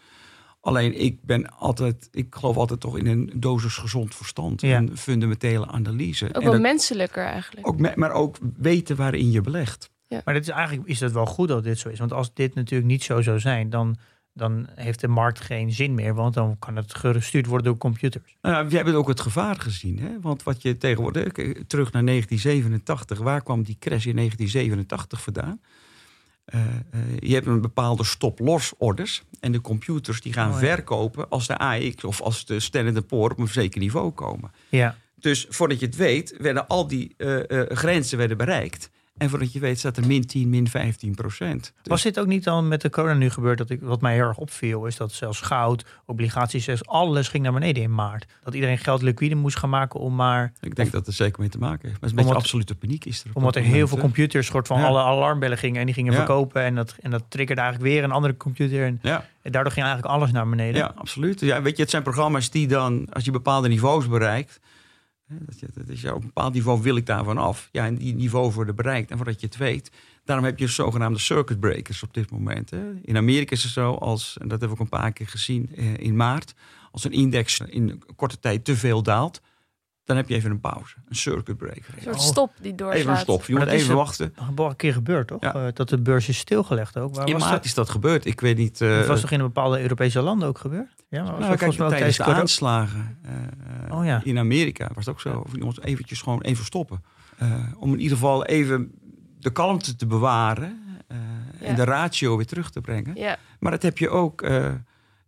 Alleen 0.61 1.00
ik 1.00 1.22
ben 1.22 1.59
altijd, 1.59 2.09
ik 2.12 2.35
geloof 2.35 2.57
altijd 2.57 2.81
toch 2.81 2.98
in 2.98 3.07
een 3.07 3.33
dosis 3.35 3.76
gezond 3.76 4.14
verstand. 4.14 4.61
Ja. 4.61 4.76
Een 4.76 4.96
fundamentele 4.96 5.66
analyse. 5.66 6.26
Ook 6.33 6.42
wel 6.42 6.52
dat, 6.52 6.61
menselijker 6.61 7.24
eigenlijk. 7.24 7.68
Ook, 7.68 7.96
maar 7.96 8.12
ook 8.12 8.37
weten 8.57 8.96
waarin 8.96 9.31
je 9.31 9.40
belegt. 9.40 9.90
Ja. 10.09 10.20
Maar 10.24 10.35
dit 10.35 10.42
is 10.42 10.48
eigenlijk 10.48 10.88
is 10.88 11.00
het 11.00 11.12
wel 11.12 11.26
goed 11.26 11.48
dat 11.48 11.64
dit 11.64 11.79
zo 11.79 11.88
is. 11.88 11.98
Want 11.98 12.12
als 12.12 12.35
dit 12.35 12.55
natuurlijk 12.55 12.90
niet 12.90 13.05
zo 13.05 13.22
zou 13.22 13.40
zijn, 13.40 13.70
dan, 13.70 13.96
dan 14.37 14.66
heeft 14.75 15.01
de 15.01 15.09
markt 15.09 15.40
geen 15.40 15.72
zin 15.72 15.94
meer. 15.94 16.14
Want 16.14 16.35
dan 16.35 16.57
kan 16.59 16.77
het 16.77 16.94
gestuurd 16.94 17.46
worden 17.46 17.66
door 17.66 17.79
computers. 17.79 18.37
Nou 18.42 18.55
ja, 18.55 18.66
we 18.66 18.77
hebben 18.77 18.94
ook 18.94 19.09
het 19.09 19.20
gevaar 19.20 19.57
gezien. 19.61 19.99
Hè? 19.99 20.20
Want 20.20 20.42
wat 20.42 20.62
je 20.62 20.77
tegenwoordig, 20.77 21.33
terug 21.66 21.92
naar 21.92 22.05
1987, 22.05 23.18
waar 23.18 23.42
kwam 23.42 23.62
die 23.62 23.77
crash 23.79 24.07
in 24.07 24.16
1987 24.16 25.22
vandaan? 25.22 25.61
Uh, 26.55 26.61
uh, 26.61 27.01
je 27.18 27.35
hebt 27.35 27.46
een 27.46 27.61
bepaalde 27.61 28.05
stop-loss 28.05 28.72
orders. 28.79 29.22
En 29.40 29.53
de 29.53 29.61
computers 29.61 30.20
die 30.20 30.33
gaan 30.33 30.55
oh, 30.55 30.61
ja. 30.61 30.66
verkopen 30.66 31.29
als 31.29 31.46
de 31.46 31.59
AX 31.59 32.05
of 32.05 32.20
als 32.20 32.44
de 32.44 32.61
Standard 32.61 33.07
Poor 33.07 33.31
op 33.31 33.38
een 33.38 33.49
zeker 33.49 33.81
niveau 33.81 34.11
komen. 34.11 34.51
Ja. 34.68 34.96
Dus 35.14 35.46
voordat 35.49 35.81
je 35.81 35.87
het 35.87 35.96
weet, 35.96 36.35
werden 36.38 36.66
al 36.66 36.87
die 36.87 37.14
uh, 37.16 37.40
grenzen 37.68 38.18
werden 38.18 38.37
bereikt. 38.37 38.90
En 39.18 39.31
voordat 39.31 39.52
je 39.52 39.61
weet 39.61 39.79
staat 39.79 39.96
er 39.96 40.07
min 40.07 40.26
10, 40.26 40.50
min 40.50 40.68
15 40.68 41.14
procent. 41.14 41.62
Dus 41.62 41.72
Was 41.83 42.02
dit 42.02 42.18
ook 42.18 42.26
niet 42.26 42.44
dan 42.44 42.68
met 42.68 42.81
de 42.81 42.90
corona 42.90 43.14
nu 43.14 43.31
gebeurd? 43.31 43.59
Dat 43.59 43.70
ik, 43.70 43.81
wat 43.81 44.00
mij 44.00 44.14
heel 44.14 44.24
erg 44.24 44.37
opviel, 44.37 44.87
is 44.87 44.96
dat 44.96 45.12
zelfs 45.12 45.40
goud, 45.40 45.85
obligaties, 46.05 46.87
alles 46.87 47.29
ging 47.29 47.42
naar 47.42 47.52
beneden 47.52 47.83
in 47.83 47.94
maart. 47.94 48.26
Dat 48.44 48.55
iedereen 48.55 48.79
geld 48.79 49.02
liquide 49.02 49.35
moest 49.35 49.57
gaan 49.57 49.70
maken 49.70 50.00
om 50.00 50.14
maar... 50.14 50.52
Ik 50.61 50.74
denk 50.76 50.92
dat 50.92 51.07
er 51.07 51.12
zeker 51.12 51.40
mee 51.40 51.48
te 51.48 51.59
maken 51.59 51.88
heeft. 51.88 52.00
Maar 52.00 52.11
het 52.11 52.11
is 52.11 52.11
een 52.11 52.16
beetje 52.16 52.35
absolute 52.35 52.74
paniek 52.74 53.05
is 53.05 53.24
er. 53.24 53.31
Omdat 53.33 53.57
er 53.57 53.62
heel 53.62 53.70
moment, 53.70 53.88
veel 53.88 53.98
computers 53.98 54.46
soort 54.46 54.66
van 54.66 54.79
ja. 54.79 54.87
alle 54.87 55.00
alarmbellen 55.00 55.59
gingen 55.59 55.81
en 55.81 55.87
die 55.87 55.94
gingen 55.94 56.12
ja. 56.12 56.18
verkopen. 56.18 56.62
En 56.62 56.74
dat, 56.74 56.96
en 57.00 57.11
dat 57.11 57.22
triggerde 57.29 57.61
eigenlijk 57.61 57.92
weer 57.92 58.05
een 58.05 58.12
andere 58.12 58.37
computer. 58.37 58.85
En, 58.85 58.98
ja. 59.02 59.24
en 59.42 59.52
daardoor 59.52 59.72
ging 59.72 59.87
eigenlijk 59.87 60.14
alles 60.14 60.33
naar 60.33 60.48
beneden. 60.48 60.81
Ja, 60.81 60.92
absoluut. 60.94 61.40
Ja, 61.40 61.62
weet 61.62 61.76
je, 61.76 61.83
het 61.83 61.90
zijn 61.90 62.02
programma's 62.02 62.50
die 62.50 62.66
dan, 62.68 63.09
als 63.12 63.24
je 63.24 63.31
bepaalde 63.31 63.68
niveaus 63.68 64.09
bereikt... 64.09 64.61
Dat, 65.29 65.61
je, 65.61 65.69
is 65.87 66.05
op 66.05 66.15
een 66.15 66.27
bepaald 66.27 66.55
niveau 66.55 66.83
wil 66.83 66.97
ik 66.97 67.07
daarvan 67.07 67.39
af. 67.39 67.69
Ja, 67.73 67.87
en 67.87 67.95
die 67.95 68.15
niveau 68.15 68.53
worden 68.53 68.77
bereikt. 68.77 69.11
En 69.11 69.17
voordat 69.17 69.41
je 69.41 69.47
het 69.47 69.57
weet, 69.57 69.91
daarom 70.25 70.45
heb 70.45 70.59
je 70.59 70.67
zogenaamde 70.67 71.19
circuit 71.19 71.61
breakers 71.61 72.03
op 72.03 72.15
dit 72.15 72.31
moment. 72.31 72.71
Hè. 72.71 72.93
In 73.03 73.17
Amerika 73.17 73.53
is 73.53 73.62
het 73.62 73.73
zo, 73.73 73.93
als, 73.93 74.37
en 74.41 74.49
dat 74.49 74.61
heb 74.61 74.71
ik 74.71 74.79
een 74.79 74.89
paar 74.89 75.12
keer 75.12 75.29
gezien 75.29 75.71
eh, 75.77 75.97
in 75.97 76.17
maart, 76.17 76.55
als 76.91 77.05
een 77.05 77.12
index 77.12 77.61
in 77.61 78.03
korte 78.17 78.39
tijd 78.39 78.65
te 78.65 78.77
veel 78.77 79.03
daalt, 79.03 79.41
dan 80.07 80.16
heb 80.16 80.29
je 80.29 80.35
even 80.35 80.51
een 80.51 80.61
pauze, 80.61 80.95
een 81.09 81.16
circuit 81.16 81.57
breaker. 81.57 81.95
Een 81.97 82.03
soort 82.03 82.21
stop 82.21 82.53
die 82.61 82.75
doorgaat. 82.75 82.99
Even 82.99 83.11
een 83.11 83.19
stop, 83.19 83.45
je 83.45 83.55
moet 83.55 83.66
even 83.66 83.97
wachten. 83.97 84.35
Dat 84.55 84.71
een 84.71 84.77
keer 84.77 84.92
gebeurd, 84.92 85.27
toch? 85.27 85.42
Ja. 85.42 85.66
Uh, 85.66 85.73
dat 85.75 85.88
de 85.88 85.99
beurs 85.99 86.29
is 86.29 86.38
stilgelegd 86.38 86.99
ook. 86.99 87.14
Waar 87.14 87.29
in 87.29 87.37
maart 87.37 87.51
dat? 87.51 87.64
is 87.64 87.75
dat 87.75 87.90
gebeurd. 87.90 88.25
Ik 88.25 88.40
weet 88.40 88.57
niet. 88.57 88.81
Uh, 88.81 88.97
dat 88.97 89.07
was 89.07 89.21
toch 89.21 89.31
in 89.31 89.38
een 89.38 89.47
bepaalde 89.47 89.81
Europese 89.81 90.21
landen 90.21 90.49
ook 90.49 90.59
gebeurd? 90.59 90.95
Ja, 91.09 91.23
maar 91.23 91.40
nou, 91.40 91.57
kijk, 91.57 91.73
tijdens, 91.73 91.88
tijdens 91.88 92.16
de 92.16 92.25
aanslagen 92.25 93.19
uh, 93.88 93.99
oh, 93.99 94.05
ja. 94.05 94.21
in 94.25 94.38
Amerika 94.38 94.90
was 94.95 95.07
het 95.07 95.14
ook 95.14 95.21
zo. 95.21 95.42
Of 95.47 95.55
iemand 95.55 95.85
eventjes 95.85 96.23
gewoon 96.23 96.40
even 96.40 96.64
stoppen. 96.64 97.03
om 97.79 97.92
in 97.92 98.01
ieder 98.01 98.16
geval 98.16 98.45
even 98.45 98.92
de 99.38 99.51
kalmte 99.51 99.97
te 99.97 100.07
bewaren 100.07 100.79
ja. 101.09 101.66
en 101.66 101.75
de 101.75 101.85
ratio 101.85 102.37
weer 102.37 102.47
terug 102.47 102.71
te 102.71 102.81
brengen. 102.81 103.14
Ja. 103.14 103.37
Maar 103.59 103.71
dat 103.71 103.83
heb 103.83 103.99
je 103.99 104.09
ook 104.09 104.42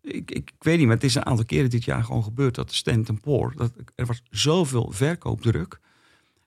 ik, 0.08 0.30
ik, 0.30 0.50
ik, 0.50 0.52
weet 0.58 0.78
niet, 0.78 0.86
maar 0.86 0.94
het 0.94 1.04
is 1.04 1.14
een 1.14 1.26
aantal 1.26 1.44
keren 1.44 1.70
dit 1.70 1.84
jaar 1.84 2.04
gewoon 2.04 2.22
gebeurd 2.22 2.54
dat 2.54 2.68
de 2.68 2.74
Standard 2.74 3.20
Poor, 3.20 3.52
dat 3.56 3.72
er 3.94 4.06
was 4.06 4.22
zoveel 4.30 4.90
verkoopdruk, 4.92 5.78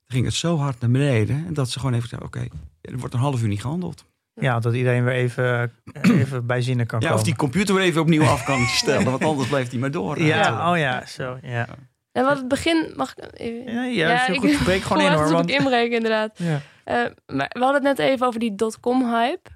ging 0.08 0.26
het 0.26 0.34
zo 0.34 0.58
hard 0.58 0.80
naar 0.80 0.92
beneden 0.92 1.46
en 1.48 1.54
dat 1.54 1.70
ze 1.70 1.80
gewoon 1.80 1.94
even 1.94 2.10
zeggen, 2.10 2.28
oké, 2.28 2.38
okay, 2.38 2.52
er 2.82 2.98
wordt 2.98 3.14
een 3.14 3.20
half 3.20 3.42
uur 3.42 3.48
niet 3.48 3.62
gehandeld. 3.62 4.06
Ja, 4.34 4.60
dat 4.60 4.74
iedereen 4.74 5.04
weer 5.04 5.14
even, 5.14 5.72
even 6.02 6.46
bij 6.46 6.62
zinnen 6.62 6.86
kan 6.86 7.00
ja, 7.00 7.06
komen. 7.06 7.22
Of 7.22 7.28
die 7.28 7.36
computer 7.36 7.76
weer 7.76 7.84
even 7.84 8.02
opnieuw 8.02 8.24
af 8.24 8.44
kan 8.44 8.66
stellen, 8.66 9.06
want 9.06 9.24
anders 9.24 9.48
blijft 9.48 9.72
hij 9.72 9.80
maar 9.80 9.92
door. 9.92 10.22
Ja, 10.22 10.72
oh 10.72 10.78
ja, 10.78 11.06
zo, 11.06 11.38
ja. 11.42 11.68
En 12.12 12.26
wat 12.26 12.38
het 12.38 12.48
begin, 12.48 12.94
mag 12.96 13.16
ik 13.18 13.28
even... 13.34 13.74
Ja, 13.74 13.84
ja, 13.84 14.10
ja 14.10 14.28
ik 14.28 14.60
breek 14.64 14.82
gewoon 14.88 15.04
in 15.04 15.12
hoor. 15.12 15.32
Want... 15.32 15.50
inbreken 15.50 15.96
inderdaad. 15.96 16.38
Ja. 16.38 16.62
Uh, 16.86 17.12
maar 17.26 17.50
we 17.54 17.60
hadden 17.60 17.86
het 17.86 17.98
net 17.98 18.00
even 18.00 18.28
over 18.28 18.40
die 18.40 18.56
dotcom 18.56 19.14
hype. 19.14 19.50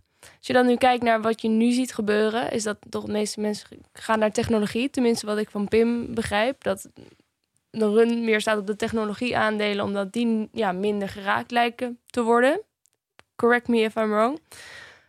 Als 0.46 0.56
je 0.56 0.62
dan 0.62 0.72
nu 0.72 0.78
kijkt 0.78 1.04
naar 1.04 1.22
wat 1.22 1.42
je 1.42 1.48
nu 1.48 1.72
ziet 1.72 1.94
gebeuren, 1.94 2.52
is 2.52 2.64
dat 2.64 2.78
toch 2.90 3.06
de 3.06 3.12
meeste 3.12 3.42
mensen 3.42 3.68
gaan 3.94 4.20
naar 4.20 4.32
technologie. 4.32 4.90
Tenminste, 4.90 5.26
wat 5.26 5.38
ik 5.38 5.50
van 5.50 5.68
Pim 5.68 6.14
begrijp. 6.14 6.64
Dat 6.64 6.90
de 7.70 7.90
run 7.90 8.24
meer 8.24 8.42
staat 8.42 8.58
op 8.58 8.68
de 8.68 8.76
technologie 8.76 9.38
aandelen, 9.38 9.86
omdat 9.86 10.14
die 10.14 10.50
ja, 10.52 10.72
minder 10.72 11.10
geraakt 11.10 11.52
lijken 11.52 12.00
te 12.06 12.22
worden. 12.22 12.62
Correct 13.36 13.68
me 13.68 13.78
if 13.78 13.96
I'm 13.96 14.10
wrong. 14.10 14.40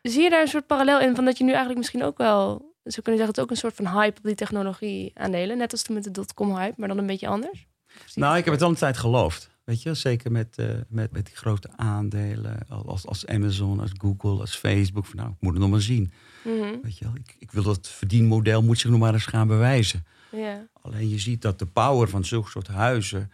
Zie 0.02 0.22
je 0.22 0.30
daar 0.30 0.40
een 0.40 0.48
soort 0.48 0.66
parallel 0.66 1.00
in 1.00 1.14
van 1.14 1.24
dat 1.24 1.38
je 1.38 1.44
nu 1.44 1.50
eigenlijk 1.50 1.78
misschien 1.78 2.04
ook 2.04 2.18
wel, 2.18 2.74
zo 2.84 3.02
kunnen 3.02 3.20
zeggen, 3.20 3.26
het 3.26 3.40
ook 3.40 3.50
een 3.50 3.56
soort 3.56 3.74
van 3.74 3.86
hype 3.86 4.18
op 4.18 4.24
die 4.24 4.34
technologie 4.34 5.12
aandelen. 5.14 5.58
Net 5.58 5.72
als 5.72 5.82
toen 5.82 5.94
met 5.94 6.04
de 6.04 6.10
dotcom 6.10 6.56
hype, 6.56 6.74
maar 6.76 6.88
dan 6.88 6.98
een 6.98 7.06
beetje 7.06 7.28
anders? 7.28 7.66
Nou, 8.14 8.36
ik 8.36 8.44
heb 8.44 8.54
het 8.54 8.62
al 8.62 8.68
een 8.68 8.74
tijd 8.74 8.96
geloofd. 8.96 9.55
Weet 9.66 9.82
je, 9.82 9.94
zeker 9.94 10.32
met, 10.32 10.56
uh, 10.60 10.70
met, 10.88 11.12
met 11.12 11.26
die 11.26 11.36
grote 11.36 11.68
aandelen 11.76 12.68
als, 12.68 13.06
als 13.06 13.26
Amazon, 13.26 13.80
als 13.80 13.90
Google, 13.98 14.40
als 14.40 14.56
Facebook. 14.56 15.06
Van, 15.06 15.16
nou, 15.16 15.30
ik 15.30 15.36
moet 15.40 15.52
het 15.52 15.60
nog 15.62 15.70
maar 15.70 15.80
zien. 15.80 16.12
Mm 16.44 16.60
-hmm. 16.60 16.78
Weet 16.82 16.98
je 16.98 17.04
wel, 17.04 17.14
ik, 17.14 17.36
ik 17.38 17.50
wil 17.50 17.62
dat 17.62 17.88
verdienmodel 17.88 18.62
moet 18.62 18.78
zich 18.78 18.90
nog 18.90 19.00
maar 19.00 19.12
eens 19.12 19.26
gaan 19.26 19.48
bewijzen. 19.48 20.06
Yeah. 20.30 20.58
Alleen 20.80 21.08
je 21.08 21.18
ziet 21.18 21.42
dat 21.42 21.58
de 21.58 21.66
power 21.66 22.08
van 22.08 22.24
zulke 22.24 22.50
soort 22.50 22.66
huizen, 22.66 23.32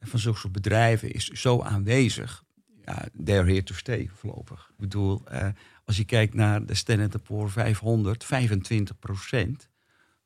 van 0.00 0.18
zulke 0.18 0.38
soort 0.38 0.52
bedrijven 0.52 1.12
is 1.12 1.28
zo 1.28 1.62
aanwezig. 1.62 2.44
Ja, 2.84 3.04
they're 3.24 3.46
here 3.46 3.62
to 3.62 3.74
stay 3.74 4.10
voorlopig. 4.14 4.68
Ik 4.70 4.78
bedoel, 4.78 5.22
uh, 5.32 5.48
als 5.84 5.96
je 5.96 6.04
kijkt 6.04 6.34
naar 6.34 6.66
de 6.66 6.74
Standard 6.74 7.22
Poor 7.22 7.50
500, 7.50 8.24
25% 8.24 8.28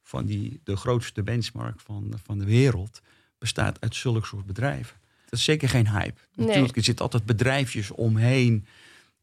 van 0.03 0.27
die, 0.27 0.61
de 0.65 0.77
grootste 0.77 1.23
benchmark 1.23 1.81
van, 1.81 2.15
van 2.25 2.39
de 2.39 2.45
wereld 2.45 3.01
bestaat 3.39 3.81
uit 3.81 3.95
zulke 3.95 4.27
soort 4.27 4.47
bedrijven. 4.47 4.97
Dat 5.27 5.39
is 5.39 5.45
zeker 5.45 5.69
geen 5.69 5.89
hype. 5.89 6.21
Nee. 6.35 6.47
Natuurlijk, 6.47 6.77
er 6.77 6.85
zitten 6.85 7.05
altijd 7.05 7.25
bedrijfjes 7.25 7.91
omheen, 7.91 8.67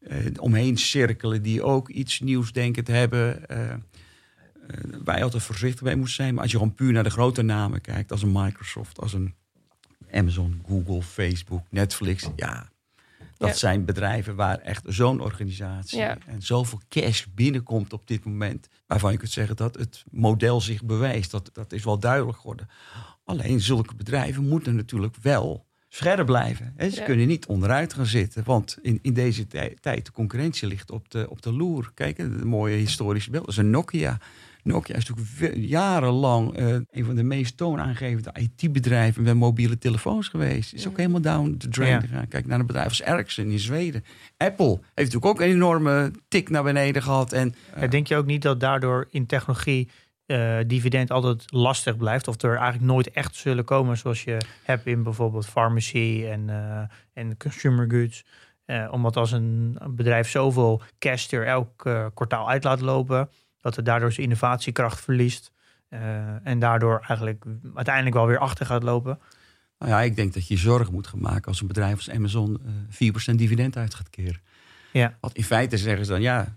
uh, 0.00 0.16
omheen 0.40 0.76
cirkelen 0.76 1.42
die 1.42 1.62
ook 1.62 1.88
iets 1.88 2.20
nieuws 2.20 2.52
denken 2.52 2.84
te 2.84 2.92
hebben. 2.92 3.42
Uh, 3.50 3.58
uh, 3.62 3.74
waar 5.04 5.16
je 5.16 5.22
altijd 5.22 5.42
voorzichtig 5.42 5.82
bij 5.82 5.94
moet 5.96 6.10
zijn. 6.10 6.34
Maar 6.34 6.42
als 6.42 6.52
je 6.52 6.58
gewoon 6.58 6.74
puur 6.74 6.92
naar 6.92 7.02
de 7.04 7.10
grote 7.10 7.42
namen 7.42 7.80
kijkt, 7.80 8.10
als 8.10 8.22
een 8.22 8.32
Microsoft, 8.32 9.00
als 9.00 9.12
een 9.12 9.34
Amazon, 10.12 10.62
Google, 10.68 11.02
Facebook, 11.02 11.66
Netflix, 11.70 12.28
ja. 12.36 12.72
Dat 13.36 13.48
Ja. 13.48 13.54
zijn 13.54 13.84
bedrijven 13.84 14.34
waar 14.34 14.58
echt 14.58 14.82
zo'n 14.86 15.20
organisatie 15.20 15.98
Ja. 15.98 16.18
en 16.26 16.42
zoveel 16.42 16.80
cash 16.88 17.24
binnenkomt 17.34 17.92
op 17.92 18.06
dit 18.06 18.24
moment. 18.24 18.68
Waarvan 18.86 19.12
je 19.12 19.18
kunt 19.18 19.30
zeggen 19.30 19.56
dat 19.56 19.74
het 19.74 20.04
model 20.10 20.60
zich 20.60 20.84
bewijst. 20.84 21.30
Dat, 21.30 21.50
dat 21.52 21.72
is 21.72 21.84
wel 21.84 21.98
duidelijk 21.98 22.38
geworden. 22.38 22.68
Alleen 23.24 23.60
zulke 23.60 23.94
bedrijven 23.94 24.48
moeten 24.48 24.74
natuurlijk 24.76 25.16
wel 25.22 25.66
scherp 25.94 26.26
blijven. 26.26 26.74
Ze 26.78 26.90
Ja. 26.90 27.04
kunnen 27.04 27.26
niet 27.26 27.46
onderuit 27.46 27.92
gaan 27.94 28.06
zitten. 28.06 28.42
Want 28.44 28.78
in, 28.82 28.98
in 29.02 29.12
deze 29.12 29.46
tij- 29.46 29.76
tijd, 29.80 30.06
de 30.06 30.12
concurrentie 30.12 30.68
ligt 30.68 30.90
op 30.90 31.10
de, 31.10 31.26
op 31.30 31.42
de 31.42 31.52
loer. 31.52 31.90
Kijk, 31.94 32.18
een 32.18 32.46
mooie 32.46 32.76
historische 32.76 33.30
beeld. 33.30 33.44
Dat 33.44 33.54
is 33.54 33.60
een 33.60 33.70
Nokia. 33.70 34.18
Nokia 34.62 34.94
is 34.96 35.08
natuurlijk 35.08 35.56
jarenlang 35.56 36.56
eh, 36.56 36.66
een 36.90 37.04
van 37.04 37.14
de 37.14 37.22
meest 37.22 37.56
toonaangevende 37.56 38.32
IT-bedrijven 38.34 39.22
met 39.22 39.34
mobiele 39.34 39.78
telefoons 39.78 40.28
geweest. 40.28 40.72
Is 40.72 40.86
ook 40.88 40.96
helemaal 40.96 41.20
down 41.20 41.54
the 41.58 41.68
drain 41.68 41.90
Ja. 41.90 42.00
gegaan. 42.00 42.28
Kijk 42.28 42.46
naar 42.46 42.60
een 42.60 42.66
bedrijf 42.66 42.88
als 42.88 43.02
Ericsson 43.02 43.50
in 43.50 43.58
Zweden. 43.58 44.04
Apple 44.36 44.68
heeft 44.68 45.12
natuurlijk 45.12 45.24
ook 45.26 45.40
een 45.40 45.46
enorme 45.54 46.10
tik 46.28 46.50
naar 46.50 46.62
beneden 46.62 47.02
gehad. 47.02 47.32
En, 47.32 47.54
eh, 47.74 47.82
Ja, 47.82 47.88
denk 47.88 48.06
je 48.06 48.16
ook 48.16 48.26
niet 48.26 48.42
dat 48.42 48.60
daardoor 48.60 49.06
in 49.10 49.26
technologie 49.26 49.88
eh, 50.26 50.58
dividend 50.66 51.10
altijd 51.10 51.52
lastig 51.52 51.96
blijft. 51.96 52.28
Of 52.28 52.42
er 52.42 52.56
eigenlijk 52.56 52.92
nooit 52.92 53.10
echt 53.10 53.34
zullen 53.34 53.64
komen 53.64 53.96
zoals 53.96 54.24
je 54.24 54.38
hebt 54.62 54.86
in 54.86 55.02
bijvoorbeeld 55.02 55.46
pharmacy 55.46 56.24
en, 56.30 56.50
eh, 56.50 56.82
en 57.12 57.36
consumer 57.36 57.90
goods. 57.90 58.24
Eh, 58.64 58.88
omdat 58.90 59.16
als 59.16 59.32
een 59.32 59.78
bedrijf 59.90 60.28
zoveel 60.28 60.82
cash 60.98 61.32
er 61.32 61.46
elk 61.46 61.76
kwartaal 62.14 62.48
uit 62.48 62.64
laat 62.64 62.80
lopen, 62.80 63.30
dat 63.60 63.76
het 63.76 63.84
daardoor 63.84 64.12
zijn 64.12 64.26
innovatiekracht 64.26 65.00
verliest. 65.00 65.52
en 66.42 66.58
daardoor 66.58 67.04
eigenlijk 67.06 67.44
uiteindelijk 67.74 68.14
wel 68.14 68.26
weer 68.26 68.38
achter 68.38 68.66
gaat 68.66 68.82
lopen. 68.82 69.18
Nou 69.78 69.90
ja, 69.90 70.02
ik 70.02 70.16
denk 70.16 70.34
dat 70.34 70.48
je 70.48 70.56
zorgen 70.56 70.92
moet 70.92 71.06
gaan 71.06 71.20
maken 71.20 71.48
als 71.48 71.60
een 71.60 71.66
bedrijf 71.66 71.96
als 71.96 72.10
Amazon 72.10 72.60
eh 72.64 72.72
4% 72.88 73.38
dividend 73.38 73.76
uit 73.76 73.94
gaat 73.94 74.10
keren. 74.10 74.40
Ja. 74.92 75.16
Want 75.20 75.36
in 75.36 75.44
feite 75.44 75.76
zeggen 75.76 76.04
ze 76.04 76.12
dan, 76.12 76.20
ja, 76.20 76.54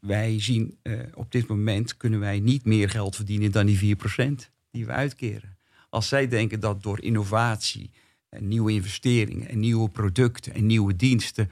wij 0.00 0.40
zien 0.40 0.78
eh, 0.82 0.92
op 1.14 1.32
dit 1.32 1.46
moment 1.46 1.96
kunnen 1.96 2.20
wij 2.20 2.40
niet 2.40 2.64
meer 2.64 2.90
geld 2.90 3.16
verdienen 3.16 3.52
dan 3.52 3.66
die 3.66 3.96
4% 3.96 4.50
die 4.70 4.86
we 4.86 4.92
uitkeren. 4.92 5.56
Als 5.88 6.08
zij 6.08 6.28
denken 6.28 6.60
dat 6.60 6.82
door 6.82 7.02
innovatie 7.02 7.90
en 8.28 8.48
nieuwe 8.48 8.72
investeringen 8.72 9.48
en 9.48 9.60
nieuwe 9.60 9.88
producten 9.88 10.54
en 10.54 10.66
nieuwe 10.66 10.96
diensten 10.96 11.50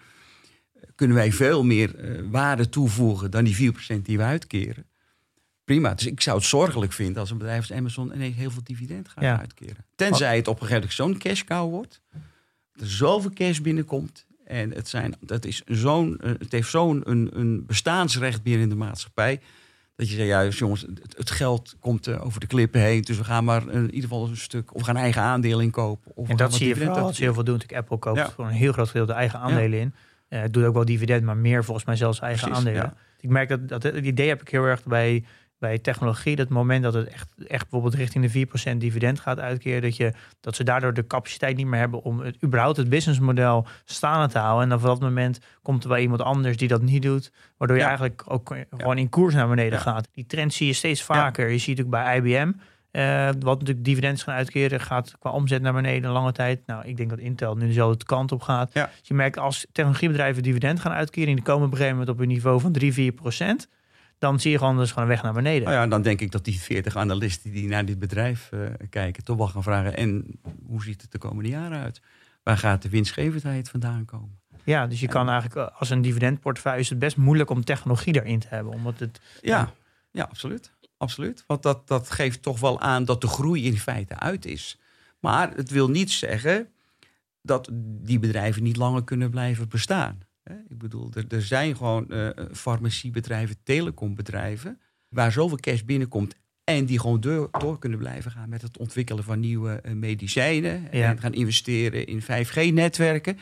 eh, 0.75 0.83
kunnen 0.95 1.17
wij 1.17 1.33
veel 1.33 1.65
meer 1.65 1.97
eh, 1.97 2.21
waarde 2.31 2.69
toevoegen 2.69 3.31
dan 3.31 3.45
die 3.45 3.73
4% 3.73 4.01
die 4.03 4.17
we 4.17 4.23
uitkeren. 4.23 4.87
Prima. 5.65 5.95
Dus 5.95 6.07
ik 6.07 6.21
zou 6.21 6.37
het 6.39 6.47
zorgelijk 6.47 6.93
vinden 6.93 7.21
als 7.21 7.31
een 7.31 7.39
bedrijf 7.39 7.61
als 7.61 7.73
Amazon 7.73 8.15
ineens 8.15 8.37
heel 8.37 8.51
veel 8.51 8.65
dividend 8.65 9.09
gaat 9.09 9.25
Ja. 9.25 9.39
uitkeren. 9.39 9.85
Tenzij 9.95 10.37
het 10.37 10.49
op 10.49 10.61
een 10.61 10.67
gegeven 10.67 10.89
moment 10.99 11.21
zo'n 11.23 11.31
cash 11.31 11.43
cow 11.45 11.71
wordt. 11.71 12.01
Dat 12.73 12.83
er 12.83 12.91
zoveel 12.91 13.31
cash 13.33 13.59
binnenkomt. 13.59 14.27
En 14.45 14.71
het, 14.71 14.89
zijn, 14.89 15.15
dat 15.21 15.45
is 15.45 15.63
zo'n, 15.67 16.19
eh, 16.21 16.31
het 16.39 16.53
heeft 16.53 16.71
zo'n 16.71 17.01
een, 17.05 17.31
een 17.33 17.65
bestaansrecht 17.67 18.43
binnen 18.43 18.69
de 18.69 18.75
maatschappij. 18.75 19.41
Dat 19.97 20.09
je 20.09 20.15
zegt, 20.15 20.29
ja 20.29 20.47
jongens, 20.47 20.81
het, 20.81 21.15
het 21.17 21.31
geld 21.31 21.77
komt 21.81 22.07
eh, 22.07 22.25
over 22.27 22.41
de 22.41 22.47
klippen 22.47 22.81
heen. 22.81 23.03
Dus 23.03 23.17
we 23.17 23.25
gaan 23.25 23.45
maar 23.45 23.69
eh, 23.69 23.75
in 23.75 23.85
ieder 23.95 24.09
geval 24.09 24.29
een 24.29 24.37
stuk, 24.37 24.75
of 24.75 24.83
gaan 24.83 24.97
eigen 24.97 25.23
aandelen 25.23 25.65
inkopen. 25.65 26.13
Of 26.15 26.29
En 26.29 26.37
dat 26.37 26.55
zie 26.55 26.69
je 26.69 26.77
vooral 26.77 27.09
je 27.13 27.15
heel 27.23 27.35
veel 27.35 27.45
doet. 27.45 27.55
Natuurlijk, 27.55 27.81
Apple 27.81 27.99
koopt 27.99 28.19
Ja. 28.19 28.31
voor 28.31 28.45
een 28.47 28.51
heel 28.51 28.73
groot 28.73 28.89
gedeelte 28.89 29.13
eigen 29.13 29.39
aandelen 29.39 29.79
in. 29.81 29.95
Het 30.29 30.53
doet 30.53 30.65
ook 30.65 30.75
wel 30.75 30.85
dividend, 30.85 31.25
maar 31.25 31.37
meer 31.37 31.65
volgens 31.65 31.87
mij 31.87 31.97
zelfs 31.97 32.21
eigen 32.21 32.41
Precies, 32.49 32.59
aandelen. 32.67 32.83
ja. 32.83 32.95
Ik 33.21 33.29
merk 33.31 33.49
dat, 33.49 33.69
dat 33.69 33.83
het 33.83 34.05
idee 34.05 34.29
heb 34.29 34.41
ik 34.41 34.49
heel 34.49 34.65
erg 34.65 34.85
bij, 34.85 35.25
bij 35.65 35.79
technologie. 35.79 36.37
Dat 36.37 36.49
moment 36.49 36.83
dat 36.83 36.95
het 36.95 37.09
echt, 37.09 37.35
echt 37.47 37.63
bijvoorbeeld 37.71 37.95
richting 37.95 38.33
de 38.33 38.47
4% 38.75 38.77
dividend 38.77 39.21
gaat 39.21 39.39
uitkeren, 39.39 39.83
dat, 39.83 39.97
je, 39.97 40.13
dat 40.41 40.57
ze 40.57 40.65
daardoor 40.65 40.95
de 40.95 41.07
capaciteit 41.07 41.57
niet 41.57 41.67
meer 41.67 41.79
hebben 41.79 42.03
om 42.03 42.21
het, 42.21 42.37
überhaupt 42.45 42.77
het 42.77 42.89
businessmodel 42.89 43.67
staande 43.85 44.33
te 44.33 44.39
houden. 44.39 44.63
En 44.63 44.69
dan 44.69 44.81
vanaf 44.81 44.99
dat 44.99 45.09
moment 45.09 45.39
komt 45.63 45.83
er 45.83 45.89
wel 45.89 45.99
iemand 45.99 46.23
anders 46.23 46.57
die 46.57 46.69
dat 46.69 46.83
niet 46.83 47.03
doet, 47.03 47.33
waardoor 47.57 47.77
je 47.77 47.83
Ja. 47.83 47.89
eigenlijk 47.89 48.23
ook 48.27 48.57
gewoon 48.71 48.99
in 48.99 49.09
koers 49.09 49.35
naar 49.35 49.49
beneden 49.49 49.73
Ja. 49.73 49.79
gaat. 49.85 50.09
Die 50.13 50.27
trend 50.27 50.53
zie 50.55 50.67
je 50.67 50.73
steeds 50.73 51.03
vaker. 51.03 51.51
Je 51.51 51.59
ziet 51.59 51.81
ook 51.81 51.89
bij 51.91 52.17
IBM. 52.17 52.53
eh, 52.91 53.29
wat 53.39 53.59
natuurlijk 53.59 53.85
dividends 53.85 54.23
gaan 54.23 54.35
uitkeren, 54.35 54.81
gaat 54.81 55.15
qua 55.19 55.31
omzet 55.31 55.63
naar 55.63 55.73
beneden 55.73 56.05
een 56.05 56.11
lange 56.11 56.33
tijd. 56.33 56.61
Nou, 56.67 56.85
ik 56.87 56.97
denk 56.97 57.11
dat 57.11 57.19
Intel 57.19 57.57
nu 57.57 57.67
dezelfde 57.67 58.05
kant 58.05 58.33
op 58.33 58.43
gaat. 58.43 58.73
Dus 58.73 58.85
je 59.03 59.15
merkt 59.15 59.39
als 59.39 59.67
technologiebedrijven 59.73 60.43
dividend 60.43 60.81
gaan 60.81 60.93
uitkeren, 60.93 61.29
en 61.29 61.35
die 61.35 61.45
komen 61.45 61.65
op 61.67 61.71
een 61.71 61.77
gegeven 61.77 61.99
moment 61.99 62.17
op 62.17 62.23
een 62.23 62.29
niveau 62.29 62.61
van 62.61 62.73
3, 62.73 62.93
4 62.93 63.13
procent, 63.13 63.69
dan 64.19 64.41
zie 64.41 64.51
je 64.51 64.59
gewoon 64.59 64.77
dus 64.77 64.89
gewoon 64.89 65.05
een 65.05 65.11
weg 65.11 65.23
naar 65.23 65.33
beneden. 65.33 65.63
Nou 65.69 65.75
ja, 65.75 65.87
dan 65.87 66.03
denk 66.03 66.21
ik 66.21 66.31
dat 66.31 66.45
die 66.45 66.61
40 66.61 66.97
analisten 66.97 67.51
die 67.53 67.69
naar 67.69 67.85
dit 67.85 67.99
bedrijf 67.99 68.49
eh, 68.53 68.61
kijken, 68.91 69.25
toch 69.25 69.37
wel 69.37 69.49
gaan 69.49 69.63
vragen. 69.63 69.97
En 69.97 70.41
hoe 70.67 70.83
ziet 70.83 71.03
het 71.03 71.13
de 71.13 71.19
komende 71.19 71.49
jaren 71.49 71.81
uit? 71.81 72.01
Waar 72.43 72.59
gaat 72.59 72.83
de 72.83 72.89
winstgevendheid 72.89 73.69
vandaan 73.69 74.05
komen? 74.05 74.39
Ja, 74.65 74.87
dus 74.87 75.01
je 75.01 75.09
kan 75.09 75.29
eigenlijk 75.29 75.71
eh, 75.71 75.81
als 75.81 75.91
een 75.91 76.03
dividendportefeuille 76.03 76.81
is 76.81 76.89
het 76.89 76.99
best 76.99 77.17
moeilijk 77.17 77.51
om 77.51 77.65
technologie 77.65 78.15
erin 78.15 78.39
te 78.39 78.47
hebben, 78.51 78.73
omdat 78.73 78.99
het 78.99 79.21
Ja, 79.43 79.73
ja 80.11 80.25
absoluut. 80.25 80.73
absoluut. 80.97 81.45
Want 81.47 81.63
dat, 81.63 81.89
dat 81.89 82.11
geeft 82.11 82.43
toch 82.43 82.61
wel 82.61 82.81
aan 82.81 83.05
dat 83.05 83.21
de 83.21 83.27
groei 83.29 83.67
in 83.67 83.79
feite 83.79 84.19
uit 84.19 84.45
is. 84.47 84.79
Maar 85.21 85.51
het 85.57 85.71
wil 85.71 85.89
niet 85.91 86.11
zeggen 86.11 86.69
dat 87.43 87.69
die 88.03 88.19
bedrijven 88.19 88.63
niet 88.63 88.77
langer 88.77 89.05
kunnen 89.05 89.31
blijven 89.31 89.69
bestaan. 89.69 90.19
Ik 90.45 90.79
bedoel, 90.79 91.11
er, 91.15 91.25
er 91.29 91.43
zijn 91.43 91.77
gewoon 91.77 92.11
eh, 92.11 92.29
farmaciebedrijven, 92.53 93.57
telecombedrijven, 93.63 94.81
waar 95.09 95.33
zoveel 95.33 95.57
cash 95.57 95.83
binnenkomt 95.83 96.35
en 96.65 96.85
die 96.85 97.01
gewoon 97.01 97.21
door, 97.21 97.49
door 97.59 97.79
kunnen 97.79 97.99
blijven 97.99 98.31
gaan 98.31 98.49
met 98.49 98.63
het 98.63 98.79
ontwikkelen 98.79 99.25
van 99.25 99.41
nieuwe 99.41 99.73
eh, 99.73 99.93
medicijnen. 99.93 100.89
Ja. 100.91 101.11
En 101.11 101.19
gaan 101.19 101.33
investeren 101.33 102.07
in 102.07 102.23
5G-netwerken. 102.23 103.39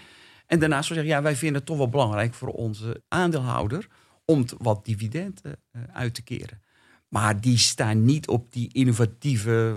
En 0.46 0.58
daarnaast 0.58 0.88
zeggen, 0.88 1.06
ja, 1.06 1.22
wij 1.22 1.36
vinden 1.36 1.56
het 1.56 1.66
toch 1.66 1.76
wel 1.76 1.88
belangrijk 1.88 2.34
voor 2.34 2.48
onze 2.48 3.02
aandeelhouder 3.08 3.88
om 4.24 4.44
wat 4.58 4.84
dividenden 4.84 5.56
eh, 5.70 5.82
uit 5.92 6.14
te 6.14 6.22
keren. 6.22 6.62
Maar 7.08 7.40
die 7.40 7.58
staan 7.58 8.04
niet 8.04 8.28
op 8.28 8.52
die 8.52 8.72
innovatieve 8.72 9.76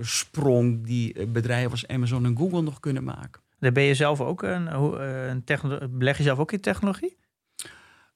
sprong 0.00 0.86
die 0.86 1.26
bedrijven 1.26 1.70
als 1.70 1.86
Amazon 1.86 2.24
en 2.24 2.36
Google 2.36 2.62
nog 2.62 2.80
kunnen 2.80 3.04
maken. 3.04 3.42
Daar 3.60 3.72
ben 3.72 3.82
je 3.82 3.94
zelf 3.94 4.20
ook 4.20 4.42
een, 4.42 4.68
eh, 4.68 5.26
een 5.28 5.98
beleg 5.98 6.16
je 6.16 6.22
zelf 6.22 6.38
ook 6.38 6.52
in 6.52 6.60
technologie? 6.60 7.18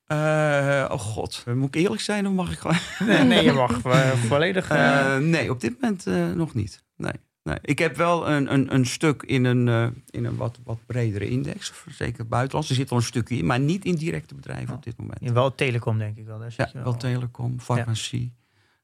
Eh, 0.04 0.88
oh 0.90 0.98
god, 0.98 1.44
moet 1.54 1.74
ik 1.74 1.83
eerlijk 1.83 2.00
zijn 2.02 2.26
of 2.26 2.33
mag 2.33 2.52
ik 2.52 2.59
gewoon... 2.59 2.76
Nee, 3.09 3.24
nee 3.24 3.44
je 3.44 3.52
mag 3.52 3.85
eh, 3.85 4.11
volledig. 4.11 4.68
eh, 4.70 5.14
Eh, 5.16 5.22
nee, 5.22 5.50
op 5.50 5.61
dit 5.61 5.72
moment 5.80 6.07
eh, 6.07 6.30
nog 6.33 6.54
niet. 6.54 6.85
Nee, 6.96 7.12
nee. 7.42 7.59
Ik 7.62 7.78
heb 7.78 7.96
wel 7.96 8.28
een, 8.30 8.52
een, 8.52 8.74
een 8.74 8.87
stuk 8.87 9.22
in 9.22 9.44
een, 9.44 9.68
eh, 9.68 9.87
in 10.11 10.24
een 10.24 10.37
wat, 10.37 10.59
wat 10.64 10.78
bredere 10.87 11.28
index, 11.28 11.72
zeker 11.88 12.26
buitenlands. 12.26 12.68
Er 12.70 12.74
zit 12.76 12.90
al 12.90 12.96
een 12.96 13.02
stukje 13.02 13.37
in, 13.37 13.46
maar 13.46 13.61
niet 13.61 13.85
in 13.85 13.94
directe 13.94 14.35
bedrijven 14.35 14.74
op 14.74 14.83
dit 14.83 14.96
moment. 14.96 15.20
in 15.20 15.35
wel 15.35 15.54
telecom 15.54 15.98
denk 15.98 16.16
ik 16.16 16.26
wel. 16.26 16.38
Daar 16.38 16.52
zit 16.52 16.70
Ja, 16.72 16.78
je 16.78 16.85
wel 16.85 16.96
telecom, 16.96 17.61
farmacie, 17.61 18.35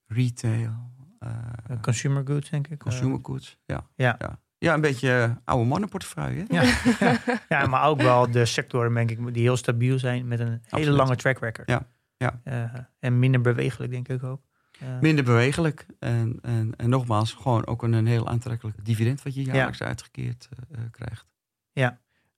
retail, 0.07 0.71
eh, 1.19 1.29
Eh, 1.69 1.81
consumer 1.81 2.23
goods 2.27 2.51
denk 2.51 2.67
ik. 2.67 2.73
eh. 2.73 2.79
consumer 2.79 3.19
goods. 3.23 3.59
Ja, 3.67 3.87
ja. 3.95 4.17
ja. 4.19 4.39
Ja, 4.61 4.75
een 4.75 4.81
beetje 4.81 5.23
eh, 5.23 5.31
oude 5.45 5.65
mannenportefeuille. 5.65 6.45
hè? 6.49 6.61
Ja. 6.61 7.19
ja, 7.49 7.67
maar 7.67 7.85
ook 7.85 8.03
wel 8.03 8.31
de 8.31 8.45
sectoren 8.45 8.95
denk 8.95 9.11
ik 9.11 9.35
die 9.35 9.43
heel 9.43 9.57
stabiel 9.57 9.99
zijn 9.99 10.29
met 10.29 10.41
een 10.41 10.63
hele 10.69 10.91
lange 10.91 11.17
track 11.17 11.39
record. 11.39 11.69
Ja, 11.69 11.87
ja. 12.17 12.41
Eh, 12.45 12.81
en 12.99 13.19
minder 13.19 13.41
bewegelijk 13.41 13.93
denk 13.93 14.09
ik 14.09 14.23
ook. 14.23 14.41
Eh, 14.81 14.89
Minder 15.01 15.25
bewegelijk. 15.25 15.87
En, 15.99 16.39
en, 16.43 16.73
en 16.77 16.89
nogmaals, 16.89 17.33
gewoon 17.33 17.67
ook 17.67 17.83
een, 17.83 17.93
een 17.93 18.07
heel 18.07 18.29
aantrekkelijk 18.29 18.85
dividend 18.85 19.23
wat 19.23 19.35
je 19.35 19.45
jaarlijks 19.45 19.83
uitgekeerd 19.83 20.49
krijgt. 20.91 21.29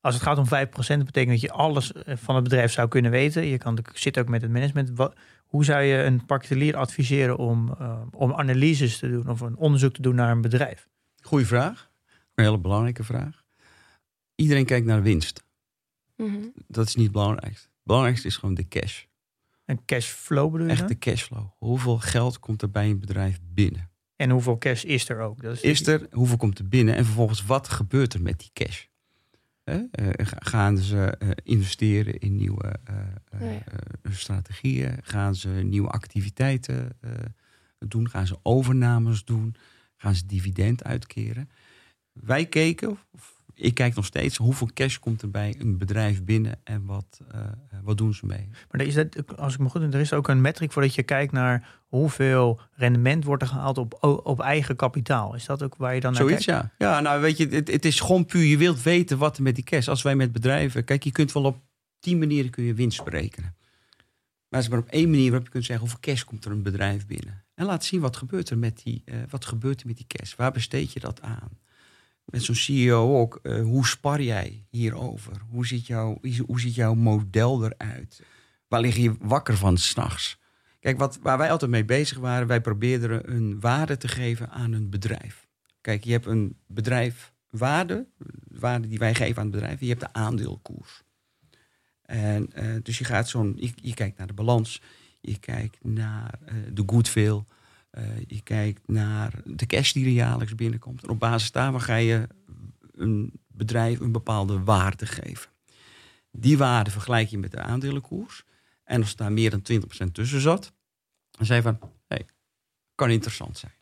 Als 0.00 0.14
het 0.14 0.22
gaat 0.22 0.38
om 0.38 0.44
5%, 0.44 0.48
dat 0.74 1.04
betekent 1.04 1.30
dat 1.30 1.40
je 1.40 1.52
alles 1.52 1.92
van 2.06 2.34
het 2.34 2.44
bedrijf 2.44 2.72
zou 2.72 2.88
kunnen 2.88 3.10
weten. 3.10 3.46
Je 3.46 3.58
kan, 3.58 3.78
zit 3.92 4.18
ook 4.18 4.28
met 4.28 4.42
het 4.42 4.50
management. 4.50 4.90
Wat, 4.94 5.14
hoe 5.46 5.64
zou 5.64 5.82
je 5.82 6.02
een 6.02 6.26
particulier 6.26 6.76
adviseren 6.76 7.36
om, 7.36 7.76
om 8.10 8.34
analyses 8.34 8.98
te 8.98 9.10
doen 9.10 9.28
of 9.28 9.40
een 9.40 9.56
onderzoek 9.56 9.92
te 9.92 10.02
doen 10.02 10.14
naar 10.14 10.30
een 10.30 10.40
bedrijf? 10.40 10.88
Goeie 11.22 11.46
vraag. 11.46 11.91
Een 12.34 12.44
hele 12.44 12.58
belangrijke 12.58 13.04
vraag. 13.04 13.44
Iedereen 14.34 14.64
kijkt 14.64 14.86
naar 14.86 15.02
winst. 15.02 15.44
Mhm. 16.16 16.36
Dat 16.68 16.86
is 16.86 16.94
niet 16.94 17.04
het 17.04 17.12
belangrijkste. 17.14 17.66
Het 17.68 17.82
belangrijkste 17.84 18.26
is 18.26 18.36
gewoon 18.36 18.54
de 18.54 18.68
cash. 18.68 19.04
Een 19.64 19.84
cashflow 19.84 20.52
bedoel 20.52 20.66
je? 20.66 20.72
Echt 20.72 20.88
de 20.88 20.98
cashflow. 20.98 21.46
Hoeveel 21.58 21.98
geld 21.98 22.38
komt 22.38 22.62
er 22.62 22.70
bij 22.70 22.90
een 22.90 23.00
bedrijf 23.00 23.40
binnen? 23.42 23.90
En 24.16 24.30
hoeveel 24.30 24.58
cash 24.58 24.84
is 24.84 25.08
er 25.08 25.20
ook? 25.20 25.42
Dat 25.42 25.62
Is 25.62 25.86
er, 25.86 26.06
hoeveel 26.10 26.36
komt 26.36 26.58
er 26.58 26.68
binnen? 26.68 26.94
En 26.96 27.04
vervolgens, 27.04 27.42
wat 27.44 27.68
gebeurt 27.68 28.14
er 28.14 28.22
met 28.22 28.38
die 28.38 28.50
cash? 28.52 28.84
Hè? 29.64 29.82
Eh, 29.90 30.26
ga- 30.26 30.36
gaan 30.40 30.78
ze 30.78 31.04
eh, 31.06 31.28
investeren 31.42 32.18
in 32.18 32.36
nieuwe 32.36 32.78
eh, 32.84 32.96
eh, 33.30 33.56
eh, 33.56 33.62
strategieën? 34.10 34.98
Gaan 35.02 35.34
ze 35.34 35.48
nieuwe 35.48 35.88
activiteiten 35.88 36.90
eh, 37.00 37.10
doen? 37.78 38.08
Gaan 38.10 38.26
ze 38.26 38.38
overnames 38.42 39.24
doen? 39.24 39.54
Gaan 39.96 40.14
ze 40.14 40.26
dividend 40.26 40.84
uitkeren? 40.84 41.50
Wij 42.12 42.46
keken, 42.46 42.90
of 42.90 43.42
ik 43.54 43.74
kijk 43.74 43.94
nog 43.94 44.04
steeds, 44.04 44.36
hoeveel 44.36 44.70
cash 44.74 44.96
komt 44.96 45.22
er 45.22 45.30
bij 45.30 45.54
een 45.58 45.78
bedrijf 45.78 46.24
binnen 46.24 46.60
en 46.64 46.84
wat, 46.84 47.20
eh, 47.30 47.40
wat 47.82 47.98
doen 47.98 48.14
ze 48.14 48.26
mee? 48.26 48.48
Maar 48.70 48.80
er 48.80 48.86
is 48.86 48.94
dat, 48.94 49.36
als 49.36 49.54
ik 49.54 49.60
me 49.60 49.68
goed 49.68 49.82
heb, 49.82 49.94
er 49.94 50.00
is 50.00 50.12
ook 50.12 50.28
een 50.28 50.40
metric 50.40 50.72
voor 50.72 50.82
dat 50.82 50.94
je 50.94 51.02
kijkt 51.02 51.32
naar 51.32 51.80
hoeveel 51.86 52.60
rendement 52.72 53.24
wordt 53.24 53.42
er 53.42 53.48
gehaald 53.48 53.78
op, 53.78 54.04
op 54.24 54.40
eigen 54.40 54.76
kapitaal. 54.76 55.34
Is 55.34 55.44
dat 55.44 55.62
ook 55.62 55.76
waar 55.76 55.94
je 55.94 56.00
dan 56.00 56.12
naar 56.12 56.20
Zoiets, 56.20 56.44
kijkt? 56.44 56.70
ja. 56.78 56.88
Ja, 56.90 57.00
nou 57.00 57.20
weet 57.20 57.36
je, 57.36 57.48
het, 57.48 57.70
het 57.70 57.84
is 57.84 58.00
gewoon 58.00 58.26
puur, 58.26 58.44
je 58.44 58.56
wilt 58.56 58.82
weten 58.82 59.18
wat 59.18 59.36
er 59.36 59.42
met 59.42 59.54
die 59.54 59.64
cash. 59.64 59.88
Als 59.88 60.02
wij 60.02 60.16
met 60.16 60.32
bedrijven, 60.32 60.84
kijk, 60.84 61.02
je 61.02 61.12
kunt 61.12 61.32
wel 61.32 61.44
op 61.44 61.56
tien 62.00 62.18
manieren 62.18 62.50
kun 62.50 62.64
je 62.64 62.74
winst 62.74 63.04
berekenen. 63.04 63.54
Maar 64.48 64.60
het 64.60 64.62
is 64.62 64.68
maar 64.68 64.86
op 64.86 64.88
één 64.88 65.10
manier 65.10 65.28
waarop 65.28 65.46
je 65.46 65.52
kunt 65.52 65.64
zeggen 65.64 65.86
hoeveel 65.86 66.14
cash 66.14 66.24
komt 66.24 66.44
er 66.44 66.50
een 66.50 66.62
bedrijf 66.62 67.06
binnen. 67.06 67.44
En 67.54 67.66
laat 67.66 67.84
zien 67.84 68.00
wat 68.00 68.16
gebeurt 68.16 68.50
er 68.50 68.58
met 68.58 68.80
die, 68.84 69.02
eh, 69.04 69.16
wat 69.30 69.44
gebeurt 69.44 69.80
er 69.80 69.86
met 69.86 69.96
die 69.96 70.06
cash. 70.06 70.34
Waar 70.34 70.52
besteed 70.52 70.92
je 70.92 71.00
dat 71.00 71.22
aan? 71.22 71.50
Met 72.24 72.42
zo'n 72.42 72.54
CEO 72.54 73.18
ook, 73.20 73.38
eh, 73.42 73.62
hoe 73.62 73.86
spar 73.86 74.22
jij 74.22 74.66
hierover? 74.70 75.32
Hoe 75.50 75.66
ziet, 75.66 75.86
jouw, 75.86 76.20
hoe 76.46 76.60
ziet 76.60 76.74
jouw 76.74 76.94
model 76.94 77.64
eruit? 77.64 78.22
Waar 78.68 78.80
lig 78.80 78.96
je 78.96 79.14
wakker 79.18 79.56
van 79.56 79.76
s'nachts? 79.76 80.40
Kijk, 80.80 80.98
wat, 80.98 81.18
waar 81.22 81.38
wij 81.38 81.50
altijd 81.50 81.70
mee 81.70 81.84
bezig 81.84 82.18
waren, 82.18 82.46
wij 82.46 82.60
probeerden 82.60 83.32
een 83.34 83.60
waarde 83.60 83.96
te 83.96 84.08
geven 84.08 84.50
aan 84.50 84.72
een 84.72 84.90
bedrijf. 84.90 85.46
Kijk, 85.80 86.04
je 86.04 86.12
hebt 86.12 86.26
een 86.26 86.56
bedrijf 86.66 87.32
waarde, 87.50 88.06
waarde 88.48 88.88
die 88.88 88.98
wij 88.98 89.14
geven 89.14 89.36
aan 89.36 89.46
het 89.46 89.54
bedrijf, 89.54 89.80
je 89.80 89.88
hebt 89.88 90.00
de 90.00 90.12
aandeelkoers. 90.12 91.02
En 92.02 92.52
eh, 92.52 92.74
dus 92.82 92.98
je 92.98 93.04
gaat 93.04 93.28
zo'n, 93.28 93.54
je, 93.56 93.72
je 93.74 93.94
kijkt 93.94 94.18
naar 94.18 94.26
de 94.26 94.32
balans, 94.32 94.82
je 95.20 95.38
kijkt 95.38 95.84
naar 95.84 96.38
eh, 96.44 96.54
de 96.72 96.82
goodwill, 96.86 97.42
je 98.26 98.40
kijkt 98.42 98.80
naar 98.88 99.32
de 99.44 99.66
cash 99.66 99.92
die 99.92 100.04
er 100.04 100.10
jaarlijks 100.10 100.54
binnenkomt. 100.54 101.02
En 101.02 101.08
op 101.08 101.18
basis 101.18 101.52
daarvan 101.52 101.80
ga 101.80 101.96
je 101.96 102.28
een 102.94 103.32
bedrijf 103.48 104.00
een 104.00 104.12
bepaalde 104.12 104.62
waarde 104.62 105.06
geven. 105.06 105.50
Die 106.30 106.58
waarde 106.58 106.90
vergelijk 106.90 107.28
je 107.28 107.38
met 107.38 107.50
de 107.50 107.60
aandelenkoers. 107.60 108.44
En 108.84 109.00
als 109.00 109.16
daar 109.16 109.32
meer 109.32 109.50
dan 109.50 109.62
20% 110.06 110.12
tussen 110.12 110.40
zat, 110.40 110.72
dan 111.30 111.46
zei 111.46 111.58
je 111.58 111.64
van, 111.64 111.78
hey, 112.06 112.26
kan 112.94 113.10
interessant 113.10 113.58
zijn. 113.58 113.72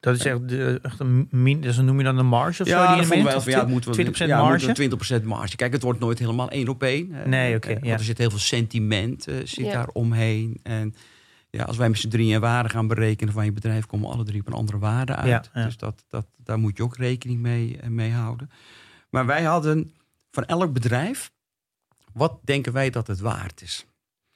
Dat 0.00 0.14
is 0.14 0.24
echt, 0.24 0.48
de, 0.48 0.78
echt 0.82 1.00
een 1.00 1.28
min, 1.30 1.60
dus 1.60 1.76
noem 1.76 1.98
je 1.98 2.04
dan 2.04 2.18
een 2.18 2.26
marge 2.26 2.62
of 2.62 2.68
zo? 2.68 2.74
Ja, 2.74 2.96
die 2.96 3.06
wij 3.06 3.16
meent? 3.16 3.30
wel 3.30 3.40
van, 3.40 3.52
ja, 3.52 3.58
het 3.58 3.68
moet 3.68 3.84
wel 3.84 3.94
20% 3.94 4.10
ja, 4.12 4.42
marge? 4.42 4.66
moet 4.66 4.78
wel 5.08 5.20
20% 5.20 5.24
marge. 5.24 5.56
Kijk, 5.56 5.72
het 5.72 5.82
wordt 5.82 6.00
nooit 6.00 6.18
helemaal 6.18 6.50
één 6.50 6.68
op 6.68 6.82
één. 6.82 7.28
Nee, 7.28 7.56
oké, 7.56 7.68
Eh, 7.68 7.74
want 7.74 7.86
ja. 7.86 7.92
Er 7.92 8.04
zit 8.04 8.18
heel 8.18 8.30
veel 8.30 8.38
sentiment 8.38 9.26
eh, 9.26 9.36
zit 9.36 9.64
Ja. 9.64 9.72
daar 9.72 9.88
omheen. 9.88 10.60
En 10.62 10.94
ja, 11.50 11.64
als 11.64 11.76
wij 11.76 11.88
met 11.88 11.98
z'n 11.98 12.08
drieën 12.08 12.34
een 12.34 12.40
waarde 12.40 12.68
gaan 12.68 12.86
berekenen 12.86 13.32
van 13.32 13.44
je 13.44 13.52
bedrijf, 13.52 13.86
komen 13.86 14.10
alle 14.10 14.24
drie 14.24 14.40
op 14.40 14.46
een 14.46 14.52
andere 14.52 14.78
waarde 14.78 15.14
uit. 15.14 15.28
Ja, 15.28 15.60
ja. 15.60 15.64
Dus 15.64 15.76
dat, 15.76 16.04
dat, 16.08 16.26
daar 16.36 16.58
moet 16.58 16.76
je 16.76 16.82
ook 16.82 16.96
rekening 16.96 17.40
mee, 17.40 17.78
eh, 17.80 17.88
mee 17.88 18.12
houden. 18.12 18.50
Maar 19.10 19.26
wij 19.26 19.42
hadden 19.42 19.94
van 20.30 20.44
elk 20.44 20.72
bedrijf, 20.72 21.30
wat 22.12 22.38
denken 22.44 22.72
wij 22.72 22.90
dat 22.90 23.06
het 23.06 23.20
waard 23.20 23.62
is? 23.62 23.86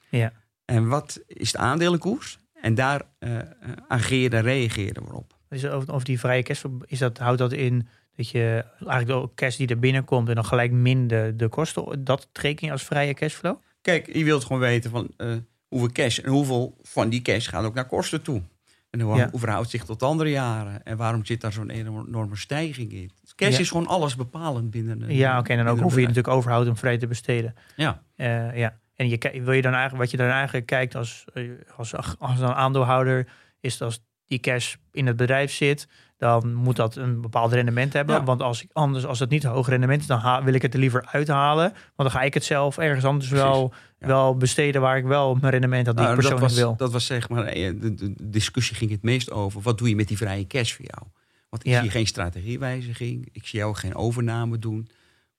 Ja. 0.09 0.33
En 0.65 0.89
wat 0.89 1.21
is 1.27 1.53
de 1.53 1.59
aandelenkoers? 1.59 2.39
En 2.61 2.75
daar 2.75 3.03
eh 3.19 3.39
eh, 3.39 3.47
ageren 3.89 4.39
en 4.39 4.45
reageren 4.45 5.05
we 5.05 5.15
op. 5.15 5.35
Is 5.49 5.67
over, 5.67 5.93
over 5.93 6.05
die 6.05 6.19
vrije 6.19 6.43
cash, 6.43 6.65
is 6.87 6.99
dat, 6.99 7.19
houdt 7.19 7.39
dat 7.39 7.53
in 7.53 7.89
dat 8.17 8.29
je 8.29 8.65
eigenlijk 8.87 9.21
de 9.21 9.35
cash 9.35 9.57
die 9.57 9.67
er 9.67 9.79
binnenkomt 9.79 10.29
en 10.29 10.35
dan 10.35 10.45
gelijk 10.45 10.71
min 10.71 11.07
de, 11.09 11.47
kosten, 11.51 12.05
dat 12.05 12.29
reken 12.33 12.67
je 12.67 12.73
als 12.73 12.83
vrije 12.83 13.15
cashflow? 13.15 13.57
Kijk, 13.81 14.15
je 14.15 14.25
wilt 14.25 14.45
gewoon 14.45 14.61
weten 14.61 14.91
van 14.91 15.09
eh, 15.17 15.35
hoeveel 15.73 15.93
cash 15.93 16.19
en 16.19 16.31
hoeveel 16.31 16.77
van 16.83 17.09
die 17.09 17.23
cash 17.23 17.49
gaat 17.49 17.65
ook 17.65 17.75
naar 17.75 17.87
kosten 17.87 18.23
toe. 18.23 18.43
En 18.91 19.01
hoe, 19.01 19.17
Ja. 19.17 19.31
verhoudt 19.33 19.71
zich 19.71 19.85
tot 19.85 20.03
andere 20.03 20.31
jaren? 20.31 20.85
En 20.85 20.97
waarom 20.97 21.25
zit 21.25 21.41
daar 21.41 21.53
zo'n 21.53 21.71
enorme 21.71 22.37
stijging 22.37 22.93
in? 22.93 23.11
Dus 23.21 23.35
cash 23.35 23.53
Ja. 23.53 23.59
is 23.59 23.71
gewoon 23.71 23.87
alles 23.87 24.17
bepalend 24.17 24.71
binnen 24.71 25.03
een 25.03 25.15
Ja, 25.15 25.39
oké. 25.39 25.51
en 25.53 25.57
dan 25.57 25.69
ook 25.69 25.81
hoeveel 25.81 26.01
je 26.01 26.07
natuurlijk 26.07 26.35
overhoudt 26.35 26.69
om 26.69 26.77
vrij 26.77 26.99
te 26.99 27.07
besteden. 27.07 27.55
Ja, 27.77 28.03
Eh, 28.17 28.57
ja. 28.59 28.81
En 28.95 29.09
je, 29.09 29.19
wil 29.43 29.53
je 29.53 29.63
dan 29.63 29.73
eigenlijk, 29.73 30.03
wat 30.03 30.11
je 30.11 30.17
dan 30.17 30.29
eigenlijk 30.29 30.67
kijkt 30.67 30.95
als, 30.95 31.25
eh, 31.35 31.51
als, 31.77 31.95
als 32.19 32.41
een 32.41 32.53
aandeelhouder, 32.55 33.29
is 33.61 33.77
dat 33.79 33.89
als 33.89 34.01
die 34.27 34.39
cash 34.41 34.75
in 34.93 35.07
het 35.07 35.17
bedrijf 35.17 35.53
zit, 35.53 35.89
dan 36.23 36.55
moet 36.55 36.77
dat 36.77 36.97
een 36.97 37.21
bepaald 37.21 37.53
rendement 37.53 37.93
hebben. 37.93 38.15
Ja. 38.15 38.25
Want 38.25 38.43
als 38.43 38.63
ik 38.63 38.71
anders, 38.73 39.07
als 39.07 39.19
het 39.19 39.31
niet 39.31 39.43
hoog 39.45 39.69
rendement 39.69 40.01
is, 40.01 40.07
dan 40.07 40.45
wil 40.45 40.55
ik 40.55 40.63
het 40.63 40.75
er 40.75 40.81
liever 40.81 41.07
uithalen. 41.13 41.71
Want 41.73 42.11
dan 42.11 42.11
ga 42.11 42.23
ik 42.23 42.35
het 42.35 42.45
zelf 42.45 42.79
ergens 42.79 43.05
anders 43.05 43.31
wel, 43.31 43.73
ja. 43.99 44.07
wel 44.07 44.37
besteden 44.37 44.81
waar 44.81 44.97
ik 44.97 45.05
wel 45.05 45.35
mijn 45.35 45.53
rendement 45.53 45.85
dat 45.85 45.97
die 45.97 46.05
Nou, 46.05 46.17
ik 46.17 46.23
dat 46.23 46.31
persoonlijk 46.31 46.55
was, 46.61 46.65
wil. 46.69 46.77
dat 46.87 46.93
was 46.93 47.07
zeg 47.07 47.29
maar, 47.29 47.45
eh, 47.45 47.73
de, 47.81 47.95
de 47.95 48.15
discussie 48.31 48.77
ging 48.77 48.91
het 48.91 49.03
meest 49.03 49.31
over. 49.31 49.61
Wat 49.61 49.79
doe 49.79 49.89
je 49.89 49.97
met 49.97 50.09
die 50.09 50.17
vrije 50.17 50.47
cash 50.47 50.73
voor 50.73 50.85
jou? 50.89 51.11
Want 51.49 51.67
ik 51.67 51.73
Ja. 51.73 51.81
zie 51.81 51.91
geen 51.91 52.07
strategiewijziging. 52.07 53.29
Ik 53.33 53.47
zie 53.47 53.59
jou 53.59 53.75
geen 53.75 53.95
overname 53.95 54.59
doen. 54.59 54.89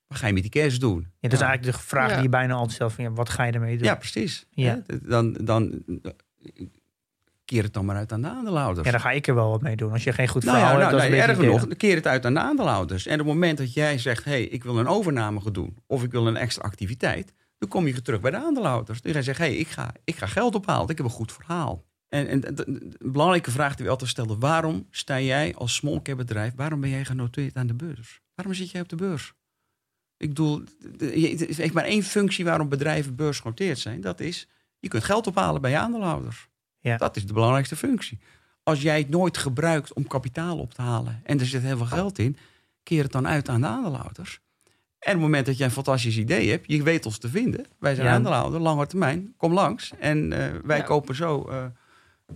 Wat 0.06 0.18
ga 0.18 0.26
je 0.26 0.32
met 0.32 0.42
die 0.42 0.50
cash 0.62 0.76
doen? 0.76 1.00
Ja, 1.00 1.28
dat 1.28 1.32
is 1.32 1.40
eigenlijk 1.40 1.76
de 1.78 1.82
vraag 1.84 2.08
Ja. 2.08 2.14
die 2.14 2.22
je 2.22 2.28
bijna 2.28 2.54
altijd 2.54 2.72
stelt 2.72 2.92
van 2.92 3.04
ja, 3.04 3.10
wat 3.10 3.28
ga 3.28 3.44
je 3.44 3.52
ermee 3.52 3.76
doen? 3.76 3.86
Ja, 3.86 3.94
precies. 3.94 4.46
Ja. 4.50 4.82
Dan, 5.02 5.32
dan 5.32 5.82
keer 7.54 7.62
het 7.62 7.72
dan 7.72 7.84
maar 7.84 7.96
uit 7.96 8.12
aan 8.12 8.22
de 8.22 8.28
aandeelhouders. 8.28 8.86
Ja, 8.86 8.92
dan 8.92 9.00
ga 9.00 9.10
ik 9.10 9.26
er 9.26 9.34
wel 9.34 9.50
wat 9.50 9.62
mee 9.62 9.76
doen. 9.76 9.92
Als 9.92 10.04
je 10.04 10.12
geen 10.12 10.28
goed 10.28 10.44
Nou 10.44 10.56
verhaal 10.56 10.74
ja, 10.74 10.80
hebt, 10.80 10.90
nou, 10.90 11.02
dat 11.02 11.10
nee, 11.10 11.18
is 11.20 11.24
een 11.24 11.30
erger 11.30 11.46
nog, 11.52 11.60
tegen. 11.60 11.76
keer 11.76 11.94
het 11.96 12.06
uit 12.06 12.24
aan 12.26 12.34
de 12.34 12.40
aandeelhouders. 12.40 13.06
En 13.06 13.12
op 13.20 13.26
het 13.26 13.34
moment 13.34 13.58
dat 13.58 13.72
jij 13.74 13.98
zegt, 13.98 14.24
hé, 14.24 14.30
hey, 14.30 14.42
ik 14.44 14.64
wil 14.64 14.78
een 14.78 14.86
overname 14.86 15.40
gaan 15.40 15.52
doen... 15.52 15.76
of 15.86 16.02
ik 16.02 16.10
wil 16.10 16.26
een 16.26 16.36
extra 16.36 16.62
activiteit, 16.62 17.32
dan 17.58 17.68
kom 17.68 17.86
je 17.86 18.02
terug 18.02 18.20
bij 18.20 18.30
de 18.30 18.36
aandeelhouders. 18.36 19.00
Dan 19.02 19.12
ga 19.12 19.18
je 19.18 19.24
zeggen, 19.24 19.44
hé, 19.44 19.50
hey, 19.50 19.60
ik, 19.60 19.68
ga, 19.68 19.92
ik 20.04 20.16
ga 20.16 20.26
geld 20.26 20.54
ophalen, 20.54 20.88
ik 20.88 20.96
heb 20.96 21.06
een 21.06 21.12
goed 21.12 21.32
verhaal. 21.32 21.84
En, 22.08 22.26
en 22.28 22.40
de- 22.40 22.52
de- 22.54 22.88
de 22.98 23.10
belangrijke 23.10 23.50
vraag 23.50 23.74
die 23.74 23.84
we 23.84 23.90
altijd 23.90 24.10
stelden... 24.10 24.38
waarom 24.38 24.86
sta 24.90 25.20
jij 25.20 25.54
als 25.54 25.74
small 25.74 26.02
cap 26.02 26.16
bedrijf, 26.16 26.52
waarom 26.56 26.80
ben 26.80 26.90
jij 26.90 27.04
genoteerd 27.04 27.56
aan 27.56 27.66
de 27.66 27.74
beurs? 27.74 28.20
Waarom 28.34 28.54
zit 28.54 28.70
jij 28.70 28.80
op 28.80 28.88
de 28.88 28.96
beurs? 28.96 29.32
Ik 30.16 30.28
bedoel, 30.28 30.62
het 30.98 31.56
heeft 31.56 31.72
maar 31.74 31.84
één 31.84 32.02
functie 32.02 32.44
waarom 32.44 32.68
bedrijven 32.68 33.14
beursgenoteerd 33.14 33.78
zijn. 33.78 34.00
Dat 34.00 34.20
is, 34.20 34.48
je 34.78 34.88
kunt 34.88 35.04
geld 35.04 35.26
ophalen 35.26 35.60
bij 35.60 35.70
je 35.70 35.76
aandeelhouders. 35.78 36.48
Ja. 36.90 36.96
Dat 36.96 37.16
is 37.16 37.26
de 37.26 37.32
belangrijkste 37.32 37.76
functie. 37.76 38.18
Als 38.62 38.82
jij 38.82 38.98
het 38.98 39.08
nooit 39.08 39.36
gebruikt 39.38 39.92
om 39.92 40.06
kapitaal 40.06 40.58
op 40.58 40.74
te 40.74 40.82
halen 40.82 41.20
en 41.24 41.40
er 41.40 41.46
zit 41.46 41.62
heel 41.62 41.76
veel 41.76 41.86
geld 41.86 42.18
in, 42.18 42.36
keer 42.82 43.02
het 43.02 43.12
dan 43.12 43.28
uit 43.28 43.48
aan 43.48 43.60
de 43.60 43.66
aandeelhouders. 43.66 44.40
En 44.98 45.10
op 45.14 45.20
het 45.20 45.20
moment 45.20 45.46
dat 45.46 45.56
jij 45.56 45.66
een 45.66 45.72
fantastisch 45.72 46.16
idee 46.16 46.50
hebt, 46.50 46.64
je 46.66 46.82
weet 46.82 47.06
ons 47.06 47.18
te 47.18 47.28
vinden. 47.28 47.66
Wij 47.78 47.94
zijn 47.94 48.06
Ja. 48.06 48.12
aandeelhouder, 48.12 48.60
lange 48.60 48.86
termijn. 48.86 49.34
Kom 49.36 49.52
langs 49.52 49.92
en 49.98 50.32
eh, 50.32 50.60
wij 50.64 50.76
Ja. 50.78 50.82
kopen 50.84 51.14
zo, 51.14 51.48
eh, 51.48 51.64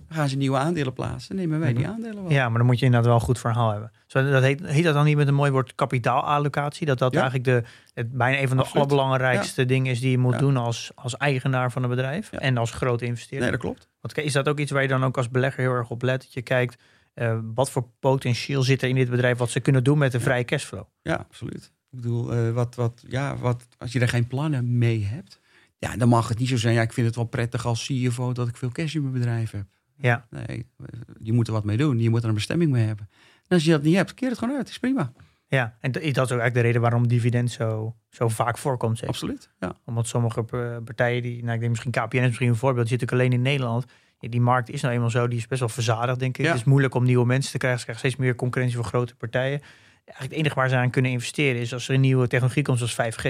gaan 0.08 0.28
ze 0.28 0.36
nieuwe 0.36 0.56
aandelen 0.58 0.92
plaatsen. 0.92 1.36
nemen 1.36 1.60
wij 1.60 1.72
die 1.72 1.86
aandelen 1.88 2.22
wel. 2.22 2.32
Ja, 2.32 2.48
maar 2.48 2.58
dan 2.58 2.66
moet 2.66 2.78
je 2.78 2.84
inderdaad 2.84 3.08
wel 3.08 3.18
een 3.18 3.24
goed 3.26 3.38
verhaal 3.38 3.70
hebben. 3.70 3.90
Zo, 4.06 4.30
dat 4.30 4.42
heet, 4.42 4.66
heet 4.66 4.84
dat 4.84 4.94
dan 4.94 5.04
niet 5.04 5.16
met 5.16 5.28
een 5.28 5.34
mooi 5.34 5.50
woord 5.50 5.74
kapitaalallocatie? 5.74 6.86
Dat 6.86 6.98
dat 6.98 7.12
Ja. 7.12 7.20
eigenlijk 7.30 7.48
de, 7.64 7.70
het, 7.94 8.12
bijna 8.12 8.40
een 8.40 8.48
van 8.48 8.56
de 8.56 8.62
Absoluut. 8.62 8.86
allerbelangrijkste 8.90 9.64
dingen 9.64 9.92
is 9.92 10.00
die 10.00 10.10
je 10.10 10.18
moet 10.18 10.32
Ja. 10.32 10.38
doen 10.38 10.56
als, 10.56 10.90
als 10.94 11.16
eigenaar 11.16 11.72
van 11.72 11.82
een 11.82 11.88
bedrijf 11.88 12.32
en 12.32 12.56
als 12.56 12.70
grote 12.70 13.04
investeerder. 13.04 13.40
Nee, 13.48 13.56
dat 13.56 13.60
klopt. 13.66 13.88
Want 14.00 14.18
is 14.18 14.32
dat 14.32 14.48
ook 14.48 14.58
iets 14.58 14.70
waar 14.70 14.82
je 14.82 14.88
dan 14.88 15.04
ook 15.04 15.16
als 15.16 15.28
belegger 15.30 15.62
heel 15.62 15.72
erg 15.72 15.90
op 15.90 16.02
let? 16.02 16.20
Dat 16.20 16.32
je 16.32 16.42
kijkt, 16.42 16.82
eh, 17.14 17.38
wat 17.54 17.70
voor 17.70 17.88
potentieel 18.00 18.62
zit 18.62 18.82
er 18.82 18.88
in 18.88 18.94
dit 18.94 19.10
bedrijf 19.10 19.38
wat 19.38 19.50
ze 19.50 19.60
kunnen 19.60 19.84
doen 19.84 19.98
met 19.98 20.12
de 20.12 20.20
vrije 20.20 20.44
cashflow? 20.44 20.84
Ja, 21.02 21.14
absoluut. 21.14 21.72
Ik 21.90 22.00
bedoel, 22.00 22.32
eh, 22.32 22.50
wat, 22.50 22.74
wat, 22.74 23.04
ja, 23.08 23.36
wat, 23.36 23.66
als 23.78 23.92
je 23.92 24.00
er 24.00 24.08
geen 24.08 24.26
plannen 24.26 24.78
mee 24.78 25.04
hebt, 25.04 25.40
ja, 25.78 25.96
dan 25.96 26.08
mag 26.08 26.28
het 26.28 26.38
niet 26.38 26.48
zo 26.48 26.56
zijn. 26.56 26.74
Ja, 26.74 26.82
ik 26.82 26.92
vind 26.92 27.06
het 27.06 27.16
wel 27.16 27.24
prettig 27.24 27.66
als 27.66 27.84
CFO 27.86 28.32
dat 28.32 28.48
ik 28.48 28.56
veel 28.56 28.70
cash 28.72 28.94
in 28.94 29.00
mijn 29.00 29.12
bedrijf 29.12 29.50
heb. 29.50 29.66
Ja, 30.00 30.26
Nee, 30.30 30.66
je 31.22 31.32
moet 31.32 31.46
er 31.46 31.52
wat 31.52 31.64
mee 31.64 31.76
doen. 31.76 31.98
Je 32.00 32.10
moet 32.10 32.22
er 32.22 32.28
een 32.28 32.34
bestemming 32.34 32.70
mee 32.70 32.84
hebben. 32.86 33.08
En 33.48 33.54
als 33.56 33.64
je 33.64 33.70
dat 33.70 33.82
niet 33.82 33.94
hebt, 33.94 34.14
keer 34.14 34.28
het 34.28 34.38
gewoon 34.38 34.56
uit. 34.56 34.68
is 34.68 34.78
prima. 34.78 35.12
ja. 35.48 35.76
en 35.80 35.92
dat 35.92 36.02
is 36.02 36.08
ook 36.10 36.16
eigenlijk 36.16 36.54
de 36.54 36.60
reden 36.60 36.80
waarom 36.80 37.08
dividend 37.08 37.50
zo, 37.50 37.94
zo 38.10 38.28
vaak 38.28 38.58
voorkomt. 38.58 38.94
Zeker. 38.96 39.08
Absoluut. 39.14 39.50
Ja. 39.60 39.72
Omdat 39.84 40.06
sommige 40.06 40.44
eh, 40.50 40.76
partijen, 40.84 41.22
die, 41.22 41.42
nou, 41.42 41.52
ik 41.54 41.58
denk 41.60 41.70
misschien 41.70 41.90
KPN 41.90 42.16
is 42.16 42.26
misschien 42.26 42.48
een 42.48 42.56
voorbeeld, 42.56 42.88
zit 42.88 43.00
natuurlijk 43.00 43.28
alleen 43.28 43.38
in 43.38 43.50
Nederland. 43.50 43.84
Ja, 44.18 44.28
die 44.28 44.40
markt 44.40 44.70
is 44.70 44.80
nou 44.80 44.94
eenmaal 44.94 45.10
zo, 45.10 45.28
die 45.28 45.38
is 45.38 45.46
best 45.46 45.60
wel 45.60 45.68
verzadigd, 45.68 46.18
denk 46.18 46.38
ik. 46.38 46.44
Ja. 46.44 46.50
Het 46.50 46.60
is 46.60 46.66
moeilijk 46.66 46.94
om 46.94 47.04
nieuwe 47.04 47.26
mensen 47.26 47.52
te 47.52 47.58
krijgen. 47.58 47.78
Ze 47.80 47.86
krijgen 47.86 48.08
steeds 48.08 48.22
meer 48.24 48.34
concurrentie 48.34 48.76
van 48.78 48.86
grote 48.86 49.14
partijen. 49.14 49.60
Eigenlijk 49.60 50.30
het 50.30 50.32
enige 50.32 50.54
waar 50.54 50.68
ze 50.68 50.76
aan 50.76 50.90
kunnen 50.90 51.10
investeren 51.10 51.60
is 51.60 51.72
als 51.72 51.88
er 51.88 51.94
een 51.94 52.00
nieuwe 52.00 52.26
technologie 52.26 52.62
komt 52.62 52.78
zoals 52.78 52.94
5G, 52.94 53.22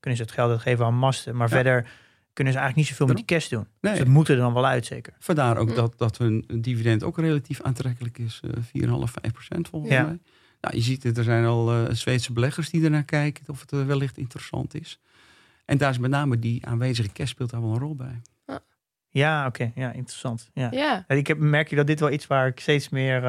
kunnen 0.00 0.16
ze 0.18 0.22
het 0.24 0.32
geld 0.32 0.50
uitgeven 0.50 0.84
aan 0.84 0.94
masten. 0.94 1.36
Maar 1.36 1.48
Ja. 1.48 1.54
verder 1.54 1.88
kunnen 2.36 2.52
ze 2.52 2.58
eigenlijk 2.58 2.76
niet 2.76 2.86
zoveel 2.86 3.06
met 3.06 3.16
die 3.16 3.24
cash 3.36 3.48
doen. 3.48 3.66
Nee. 3.80 3.92
Dus 3.92 4.00
het 4.00 4.08
moet 4.10 4.28
er 4.28 4.36
dan 4.36 4.52
wel 4.52 4.66
uit, 4.66 4.86
zeker. 4.86 5.14
Vandaar 5.18 5.56
ook 5.56 5.68
Hm. 5.68 5.74
dat, 5.74 5.98
dat 5.98 6.18
hun 6.18 6.44
dividend 6.60 7.02
ook 7.02 7.18
relatief 7.18 7.60
aantrekkelijk 7.62 8.18
is. 8.18 8.40
eh 8.44 8.50
4,5, 8.62 9.12
5 9.20 9.32
procent 9.32 9.68
volgens 9.68 9.92
Ja. 9.92 10.02
mij. 10.02 10.18
Nou, 10.60 10.76
je 10.76 10.82
ziet 10.82 11.02
het, 11.02 11.18
er 11.18 11.24
zijn 11.24 11.44
al 11.44 11.72
eh, 11.72 11.92
Zweedse 11.94 12.32
beleggers 12.32 12.70
die 12.70 12.84
ernaar 12.84 13.04
kijken 13.04 13.44
of 13.48 13.60
het 13.60 13.72
eh, 13.72 13.84
wellicht 13.86 14.18
interessant 14.18 14.74
is. 14.80 15.00
En 15.64 15.78
daar 15.78 15.90
is 15.90 15.98
met 15.98 16.10
name 16.10 16.38
die 16.38 16.66
aanwezige 16.66 17.12
cash 17.12 17.30
speelt 17.30 17.50
daar 17.50 17.60
wel 17.62 17.70
een 17.70 17.78
rol 17.78 17.94
bij. 17.94 18.20
Ja, 19.08 19.46
oké. 19.46 19.72
Ja, 19.74 19.92
interessant. 19.92 20.50
Ja. 20.54 20.68
Ja, 20.70 21.04
En 21.06 21.16
Ik 21.16 21.26
heb, 21.26 21.38
merk 21.38 21.68
je 21.70 21.76
dat 21.76 21.86
dit 21.86 22.00
wel 22.00 22.10
iets 22.10 22.26
waar 22.26 22.46
ik 22.46 22.60
steeds 22.60 22.88
meer, 22.88 23.24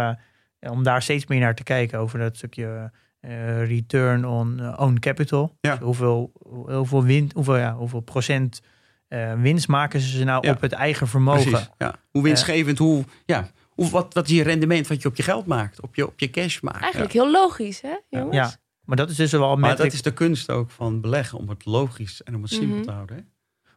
eh, 0.60 0.72
om 0.72 0.84
daar 0.84 1.02
steeds 1.02 1.26
meer 1.26 1.40
naar 1.40 1.56
te 1.56 1.64
kijken 1.64 2.00
over 2.00 2.20
dat 2.20 2.36
stukje 2.38 2.92
eh, 3.20 3.64
return 3.66 4.26
on 4.26 4.78
own 4.80 4.98
capital. 5.00 5.58
Ja. 5.62 5.72
Dus 5.76 5.84
hoeveel, 5.84 6.32
hoeveel, 6.50 7.04
win, 7.04 7.30
hoeveel, 7.34 7.58
ja, 7.58 7.76
hoeveel 7.76 8.00
procent 8.00 8.62
winst 9.38 9.68
maken 9.68 10.00
ze 10.00 10.24
nou 10.24 10.48
Ja. 10.48 10.54
op 10.54 10.62
het 10.62 10.72
eigen 10.72 11.08
vermogen? 11.08 11.52
Precies. 11.52 11.70
Ja. 11.78 11.96
Hoe 12.12 12.24
winstgevend, 12.24 12.78
hoe, 12.78 13.04
ja, 13.26 13.48
hoe, 13.70 13.90
wat, 13.90 14.14
wat 14.14 14.30
is 14.30 14.36
je 14.36 14.44
rendement 14.44 14.88
wat 14.88 15.02
je 15.02 15.08
op 15.08 15.16
je 15.16 15.24
geld 15.24 15.46
maakt, 15.46 15.82
op 15.82 15.96
je, 15.96 16.08
op 16.08 16.20
je 16.20 16.30
cash 16.30 16.60
maakt. 16.60 16.82
eigenlijk 16.82 17.14
Ja. 17.14 17.22
heel 17.22 17.32
logisch, 17.32 17.82
hè, 17.82 17.96
jongens? 18.10 18.36
Ja. 18.36 18.52
Maar 18.86 18.98
dat 18.98 19.10
is 19.10 19.16
dus 19.16 19.32
wel 19.32 19.56
Maar 19.58 19.76
dat 19.78 19.94
is 19.94 20.02
de 20.02 20.14
kunst 20.14 20.50
ook 20.52 20.70
van 20.72 21.02
beleggen, 21.02 21.38
om 21.38 21.50
het 21.50 21.66
logisch 21.66 22.24
en 22.24 22.36
om 22.36 22.42
het 22.42 22.52
simpel 22.52 22.76
Mhm. 22.76 22.86
te 22.86 22.92
houden. 22.92 23.16
Hè? 23.16 23.22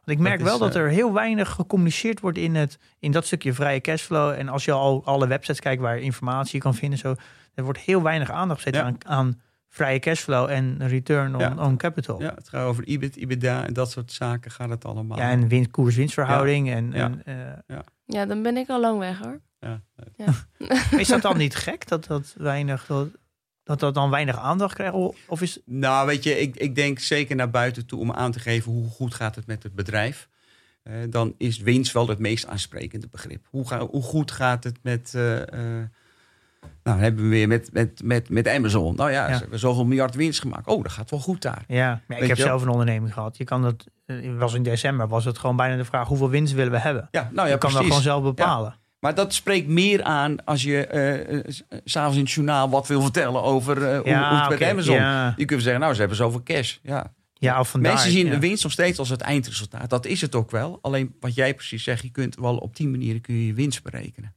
Want 0.05 0.17
ik 0.17 0.23
merk 0.23 0.37
dat 0.39 0.47
is, 0.53 0.57
wel 0.57 0.67
dat 0.67 0.75
eh, 0.77 0.81
er 0.81 0.89
heel 0.89 1.13
weinig 1.13 1.49
gecommuniceerd 1.49 2.19
wordt 2.19 2.37
in, 2.37 2.55
het, 2.55 2.77
in 2.99 3.11
dat 3.11 3.25
stukje 3.25 3.53
vrije 3.53 3.81
cashflow. 3.81 4.29
En 4.31 4.49
als 4.49 4.65
je 4.65 4.71
al 4.71 5.01
alle 5.05 5.27
websites 5.27 5.59
kijkt 5.59 5.81
waar 5.81 5.95
je 5.95 6.01
informatie 6.01 6.59
kan 6.59 6.75
vinden, 6.75 6.99
zo, 6.99 7.15
er 7.53 7.63
wordt 7.63 7.79
heel 7.79 8.01
weinig 8.01 8.31
aandacht 8.31 8.61
gezet 8.61 8.75
Ja. 8.75 8.83
aan, 8.83 8.97
aan 9.05 9.41
vrije 9.73 9.99
cashflow 9.99 10.49
en 10.49 10.87
return 10.87 11.33
on 11.35 11.39
Ja. 11.41 11.55
own 11.57 11.75
capital. 11.75 12.21
Ja, 12.21 12.33
het 12.35 12.49
gaat 12.49 12.65
over 12.65 12.83
EBIT, 12.87 13.15
EBITDA 13.15 13.65
en 13.65 13.73
dat 13.73 13.91
soort 13.91 14.11
zaken 14.11 14.51
gaat 14.51 14.69
het 14.69 14.85
allemaal. 14.85 15.17
Ja, 15.17 15.29
en 15.29 15.47
win, 15.47 15.71
koers-winstverhouding. 15.71 16.69
En, 16.71 16.91
Ja. 16.91 17.11
en, 17.23 17.55
eh, 17.67 17.77
Ja, 18.05 18.25
dan 18.25 18.41
ben 18.41 18.57
ik 18.57 18.69
al 18.69 18.79
lang 18.79 18.99
weg, 18.99 19.19
hoor. 19.19 19.39
Ja. 19.59 19.81
is 20.99 21.07
dat 21.07 21.21
dan 21.21 21.37
niet 21.37 21.55
gek 21.55 21.87
dat 21.87 22.05
dat, 22.05 22.35
weinig, 22.37 22.85
dat, 22.85 23.07
dat 23.63 23.79
dat 23.79 23.93
dan 23.93 24.09
weinig 24.09 24.37
aandacht 24.37 24.73
krijgt? 24.73 24.93
Of 25.27 25.41
is, 25.41 25.59
Nou, 25.65 26.07
weet 26.07 26.23
je, 26.23 26.39
ik, 26.39 26.55
ik 26.55 26.75
denk 26.75 26.99
zeker 26.99 27.35
naar 27.35 27.49
buiten 27.49 27.85
toe 27.85 27.99
om 27.99 28.11
aan 28.11 28.31
te 28.31 28.39
geven 28.39 28.71
hoe 28.71 28.89
goed 28.89 29.13
gaat 29.13 29.35
het 29.35 29.45
met 29.47 29.63
het 29.63 29.75
bedrijf. 29.75 30.29
Eh, 30.83 30.93
dan 31.09 31.35
is 31.37 31.57
winst 31.57 31.93
wel 31.93 32.07
het 32.07 32.19
meest 32.19 32.47
aansprekende 32.47 33.07
begrip. 33.07 33.45
Hoe, 33.49 33.67
ga, 33.67 33.79
hoe 33.87 34.03
goed 34.03 34.31
gaat 34.31 34.63
het 34.63 34.77
met. 34.81 35.11
eh, 35.15 35.41
eh, 35.81 35.87
nou, 36.61 36.73
dan 36.83 36.97
hebben 36.99 37.23
we 37.23 37.29
weer 37.29 37.47
met, 37.47 37.69
met, 37.73 38.01
met, 38.03 38.29
met 38.29 38.47
Amazon. 38.47 38.95
Nou 38.95 39.11
ja, 39.11 39.27
Ja. 39.27 39.33
ze 39.33 39.41
hebben 39.41 39.59
zoveel 39.59 39.85
miljard 39.85 40.15
winst 40.15 40.39
gemaakt. 40.41 40.67
Oh, 40.67 40.83
dat 40.83 40.91
gaat 40.91 41.09
wel 41.09 41.19
goed 41.19 41.41
daar. 41.41 41.63
ja, 41.67 42.01
maar 42.07 42.19
ik 42.19 42.27
heb 42.27 42.37
zelf 42.37 42.61
een 42.61 42.67
onderneming 42.69 43.13
gehad. 43.13 43.37
Je 43.37 43.43
kan 43.43 43.61
dat, 43.61 43.85
eh, 44.05 44.15
was 44.37 44.53
in 44.53 44.63
december, 44.63 45.07
was 45.07 45.25
het 45.25 45.37
gewoon 45.37 45.55
bijna 45.55 45.75
de 45.75 45.85
vraag 45.85 46.07
hoeveel 46.07 46.29
winst 46.29 46.53
willen 46.53 46.71
we 46.71 46.79
hebben? 46.79 47.07
Ja, 47.11 47.29
nou 47.33 47.47
ja, 47.47 47.53
je 47.53 47.59
kan 47.59 47.73
dat 47.73 47.83
gewoon 47.83 48.01
zelf 48.01 48.23
bepalen. 48.23 48.75
Maar 48.99 49.15
dat 49.15 49.33
spreekt 49.33 49.67
meer 49.67 50.03
aan 50.03 50.45
als 50.45 50.63
je 50.63 51.43
s- 51.47 51.63
s'avonds 51.83 52.17
in 52.17 52.23
het 52.23 52.31
journaal 52.31 52.69
wat 52.69 52.87
wil 52.87 53.01
vertellen 53.01 53.43
over 53.43 53.77
hoe, 53.77 54.03
hoe 54.03 54.13
het 54.13 54.49
met 54.59 54.63
Amazon. 54.69 54.95
Ja, 54.95 55.33
Je 55.37 55.45
kunt 55.45 55.61
zeggen, 55.61 55.81
nou, 55.81 55.93
ze 55.93 55.99
hebben 55.99 56.17
zoveel 56.17 56.43
cash. 56.43 56.77
Ja. 56.83 57.13
ja 57.33 57.59
of 57.59 57.69
vandaar. 57.69 57.93
Mensen 57.93 58.11
zien 58.11 58.29
de 58.29 58.39
winst 58.39 58.63
nog 58.63 58.71
steeds 58.71 58.99
als 58.99 59.09
het 59.09 59.21
eindresultaat. 59.21 59.89
Dat 59.89 60.05
is 60.05 60.21
het 60.21 60.35
ook 60.35 60.51
wel. 60.51 60.79
Alleen 60.81 61.15
wat 61.19 61.35
jij 61.35 61.53
precies 61.53 61.83
zegt, 61.83 62.01
je 62.03 62.09
kunt 62.11 62.35
wel 62.35 62.57
op 62.57 62.75
die 62.75 62.87
manieren 62.87 63.21
kun 63.21 63.35
je 63.35 63.45
je 63.45 63.53
winst 63.53 63.83
berekenen. 63.83 64.33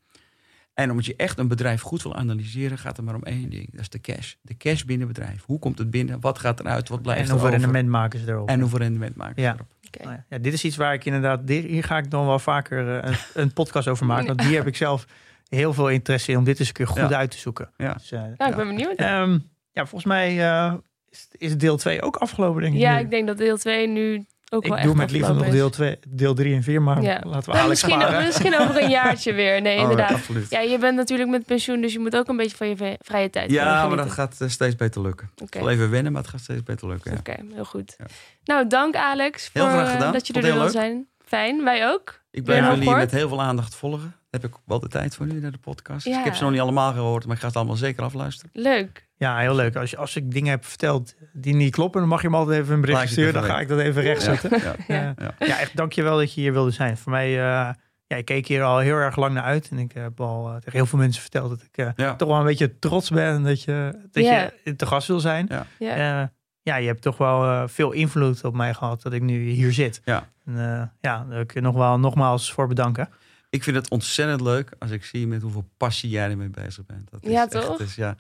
En 0.75 0.91
omdat 0.91 1.07
je 1.07 1.15
echt 1.17 1.39
een 1.39 1.49
bedrijf 1.49 1.81
goed 1.81 2.03
wil 2.03 2.15
analyseren, 2.15 2.79
gaat 2.79 2.97
het 2.97 3.07
maar 3.07 3.15
om 3.15 3.23
één 3.23 3.51
ding. 3.51 3.71
Dat 3.73 3.81
is 3.81 3.89
de 3.89 4.01
cash. 4.01 4.35
De 4.43 4.57
cash 4.57 4.83
binnen 4.83 5.09
het 5.09 5.17
bedrijf. 5.19 5.45
Hoe 5.45 5.59
komt 5.59 5.79
het 5.79 5.91
binnen? 5.91 6.21
Wat 6.21 6.39
gaat 6.39 6.61
eruit? 6.61 6.89
Wat 6.89 7.03
blijft 7.03 7.21
En 7.21 7.27
er 7.27 7.33
hoeveel 7.33 7.49
over? 7.51 7.61
rendement 7.61 7.89
maken 7.89 8.19
ze 8.21 8.27
erop? 8.29 8.49
En 8.49 8.61
hoeveel 8.61 8.79
rendement 8.79 9.17
maken 9.17 9.35
ze 9.37 9.41
Ja. 9.43 9.55
erop? 9.55 9.67
Oké. 9.87 10.05
Nou 10.05 10.19
ja, 10.29 10.39
dit 10.39 10.53
is 10.53 10.65
iets 10.65 10.77
waar 10.77 10.95
ik 10.95 11.05
inderdaad, 11.05 11.41
hier 11.49 11.85
ga 11.85 11.99
ik 11.99 12.11
dan 12.11 12.27
wel 12.27 12.39
vaker 12.39 12.99
eh, 13.01 13.11
een, 13.11 13.17
een 13.43 13.53
podcast 13.53 13.89
over 13.89 14.07
maken. 14.07 14.27
Want 14.27 14.43
hier 14.43 14.57
heb 14.57 14.67
ik 14.67 14.77
zelf 14.77 15.07
heel 15.49 15.73
veel 15.73 15.89
interesse 15.91 16.31
in 16.33 16.39
om 16.39 16.45
dit 16.45 16.59
eens 16.59 16.69
een 16.69 16.75
keer 16.75 16.87
goed 16.87 16.97
Ja. 17.11 17.17
uit 17.17 17.31
te 17.31 17.39
zoeken. 17.39 17.71
Ja. 17.77 17.93
Dus, 17.93 18.13
eh, 18.13 18.21
Nou, 18.37 18.51
ik 18.51 18.57
ben 18.57 18.67
benieuwd. 18.67 18.97
ehm, 18.97 19.39
ja, 19.73 19.87
volgens 19.87 20.05
mij 20.05 20.41
eh, 20.51 20.75
is, 21.09 21.29
is 21.33 21.57
deel 21.57 21.77
2 21.77 22.03
ook 22.03 22.17
afgelopen, 22.17 22.63
denk 22.63 22.75
ik. 22.75 22.81
Ja, 22.81 22.95
nu. 22.95 23.01
ik 23.01 23.11
denk 23.11 23.27
dat 23.27 23.37
deel 23.39 23.57
2 23.57 23.89
nu 23.89 24.25
ook 24.53 24.67
wel 24.67 24.77
ik 24.77 24.83
doe 24.83 24.95
met 24.95 25.11
liever 25.11 25.35
nog 25.35 25.49
deel, 25.49 25.67
is. 25.67 25.73
2, 25.73 25.99
deel 26.09 26.35
3 26.35 26.55
en 26.55 26.63
4, 26.63 26.83
maar 26.83 27.03
Ja. 27.03 27.21
laten 27.25 27.45
we 27.45 27.53
Nou, 27.53 27.65
Alex 27.65 27.69
misschien, 27.69 28.01
sparen. 28.01 28.25
misschien 28.27 28.59
over 28.59 28.83
een 28.83 28.91
jaartje 28.91 29.33
weer. 29.43 29.61
Nee, 29.63 29.77
Oh, 29.77 29.83
inderdaad. 29.83 30.11
absoluut. 30.11 30.51
Ja, 30.51 30.61
je 30.61 30.79
bent 30.79 30.97
natuurlijk 30.97 31.31
met 31.31 31.45
pensioen, 31.45 31.81
dus 31.81 31.93
je 31.93 31.99
moet 31.99 32.17
ook 32.17 32.29
een 32.29 32.37
beetje 32.37 32.57
van 32.57 32.69
je 32.69 32.97
vrije 33.01 33.31
tijd 33.31 33.51
Ja, 33.51 33.87
maar 33.89 33.97
dat 33.97 34.11
gaat 34.11 34.41
eh, 34.41 34.49
steeds 34.49 34.77
beter 34.77 35.03
lukken. 35.03 35.31
Oké. 35.33 35.45
Ik 35.57 35.63
zal 35.63 35.71
even 35.71 35.91
wennen, 35.91 36.13
maar 36.13 36.23
het 36.23 36.31
gaat 36.31 36.41
steeds 36.41 36.63
beter 36.63 36.89
lukken. 36.89 37.11
Ja. 37.13 37.19
Oké, 37.19 37.37
heel 37.55 37.65
goed. 37.65 37.95
Ja. 37.99 38.05
Nou, 38.45 38.67
dank 38.67 38.97
Alex 38.97 39.51
Heel 39.53 39.63
voor 39.65 39.73
graag 39.73 39.93
gedaan. 39.93 40.13
dat 40.13 40.27
je 40.27 40.33
Vond 40.33 40.45
er 40.45 40.53
het 40.53 40.61
wil 40.61 40.71
zijn. 40.71 41.07
Fijn, 41.27 41.65
wij 41.65 41.89
ook. 41.89 42.21
Ik 42.31 42.45
blijf 42.45 42.67
jullie 42.75 42.91
met 42.95 43.11
heel 43.11 43.29
veel 43.29 43.43
aandacht 43.43 43.75
volgen. 43.75 44.15
Daar 44.31 44.41
heb 44.43 44.51
ik 44.51 44.57
wel 44.65 44.81
de 44.81 44.89
tijd 44.89 45.15
voor 45.15 45.27
nu 45.27 45.41
naar 45.41 45.51
de 45.51 45.59
podcast. 45.59 46.07
Ja. 46.07 46.19
Ik 46.19 46.25
heb 46.25 46.35
ze 46.35 46.43
nog 46.43 46.53
niet 46.53 46.61
allemaal 46.61 46.93
gehoord, 46.93 47.25
maar 47.27 47.35
ik 47.35 47.41
ga 47.41 47.47
het 47.47 47.57
allemaal 47.57 47.77
zeker 47.77 48.03
afluisteren. 48.05 48.51
Leuk. 48.53 49.07
Ja, 49.25 49.39
heel 49.39 49.55
leuk. 49.55 49.77
Als, 49.77 49.91
je, 49.91 49.97
als 49.97 50.17
ik 50.17 50.31
dingen 50.31 50.51
heb 50.51 50.65
verteld 50.65 51.15
die 51.33 51.55
niet 51.55 51.73
kloppen, 51.73 52.01
dan 52.01 52.09
mag 52.09 52.23
je 52.23 52.31
me 52.31 52.37
altijd 52.37 52.61
even 52.61 52.75
een 52.75 52.81
bericht 52.81 53.09
sturen. 53.09 53.33
Dan 53.35 53.43
ga 53.45 53.61
ik 53.61 53.69
dat 53.69 53.79
even 53.79 54.03
rechtzetten. 54.03 54.51
Ja, 54.63 54.75
Ja. 54.89 55.15
ja. 55.19 55.35
Ja, 55.47 55.59
echt 55.59 55.77
dankjewel 55.77 56.17
dat 56.19 56.35
je 56.35 56.41
hier 56.41 56.53
wilde 56.53 56.71
zijn. 56.71 56.97
Voor 56.97 57.13
mij, 57.13 57.29
eh, 57.29 57.71
ja, 58.07 58.17
ik 58.17 58.25
keek 58.25 58.47
hier 58.47 58.63
al 58.63 58.79
heel 58.79 58.97
erg 58.97 59.17
lang 59.17 59.35
naar 59.35 59.43
uit. 59.43 59.69
En 59.71 59.79
ik 59.79 59.93
heb 59.93 60.21
al 60.21 60.49
eh, 60.49 60.55
tegen 60.55 60.73
heel 60.73 60.87
veel 60.87 60.99
mensen 60.99 61.23
verteld 61.23 61.49
dat 61.51 61.63
ik 61.63 61.77
eh, 61.77 61.89
Ja. 61.97 62.15
toch 62.17 62.29
wel 62.29 62.39
een 62.39 62.45
beetje 62.45 62.79
trots 62.79 63.11
ben 63.11 63.43
dat 63.43 63.63
je, 63.63 63.99
dat 64.13 64.25
Ja. 64.25 64.51
je 64.65 64.77
te 64.77 64.87
gast 64.87 65.09
wil 65.09 65.21
zijn. 65.21 65.47
Ja. 65.49 65.67
Ja. 65.79 66.21
Eh, 66.23 66.29
ja, 66.63 66.77
je 66.77 66.87
hebt 66.87 67.03
toch 67.03 67.17
wel 67.17 67.45
eh, 67.45 67.63
veel 67.67 67.93
invloed 67.93 68.45
op 68.45 68.55
mij 68.55 68.75
gehad 68.75 69.03
dat 69.03 69.13
ik 69.13 69.23
nu 69.23 69.49
hier 69.49 69.73
zit. 69.73 70.01
Ja. 70.05 70.29
En, 70.47 70.53
eh, 70.59 70.83
ja, 71.01 71.19
daar 71.19 71.29
wil 71.29 71.41
ik 71.41 71.53
je 71.55 71.61
nog 71.61 71.75
wel 71.75 71.99
nogmaals 71.99 72.53
voor 72.53 72.67
bedanken. 72.69 73.09
Ik 73.51 73.63
vind 73.63 73.77
het 73.77 73.91
ontzettend 73.91 74.41
leuk 74.41 74.71
als 74.79 74.91
ik 74.91 75.05
zie 75.05 75.27
met 75.27 75.43
hoeveel 75.43 75.69
passie 75.77 76.11
jij 76.11 76.31
ermee 76.31 76.49
bezig 76.51 76.87
bent. 76.87 77.11
Dat 77.11 77.23
is 77.25 77.31
Ja, 77.31 77.43
echt, 77.43 77.51
toch? 77.51 77.77
dus 77.77 77.95
ja, 77.95 78.17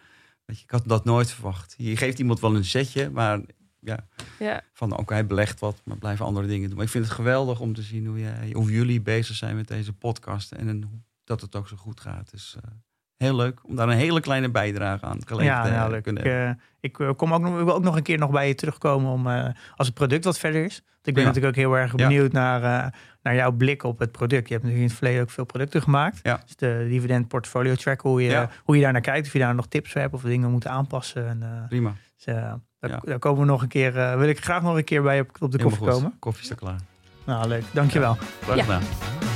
je, 0.47 0.53
ik 0.63 0.71
had 0.71 0.83
dat 0.87 1.05
nooit 1.05 1.31
verwacht. 1.31 1.75
Je 1.79 1.97
geeft 1.97 2.19
iemand 2.19 2.41
wel 2.41 2.55
een 2.57 2.65
zetje, 2.65 3.11
maar 3.11 3.41
ja, 3.81 4.09
Ja. 4.39 4.63
van 4.73 4.97
oké, 4.97 5.13
hij 5.13 5.27
belegt 5.27 5.61
wat, 5.61 5.81
maar 5.85 5.97
blijven 5.99 6.25
andere 6.25 6.47
dingen 6.47 6.67
doen. 6.67 6.77
Maar 6.77 6.85
ik 6.87 6.91
vind 6.91 7.05
het 7.05 7.15
geweldig 7.15 7.61
om 7.61 7.75
te 7.75 7.83
zien 7.83 8.07
hoe, 8.07 8.19
jij, 8.19 8.51
hoe 8.53 8.71
jullie 8.71 9.01
bezig 9.01 9.37
zijn 9.37 9.57
met 9.57 9.69
deze 9.69 9.93
podcast 9.93 10.53
en 10.53 11.05
dat 11.25 11.41
het 11.41 11.57
ook 11.57 11.69
zo 11.69 11.77
goed 11.77 12.01
gaat. 12.01 12.31
Dus 12.31 12.57
eh, 12.57 12.71
heel 13.17 13.37
leuk 13.37 13.61
om 13.65 13.77
daar 13.77 13.89
een 13.89 13.97
hele 13.97 14.21
kleine 14.21 14.51
bijdrage 14.51 15.05
aan 15.05 15.19
ja, 15.39 15.63
te 15.65 15.71
nou, 15.71 15.91
leuk. 15.91 16.03
kunnen 16.03 16.25
Ik, 16.25 16.31
hebben. 16.31 16.49
eh, 16.49 16.55
ik, 16.81 16.99
eh, 16.99 17.11
kom 17.17 17.35
ook 17.35 17.41
nog, 17.41 17.59
ik 17.59 17.65
wil 17.65 17.75
ook 17.75 17.83
nog 17.83 17.97
een 17.97 18.03
keer 18.03 18.19
nog 18.19 18.31
bij 18.31 18.49
je 18.49 18.55
terugkomen 18.55 19.11
om 19.13 19.27
eh, 19.27 19.45
als 19.77 19.87
het 19.87 19.97
product 19.97 20.25
wat 20.25 20.39
verder 20.39 20.65
is. 20.65 20.83
Want 20.85 21.07
ik 21.07 21.15
ben 21.15 21.23
Ja. 21.23 21.29
natuurlijk 21.29 21.57
ook 21.57 21.63
heel 21.65 21.79
erg 21.79 21.91
Ja. 21.97 21.97
benieuwd 22.09 22.33
naar, 22.33 22.63
eh, 22.85 22.91
naar 23.23 23.35
jouw 23.35 23.53
blik 23.53 23.83
op 23.83 23.99
het 23.99 24.13
product. 24.13 24.49
Je 24.49 24.55
hebt 24.55 24.65
natuurlijk 24.65 24.83
in 24.83 24.89
het 24.89 24.99
verleden 24.99 25.23
ook 25.23 25.31
veel 25.31 25.45
producten 25.45 25.83
gemaakt. 25.83 26.21
Ja. 26.23 26.41
Dus 26.45 26.57
de 26.57 26.87
dividend 26.89 27.29
portfolio 27.29 27.75
track, 27.75 28.01
hoe 28.01 28.23
je, 28.23 28.31
Ja. 28.31 28.51
hoe 28.65 28.77
je 28.77 28.83
daar 28.83 28.93
naar 28.93 29.01
kijkt. 29.01 29.27
Of 29.27 29.33
je 29.33 29.39
daar 29.39 29.55
nog 29.55 29.67
tips 29.67 29.93
voor 29.93 30.01
hebt 30.01 30.15
of 30.15 30.23
dingen 30.23 30.51
moeten 30.51 30.71
aanpassen. 30.71 31.29
En, 31.29 31.43
eh, 31.43 31.69
Prima, 31.69 31.93
dus, 32.17 32.25
daar, 32.25 32.59
Ja. 32.81 33.01
daar 33.05 33.19
komen 33.19 33.41
we 33.41 33.47
nog 33.47 33.63
een 33.63 33.69
keer, 33.69 33.99
eh, 33.99 34.17
wil 34.19 34.29
ik 34.29 34.45
graag 34.45 34.63
nog 34.63 34.77
een 34.77 34.85
keer 34.85 35.03
bij 35.03 35.17
je 35.17 35.23
op, 35.23 35.29
op 35.29 35.51
de 35.51 35.57
helemaal 35.57 35.69
koffie 35.79 35.87
goed. 35.87 36.03
komen. 36.03 36.19
Koffie 36.19 36.43
is 36.45 36.51
er 36.51 36.57
klaar. 36.57 36.79
Nou, 37.27 37.49
leuk. 37.49 37.65
Dankjewel. 37.73 38.17
Leuk 38.47 38.57
Ja. 38.57 38.63
gedaan. 38.63 39.34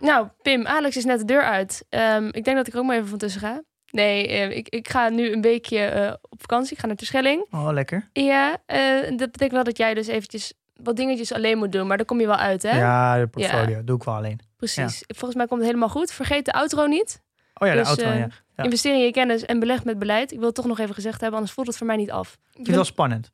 Nou, 0.00 0.28
Pim, 0.42 0.66
Alex 0.66 0.96
is 0.96 1.04
net 1.04 1.18
de 1.18 1.24
deur 1.24 1.42
uit. 1.42 1.84
Ehm, 1.88 2.26
ik 2.32 2.44
denk 2.44 2.56
dat 2.56 2.66
ik 2.66 2.72
er 2.72 2.78
ook 2.78 2.84
maar 2.86 2.96
even 2.96 3.08
van 3.08 3.18
tussen 3.18 3.40
ga. 3.40 3.62
Nee, 3.90 4.28
eh, 4.28 4.56
ik, 4.56 4.68
ik 4.68 4.88
ga 4.88 5.08
nu 5.08 5.32
een 5.32 5.42
weekje 5.42 5.78
eh, 5.84 6.12
op 6.28 6.40
vakantie. 6.40 6.72
Ik 6.72 6.78
ga 6.78 6.86
naar 6.86 6.96
Terschelling. 6.96 7.46
Oh, 7.50 7.68
lekker. 7.72 8.08
Ja, 8.12 8.56
eh, 8.66 9.00
dat 9.02 9.18
betekent 9.32 9.52
wel 9.52 9.64
dat 9.64 9.76
jij 9.76 9.94
dus 9.94 10.06
eventjes 10.06 10.52
wat 10.74 10.96
dingetjes 10.96 11.32
alleen 11.32 11.58
moet 11.58 11.72
doen. 11.72 11.86
Maar 11.86 11.96
daar 11.96 12.06
kom 12.06 12.20
je 12.20 12.26
wel 12.26 12.36
uit, 12.36 12.62
hè? 12.62 12.78
Ja, 12.78 13.18
de 13.18 13.26
portfolio. 13.26 13.84
Doe 13.84 13.96
ik 13.96 14.02
wel 14.02 14.14
alleen. 14.14 14.38
Precies. 14.56 15.04
Volgens 15.06 15.34
mij 15.34 15.46
komt 15.46 15.60
het 15.60 15.68
helemaal 15.68 15.88
goed. 15.88 16.12
Vergeet 16.12 16.44
de 16.44 16.52
outro 16.52 16.86
niet. 16.86 17.22
Oh 17.54 17.66
ja, 17.68 17.72
de 17.74 17.78
Dus, 17.78 17.88
auto. 17.88 18.04
eh, 18.04 18.18
ja. 18.18 18.28
Ja. 18.56 18.64
Investeer 18.64 18.92
in 18.94 19.00
je 19.04 19.10
kennis 19.10 19.44
en 19.44 19.58
beleg 19.60 19.84
met 19.84 19.98
beleid. 19.98 20.30
Ik 20.32 20.36
wil 20.38 20.46
het 20.46 20.54
toch 20.54 20.66
nog 20.66 20.78
even 20.78 20.94
gezegd 20.94 21.20
hebben, 21.20 21.34
anders 21.38 21.54
voelt 21.54 21.66
het 21.66 21.76
voor 21.76 21.86
mij 21.86 21.96
niet 21.96 22.10
af. 22.10 22.38
Vind 22.52 22.66
het 22.66 22.74
wel 22.76 22.84
spannend. 22.84 23.30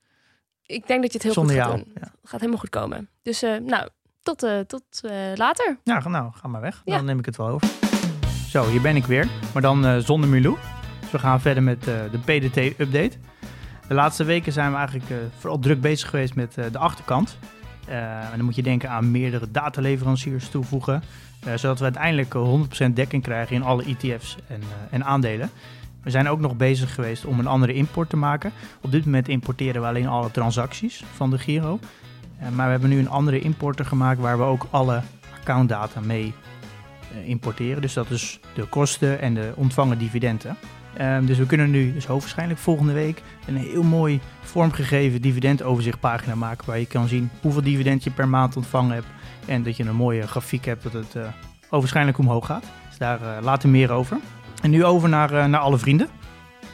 Ik 0.66 0.86
denk 0.86 1.02
dat 1.02 1.10
je 1.12 1.18
het 1.18 1.22
heel 1.22 1.32
Zonder 1.32 1.54
goed 1.56 1.64
jou. 1.64 1.76
gaat 1.76 1.84
doen. 1.84 1.94
Ja. 2.00 2.08
Het 2.20 2.30
gaat 2.30 2.40
helemaal 2.40 2.60
goed 2.60 2.70
komen. 2.70 3.08
Dus 3.22 3.40
nou, 3.40 3.88
tot, 4.26 4.42
eh, 4.42 4.58
tot 4.60 4.84
eh, 5.02 5.12
later. 5.34 5.78
Ja, 5.84 6.08
nou, 6.08 6.32
ga 6.34 6.48
maar 6.48 6.60
weg. 6.60 6.82
Ja. 6.84 6.96
Dan 6.96 7.04
neem 7.04 7.18
ik 7.18 7.26
het 7.26 7.36
wel 7.36 7.48
over. 7.48 7.68
Zo, 8.48 8.68
hier 8.68 8.80
ben 8.80 8.96
ik 8.96 9.04
weer. 9.04 9.28
Maar 9.52 9.62
dan 9.62 9.86
eh, 9.86 9.96
zonder 9.96 10.28
Milou. 10.28 10.56
Dus 11.00 11.10
we 11.10 11.18
gaan 11.18 11.40
verder 11.40 11.62
met 11.62 11.84
de 11.84 12.18
PDT-update. 12.24 13.12
De 13.88 13.94
laatste 13.94 14.24
weken 14.24 14.52
zijn 14.52 14.70
we 14.70 14.76
eigenlijk 14.76 15.06
vooral 15.38 15.58
druk 15.58 15.80
bezig 15.80 16.10
geweest 16.10 16.34
met 16.34 16.54
de 16.54 16.78
achterkant. 16.78 17.38
En 17.86 18.36
dan 18.36 18.44
moet 18.44 18.54
je 18.54 18.62
denken 18.62 18.90
aan 18.90 19.10
meerdere 19.10 19.50
dataleveranciers 19.50 20.48
toevoegen. 20.48 21.02
zodat 21.54 21.78
we 21.78 21.84
uiteindelijk 21.84 22.34
eh, 22.34 22.88
100% 22.88 22.92
dekking 22.92 23.22
krijgen 23.22 23.56
in 23.56 23.62
alle 23.62 23.84
ETF's 23.84 24.36
en, 24.48 24.60
en 24.90 25.04
aandelen. 25.04 25.50
We 26.02 26.10
zijn 26.10 26.28
ook 26.28 26.40
nog 26.40 26.56
bezig 26.56 26.94
geweest 26.94 27.24
om 27.24 27.38
een 27.38 27.46
andere 27.46 27.74
import 27.74 28.10
te 28.10 28.16
maken. 28.16 28.52
Op 28.80 28.90
dit 28.90 29.04
moment 29.04 29.28
importeren 29.28 29.80
we 29.80 29.88
alleen 29.88 30.08
alle 30.08 30.30
transacties 30.30 31.04
van 31.14 31.30
de 31.30 31.38
Giro. 31.38 31.78
Eh, 32.38 32.48
maar 32.48 32.64
we 32.64 32.70
hebben 32.70 32.90
nu 32.90 32.98
een 32.98 33.08
andere 33.08 33.40
importer 33.40 33.84
gemaakt 33.84 34.20
waar 34.20 34.38
we 34.38 34.44
ook 34.44 34.66
alle 34.70 35.02
accountdata 35.38 36.00
mee 36.00 36.34
eh, 37.12 37.28
importeren. 37.28 37.82
Dus 37.82 37.92
dat 37.92 38.10
is 38.10 38.40
de 38.54 38.64
kosten 38.64 39.20
en 39.20 39.34
de 39.34 39.52
ontvangen 39.54 39.98
dividenden. 39.98 40.56
Ehm, 40.96 41.24
dus 41.24 41.38
we 41.38 41.46
kunnen 41.46 41.70
nu 41.70 41.92
dus 41.92 42.06
hoogstwaarschijnlijk 42.06 42.60
volgende 42.60 42.92
week 42.92 43.22
een 43.46 43.56
heel 43.56 43.82
mooi 43.82 44.20
vormgegeven 44.42 45.22
dividendoverzichtpagina 45.22 46.34
maken. 46.34 46.66
Waar 46.66 46.78
je 46.78 46.86
kan 46.86 47.08
zien 47.08 47.30
hoeveel 47.40 47.62
dividend 47.62 48.04
je 48.04 48.10
per 48.10 48.28
maand 48.28 48.56
ontvangen 48.56 48.94
hebt. 48.94 49.06
En 49.46 49.62
dat 49.62 49.76
je 49.76 49.84
een 49.84 49.96
mooie 49.96 50.26
grafiek 50.26 50.64
hebt 50.64 50.82
dat 50.82 50.92
het 50.92 51.14
waarschijnlijk 51.68 52.18
omhoog 52.18 52.46
gaat. 52.46 52.64
Dus 52.88 52.98
daar 52.98 53.36
eh, 53.36 53.42
later 53.42 53.68
meer 53.68 53.90
over. 53.90 54.18
En 54.62 54.70
nu 54.70 54.84
over 54.84 55.08
naar, 55.08 55.48
naar 55.48 55.60
alle 55.60 55.78
vrienden. 55.78 56.08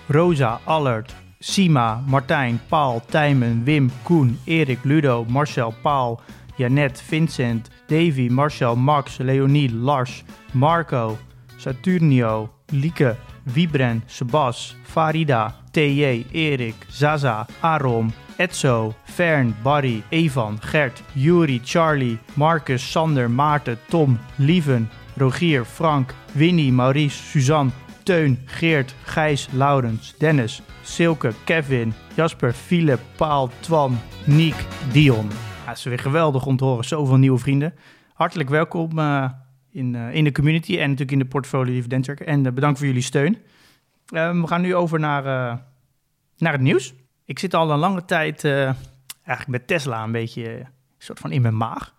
Rosa, 0.07 0.61
Allert, 0.65 1.15
Sima, 1.43 2.01
Martijn, 2.07 2.61
Paul, 2.69 3.01
Tijmen, 3.01 3.65
Wim, 3.65 3.91
Koen, 4.05 4.39
Erik, 4.47 4.85
Ludo, 4.85 5.25
Marcel, 5.29 5.75
Paul, 5.83 6.21
Janet, 6.57 7.03
Vincent, 7.11 7.69
Davy, 7.89 8.29
Marcel, 8.29 8.77
Max, 8.77 9.19
Leonie, 9.19 9.69
Lars, 9.69 10.23
Marco, 10.55 11.19
Saturnio, 11.59 12.49
Lieke, 12.71 13.17
Wibren, 13.47 14.03
Sebas, 14.07 14.75
Farida, 14.85 15.53
TJ, 15.73 16.27
Erik, 16.33 16.77
Zaza, 16.89 17.45
Arom, 17.61 18.13
Etzo, 18.39 18.95
Fern, 19.07 19.53
Barry, 19.65 20.05
Evan, 20.13 20.61
Gert, 20.71 21.03
Juri, 21.17 21.59
Charlie, 21.59 22.21
Marcus, 22.37 22.83
Sander, 22.83 23.29
Maarten, 23.29 23.79
Tom, 23.91 24.17
Lieven, 24.39 24.89
Rogier, 25.17 25.65
Frank, 25.65 26.15
Winnie, 26.37 26.71
Maurice, 26.71 27.15
Suzanne, 27.15 27.73
Teun, 28.03 28.39
Geert, 28.45 28.95
Gijs, 29.03 29.49
Laurens, 29.53 30.15
Dennis, 30.19 30.63
Silke, 30.83 31.33
Kevin, 31.45 31.93
Jasper, 32.15 32.53
Philip, 32.53 33.01
Paal, 33.17 33.51
Twan, 33.61 33.99
Niek, 34.27 34.67
Dion. 34.93 35.27
Ja, 35.65 35.69
het 35.69 35.79
is 35.79 35.85
weer 35.85 35.99
geweldig 35.99 36.47
om 36.47 36.57
te 36.57 36.65
horen. 36.65 36.85
Zoveel 36.85 37.17
nieuwe 37.17 37.39
vrienden. 37.39 37.75
Hartelijk 38.13 38.49
welkom 38.49 38.99
eh, 38.99 39.25
in, 39.73 39.95
eh, 39.95 40.15
in 40.15 40.25
de 40.25 40.33
community 40.33 40.73
en 40.73 40.81
natuurlijk 40.81 41.11
in 41.11 41.19
de 41.19 41.25
portfolio 41.25 41.73
dividend. 41.73 42.09
En 42.09 42.47
eh, 42.47 42.53
bedankt 42.53 42.79
voor 42.79 42.87
jullie 42.87 43.03
steun. 43.03 43.39
Eh, 44.07 44.41
we 44.41 44.47
gaan 44.47 44.61
nu 44.61 44.75
over 44.75 45.01
naar, 45.01 45.25
naar 46.37 46.53
het 46.53 46.61
nieuws. 46.61 46.95
Ik 47.25 47.39
zit 47.39 47.55
al 47.55 47.71
een 47.71 47.79
lange 47.79 48.05
tijd 48.05 48.45
eigenlijk 48.45 49.49
met 49.49 49.67
Tesla 49.67 50.03
een 50.03 50.13
beetje 50.13 50.67
soort 50.99 51.19
van 51.19 51.33
in 51.33 51.43
mijn 51.43 51.57
maag. 51.57 51.95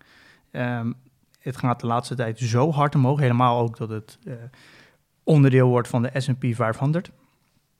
Ehm, 0.50 0.92
het 1.38 1.56
gaat 1.56 1.80
de 1.80 1.86
laatste 1.86 2.14
tijd 2.14 2.38
zo 2.38 2.72
hard 2.72 2.94
omhoog. 2.94 3.20
Helemaal 3.20 3.60
ook 3.60 3.76
dat 3.76 3.88
het 3.88 4.18
onderdeel 5.24 5.68
wordt 5.68 5.88
van 5.88 6.02
de 6.02 6.10
S&P 6.14 6.44
500. 6.50 7.06
Ik 7.06 7.12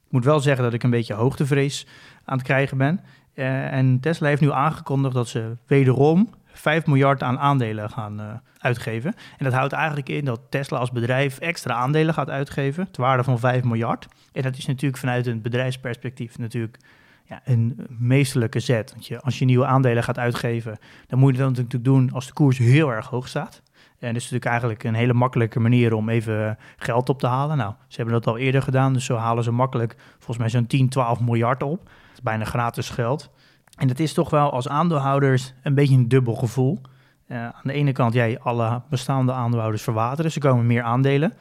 moet 0.08 0.24
wel 0.24 0.40
zeggen 0.40 0.64
dat 0.64 0.72
ik 0.72 0.82
een 0.82 0.90
beetje 0.90 1.14
hoogtevrees 1.14 1.86
aan 2.24 2.36
het 2.36 2.46
krijgen 2.46 2.78
ben. 2.78 3.00
Eh, 3.34 3.72
en 3.72 4.00
Tesla 4.00 4.28
heeft 4.28 4.40
nu 4.40 4.52
aangekondigd 4.52 5.14
dat 5.14 5.28
ze 5.28 5.56
wederom 5.66 6.28
5 6.46 6.86
miljard 6.86 7.22
aan 7.22 7.38
aandelen 7.38 7.90
gaan 7.90 8.20
eh, 8.20 8.26
uitgeven. 8.58 9.14
En 9.38 9.44
dat 9.44 9.52
houdt 9.52 9.72
eigenlijk 9.72 10.08
in 10.08 10.24
dat 10.24 10.40
Tesla 10.48 10.78
als 10.78 10.90
bedrijf 10.90 11.38
extra 11.38 11.74
aandelen 11.74 12.14
gaat 12.14 12.30
uitgeven, 12.30 12.90
ter 12.90 13.02
waarde 13.02 13.24
van 13.24 13.38
5 13.38 13.64
miljard. 13.64 14.06
En 14.32 14.42
dat 14.42 14.56
is 14.56 14.66
natuurlijk 14.66 15.00
vanuit 15.00 15.26
een 15.26 15.42
bedrijfsperspectief 15.42 16.38
natuurlijk 16.38 16.78
ja, 17.24 17.40
een 17.44 17.86
meesterlijke 17.88 18.60
zet. 18.60 18.90
Want 18.92 19.06
je, 19.06 19.20
als 19.20 19.38
je 19.38 19.44
nieuwe 19.44 19.66
aandelen 19.66 20.02
gaat 20.02 20.18
uitgeven, 20.18 20.78
dan 21.06 21.18
moet 21.18 21.32
je 21.32 21.38
dat 21.38 21.48
natuurlijk 21.48 21.84
doen 21.84 22.12
als 22.12 22.26
de 22.26 22.32
koers 22.32 22.58
heel 22.58 22.92
erg 22.92 23.06
hoog 23.06 23.28
staat. 23.28 23.62
En 24.04 24.12
dat 24.12 24.22
is 24.22 24.30
natuurlijk 24.30 24.50
eigenlijk 24.50 24.84
een 24.84 24.94
hele 24.94 25.12
makkelijke 25.12 25.60
manier 25.60 25.94
om 25.94 26.08
even 26.08 26.58
geld 26.76 27.08
op 27.08 27.18
te 27.18 27.26
halen. 27.26 27.56
Nou, 27.56 27.74
ze 27.88 27.96
hebben 27.96 28.14
dat 28.14 28.26
al 28.26 28.38
eerder 28.38 28.62
gedaan, 28.62 28.92
dus 28.92 29.04
zo 29.04 29.16
halen 29.16 29.44
ze 29.44 29.50
makkelijk 29.50 29.96
volgens 30.12 30.38
mij 30.38 30.48
zo'n 30.48 30.66
10, 30.66 30.88
12 30.88 31.20
miljard 31.20 31.62
op. 31.62 31.84
Dat 31.84 32.12
is 32.12 32.22
bijna 32.22 32.44
gratis 32.44 32.90
geld. 32.90 33.30
En 33.76 33.88
het 33.88 34.00
is 34.00 34.12
toch 34.12 34.30
wel 34.30 34.50
als 34.50 34.68
aandeelhouders 34.68 35.54
een 35.62 35.74
beetje 35.74 35.94
een 35.94 36.08
dubbel 36.08 36.34
gevoel. 36.34 36.80
Uh, 37.28 37.44
aan 37.44 37.62
de 37.62 37.72
ene 37.72 37.92
kant, 37.92 38.12
jij, 38.12 38.38
alle 38.38 38.82
bestaande 38.90 39.32
aandeelhouders 39.32 39.82
verwateren, 39.82 40.32
ze 40.32 40.38
komen 40.38 40.66
meer 40.66 40.82
aandelen. 40.82 41.32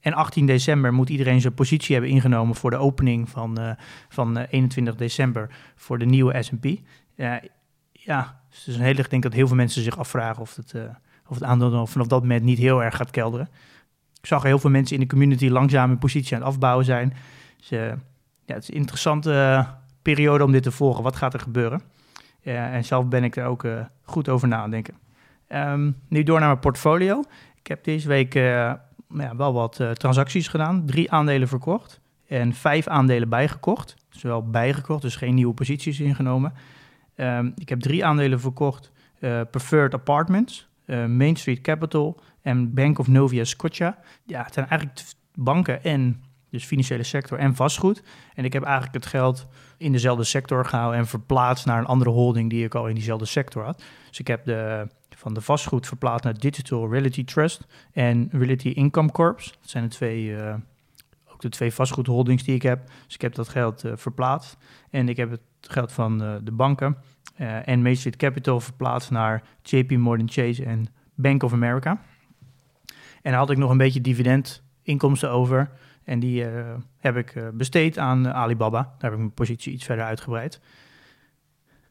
En 0.00 0.12
18 0.12 0.46
december 0.46 0.92
moet 0.92 1.08
iedereen 1.08 1.40
zijn 1.40 1.54
positie 1.54 1.94
hebben 1.94 2.12
ingenomen 2.12 2.54
voor 2.54 2.70
de 2.70 2.76
opening 2.76 3.28
van, 3.28 3.60
uh, 3.60 3.70
van 4.08 4.36
21 4.38 4.94
december 4.94 5.50
voor 5.76 5.98
de 5.98 6.04
nieuwe 6.04 6.42
S&P. 6.42 6.64
ja, 7.92 8.40
dus 8.50 8.58
het 8.58 8.66
is 8.66 8.74
een 8.74 8.82
hele, 8.82 9.00
ik 9.00 9.10
denk 9.10 9.22
dat 9.22 9.32
heel 9.32 9.46
veel 9.46 9.56
mensen 9.56 9.82
zich 9.82 9.98
afvragen 9.98 10.42
of 10.42 10.56
het 10.56 10.74
of 11.32 11.38
het 11.38 11.48
aandeel 11.48 11.86
vanaf 11.86 12.06
dat 12.06 12.20
moment 12.20 12.42
niet 12.42 12.58
heel 12.58 12.82
erg 12.82 12.96
gaat 12.96 13.10
kelderen. 13.10 13.48
Ik 14.20 14.26
zag 14.26 14.42
heel 14.42 14.58
veel 14.58 14.70
mensen 14.70 14.94
in 14.94 15.02
de 15.02 15.08
community 15.08 15.48
langzaam 15.48 15.88
hun 15.88 15.98
positie 15.98 16.34
aan 16.34 16.42
het 16.42 16.50
afbouwen 16.50 16.84
zijn. 16.84 17.14
Dus, 17.58 17.72
uh, 17.72 17.86
ja, 18.44 18.54
het 18.54 18.62
is 18.62 18.68
een 18.68 18.74
interessante 18.74 19.30
uh, 19.30 19.68
periode 20.02 20.44
om 20.44 20.52
dit 20.52 20.62
te 20.62 20.70
volgen. 20.70 21.02
Wat 21.02 21.16
gaat 21.16 21.34
er 21.34 21.40
gebeuren? 21.40 21.82
Uh, 22.42 22.74
en 22.74 22.84
zelf 22.84 23.06
ben 23.06 23.24
ik 23.24 23.36
er 23.36 23.44
ook 23.44 23.66
goed 24.02 24.28
over 24.28 24.48
na 24.48 24.56
aan 24.56 24.70
denken. 24.70 24.94
Um, 25.48 25.96
nu 26.08 26.22
door 26.22 26.38
naar 26.38 26.48
mijn 26.48 26.60
portfolio. 26.60 27.22
Ik 27.56 27.66
heb 27.66 27.84
deze 27.84 28.08
week 28.08 28.34
ja, 28.34 28.80
wel 29.36 29.52
wat 29.52 29.80
transacties 29.92 30.48
gedaan. 30.48 30.86
Drie 30.86 31.10
aandelen 31.10 31.48
verkocht 31.48 32.00
en 32.26 32.54
vijf 32.54 32.86
aandelen 32.86 33.28
bijgekocht. 33.28 33.96
Dus 34.10 34.22
wel 34.22 34.42
bijgekocht, 34.42 35.02
dus 35.02 35.16
geen 35.16 35.34
nieuwe 35.34 35.54
posities 35.54 36.00
ingenomen. 36.00 36.52
Um, 37.16 37.52
ik 37.56 37.68
heb 37.68 37.80
drie 37.80 38.04
aandelen 38.04 38.40
verkocht. 38.40 38.92
Preferred 39.50 39.94
Apartments, 39.94 40.68
uh, 40.86 41.06
Main 41.06 41.36
Street 41.36 41.60
Capital 41.60 42.20
en 42.42 42.74
Bank 42.74 42.98
of 42.98 43.08
Nova 43.08 43.44
Scotia. 43.44 43.98
Ja, 44.26 44.42
het 44.42 44.54
zijn 44.54 44.68
eigenlijk 44.68 45.00
banken 45.34 45.84
en 45.84 46.22
dus 46.50 46.64
financiële 46.64 47.02
sector 47.02 47.38
en 47.38 47.54
vastgoed. 47.54 48.02
En 48.34 48.44
ik 48.44 48.52
heb 48.52 48.62
eigenlijk 48.62 48.94
het 48.94 49.06
geld 49.06 49.46
in 49.76 49.92
dezelfde 49.92 50.24
sector 50.24 50.64
gehouden 50.64 51.00
en 51.00 51.06
verplaatst 51.06 51.66
naar 51.66 51.78
een 51.78 51.86
andere 51.86 52.10
holding 52.10 52.50
die 52.50 52.64
ik 52.64 52.74
al 52.74 52.88
in 52.88 52.94
diezelfde 52.94 53.24
sector 53.24 53.64
had. 53.64 53.84
Dus 54.08 54.18
ik 54.18 54.26
heb 54.26 54.44
de, 54.44 54.88
van 55.08 55.34
de 55.34 55.40
vastgoed 55.40 55.86
verplaatst 55.86 56.24
naar 56.24 56.38
Digital 56.38 56.90
Realty 56.90 57.24
Trust 57.24 57.66
en 57.92 58.28
Realty 58.32 58.68
Income 58.68 59.10
Corps. 59.10 59.52
Dat 59.60 59.70
zijn 59.70 59.84
de 59.84 59.90
twee, 59.90 60.24
uh, 60.24 60.54
ook 61.26 61.40
de 61.40 61.48
twee 61.48 61.72
vastgoedholdings 61.72 62.42
die 62.42 62.54
ik 62.54 62.62
heb. 62.62 62.86
Dus 63.06 63.14
ik 63.14 63.20
heb 63.20 63.34
dat 63.34 63.48
geld 63.48 63.84
uh, 63.84 63.92
verplaatst. 63.94 64.56
En 64.90 65.08
ik 65.08 65.16
heb 65.16 65.30
het 65.30 65.42
geld 65.60 65.92
van 65.92 66.18
de 66.18 66.52
banken 66.52 66.96
uh, 67.40 67.68
en 67.68 67.82
Main 67.82 67.96
Street 67.96 68.16
Capital 68.16 68.60
verplaatst 68.60 69.10
naar 69.10 69.42
JP 69.62 69.90
Morgan 69.90 70.28
Chase 70.30 70.64
en 70.64 70.86
Bank 71.14 71.42
of 71.42 71.52
America. 71.52 72.00
En 73.22 73.30
dan 73.30 73.34
had 73.34 73.50
ik 73.50 73.56
nog 73.56 73.70
een 73.70 73.76
beetje 73.76 74.00
dividendinkomsten 74.00 75.30
over. 75.30 75.70
En 76.04 76.18
die 76.18 76.44
uh, 76.44 76.74
heb 76.98 77.16
ik 77.16 77.34
uh, 77.34 77.48
besteed 77.52 77.98
aan 77.98 78.32
Alibaba. 78.32 78.82
Daar 78.82 78.94
heb 78.98 79.12
ik 79.12 79.18
mijn 79.18 79.34
positie 79.34 79.72
iets 79.72 79.84
verder 79.84 80.04
uitgebreid. 80.04 80.60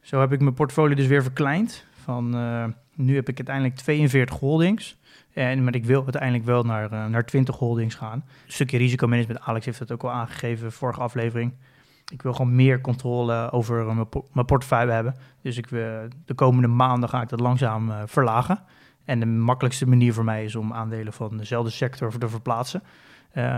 Zo 0.01 0.19
heb 0.19 0.31
ik 0.31 0.41
mijn 0.41 0.53
portfolio 0.53 0.95
dus 0.95 1.07
weer 1.07 1.23
verkleind. 1.23 1.85
Van, 2.03 2.29
nu 2.95 3.15
heb 3.15 3.29
ik 3.29 3.37
uiteindelijk 3.37 3.75
42 3.75 4.39
holdings. 4.39 4.97
En, 5.33 5.63
maar 5.63 5.75
ik 5.75 5.85
wil 5.85 6.03
uiteindelijk 6.03 6.45
wel 6.45 6.63
naar, 6.63 7.09
naar 7.09 7.25
20 7.25 7.55
holdings 7.55 7.95
gaan. 7.95 8.23
Een 8.45 8.51
stukje 8.51 8.77
risicomanagement. 8.77 9.39
Alex 9.39 9.65
heeft 9.65 9.79
dat 9.79 9.91
ook 9.91 10.03
al 10.03 10.11
aangegeven, 10.11 10.71
vorige 10.71 10.99
aflevering 10.99 11.53
ik 12.11 12.21
wil 12.21 12.33
gewoon 12.33 12.55
meer 12.55 12.81
controle 12.81 13.51
over 13.51 13.85
mijn, 13.85 14.07
mijn 14.31 14.45
portefeuille 14.45 14.91
hebben. 14.91 15.15
Dus 15.41 15.57
ik 15.57 15.67
wil, 15.67 16.07
de 16.25 16.33
komende 16.33 16.67
maanden 16.67 17.09
ga 17.09 17.21
ik 17.21 17.29
dat 17.29 17.39
langzaam 17.39 17.89
uh, 17.89 18.01
verlagen. 18.05 18.59
En 19.05 19.19
de 19.19 19.25
makkelijkste 19.25 19.87
manier 19.87 20.13
voor 20.13 20.23
mij 20.23 20.43
is 20.43 20.55
om 20.55 20.73
aandelen 20.73 21.13
van 21.13 21.37
dezelfde 21.37 21.71
sector 21.71 22.17
te 22.17 22.29
verplaatsen. 22.29 22.83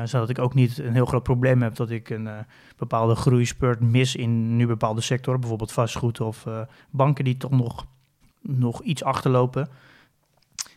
Zodat 0.03 0.29
ik 0.29 0.39
ook 0.39 0.53
niet 0.53 0.77
een 0.77 0.93
heel 0.93 1.05
groot 1.05 1.23
probleem 1.23 1.61
heb 1.61 1.75
dat 1.75 1.89
ik 1.89 2.09
een 2.09 2.29
bepaalde 2.77 3.15
groeispurt 3.15 3.79
mis 3.79 4.15
in 4.15 4.55
nu 4.55 4.67
bepaalde 4.67 5.01
sectoren. 5.01 5.39
Bijvoorbeeld 5.39 5.71
vastgoed 5.71 6.21
of 6.21 6.45
banken 6.89 7.23
die 7.23 7.37
toch 7.37 7.51
nog, 7.51 7.85
nog 8.41 8.81
iets 8.81 9.03
achterlopen. 9.03 9.69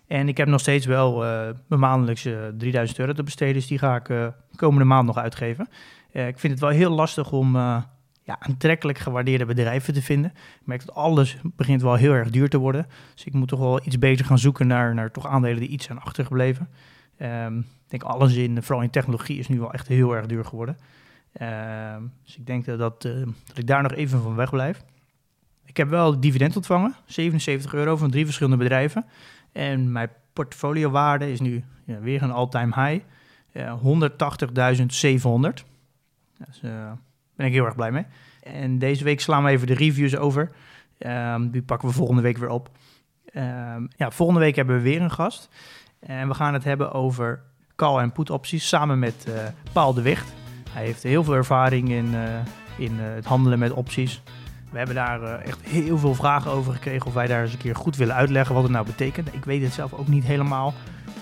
En 0.07 0.29
ik 0.29 0.37
heb 0.37 0.49
nog 0.49 0.61
steeds 0.61 0.87
wel 0.87 1.19
mijn 1.67 1.81
maandelijkse 1.81 2.55
3000 2.59 2.99
euro 2.99 3.13
te 3.13 3.23
besteden. 3.23 3.55
Dus 3.55 3.67
die 3.67 3.79
ga 3.79 3.97
ik 3.97 4.33
komende 4.57 4.85
maand 4.85 5.07
nog 5.07 5.19
uitgeven. 5.19 5.69
Uh, 6.17 6.27
ik 6.27 6.39
vind 6.39 6.53
het 6.53 6.63
wel 6.63 6.71
heel 6.71 6.91
lastig 6.91 7.33
om 7.33 7.57
uh, 7.57 7.83
ja, 8.23 8.37
aantrekkelijk 8.39 8.99
gewaardeerde 8.99 9.45
bedrijven 9.45 9.95
te 9.95 10.03
vinden. 10.03 10.31
Ik 10.31 10.67
merk 10.67 10.87
dat 10.87 10.95
alles 10.95 11.37
begint 11.43 11.83
wel 11.83 11.95
heel 11.95 12.13
erg 12.13 12.31
duur 12.31 12.49
te 12.49 12.59
worden. 12.59 12.87
Dus 13.15 13.25
ik 13.25 13.33
moet 13.33 13.49
toch 13.49 13.59
wel 13.59 13.81
iets 13.85 13.99
beter 13.99 14.25
gaan 14.25 14.39
zoeken 14.39 14.67
naar, 14.67 14.95
naar 14.95 15.11
toch 15.11 15.27
aandelen 15.27 15.59
die 15.59 15.69
iets 15.69 15.85
zijn 15.85 16.01
achtergebleven. 16.01 16.69
Um, 17.23 17.59
ik 17.59 17.65
denk 17.89 18.03
alles 18.03 18.35
in, 18.35 18.63
vooral 18.63 18.83
in 18.83 18.91
technologie, 18.91 19.39
is 19.39 19.49
nu 19.49 19.59
wel 19.59 19.73
echt 19.73 19.89
heel 19.89 20.17
erg 20.17 20.27
duur 20.27 20.45
geworden. 20.45 20.77
Uh, 21.41 21.97
dus 22.25 22.37
ik 22.37 22.47
denk 22.47 22.65
dat, 22.65 23.05
uh, 23.05 23.27
dat, 23.47 23.59
ik 23.59 23.67
daar 23.67 23.83
nog 23.83 23.93
even 23.93 24.23
van 24.23 24.35
weg 24.35 24.51
blijf. 24.51 24.85
Ik 25.65 25.77
heb 25.77 25.89
wel 25.89 26.21
dividend 26.21 26.57
ontvangen, 26.57 26.95
77 27.07 27.75
euro 27.75 27.97
van 27.97 28.11
drie 28.11 28.25
verschillende 28.25 28.59
bedrijven. 28.59 29.05
En 29.53 29.93
mijn 29.93 30.11
portfoliowaarde 30.33 31.33
is 31.33 31.41
nu 31.41 31.65
weer 31.85 32.23
een 32.23 32.31
all-time 32.31 32.83
high, 32.83 33.05
180.700. 33.53 35.65
Dus 36.39 36.61
daar 36.61 36.73
uh, 36.73 36.93
ben 37.37 37.47
ik 37.47 37.53
heel 37.53 37.65
erg 37.65 37.75
blij 37.75 37.93
mee. 37.93 38.07
En 38.43 38.79
deze 38.79 39.05
week 39.05 39.21
slaan 39.21 39.45
we 39.45 39.51
even 39.51 39.67
de 39.67 39.75
reviews 39.75 40.17
over. 40.17 40.51
Um, 40.99 41.51
die 41.51 41.63
pakken 41.63 41.89
we 41.89 41.95
volgende 41.95 42.23
week 42.23 42.39
weer 42.39 42.49
op. 42.49 42.71
Um, 43.35 43.89
ja, 43.97 44.11
volgende 44.11 44.41
week 44.41 44.57
hebben 44.57 44.77
we 44.77 44.83
weer 44.83 45.03
een 45.03 45.11
gast. 45.11 45.49
En 46.01 46.29
we 46.29 46.35
gaan 46.35 46.55
het 46.55 46.65
hebben 46.65 46.93
over 46.93 47.43
call- 47.77 47.99
en 47.99 48.13
put 48.13 48.31
opties 48.31 48.69
samen 48.69 48.99
met 48.99 49.27
uh, 49.29 49.35
Paul 49.73 49.95
de 49.95 50.03
Wicht. 50.03 50.35
Hij 50.71 50.85
heeft 50.85 51.03
heel 51.03 51.25
veel 51.25 51.35
ervaring 51.35 51.91
in, 51.91 52.07
uh, 52.07 52.21
in 52.79 52.99
het 52.99 53.25
handelen 53.25 53.59
met 53.59 53.73
opties. 53.73 54.23
We 54.71 54.79
hebben 54.79 54.95
daar 54.97 55.41
echt 55.41 55.61
heel 55.63 55.99
veel 55.99 56.15
vragen 56.15 56.51
over 56.51 56.73
gekregen 56.73 57.07
of 57.07 57.15
wij 57.15 57.27
daar 57.27 57.43
eens 57.43 57.53
een 57.53 57.59
keer 57.59 57.77
goed 57.77 57.97
willen 57.97 58.15
uitleggen 58.15 58.55
wat 58.55 58.63
het 58.63 58.73
nou 58.73 58.87
betekent. 58.87 59.35
Ik 59.35 59.45
weet 59.45 59.63
het 59.63 59.73
zelf 59.73 59.93
ook 59.93 60.09
niet 60.09 60.25
helemaal 60.25 60.75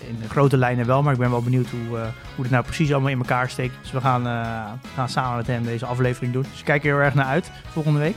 in 0.08 0.28
grote 0.28 0.56
lijnen 0.56 0.86
wel, 0.86 1.02
maar 1.02 1.12
ik 1.12 1.18
ben 1.18 1.30
wel 1.30 1.42
benieuwd 1.42 1.68
hoe, 1.70 1.98
uh, 1.98 2.02
hoe 2.34 2.44
het 2.44 2.50
nou 2.50 2.64
precies 2.64 2.92
allemaal 2.92 3.10
in 3.10 3.18
elkaar 3.18 3.50
steekt. 3.50 3.74
Dus 3.80 3.92
we 3.92 4.00
gaan, 4.00 4.26
uh, 4.26 4.64
gaan 4.94 5.08
samen 5.08 5.36
met 5.36 5.46
hem 5.46 5.64
deze 5.64 5.86
aflevering 5.86 6.32
doen. 6.32 6.46
Dus 6.52 6.62
kijk 6.62 6.84
er 6.84 6.94
heel 6.94 7.04
erg 7.04 7.14
naar 7.14 7.26
uit 7.26 7.50
volgende 7.66 7.98
week. 7.98 8.16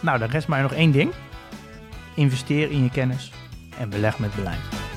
Nou, 0.00 0.18
dan 0.18 0.28
rest 0.28 0.48
mij 0.48 0.62
nog 0.62 0.72
één 0.72 0.92
ding. 0.92 1.12
Investeer 2.14 2.70
in 2.70 2.82
je 2.82 2.90
kennis 2.90 3.32
en 3.78 3.88
beleg 3.88 4.18
met 4.18 4.34
beleid. 4.34 4.91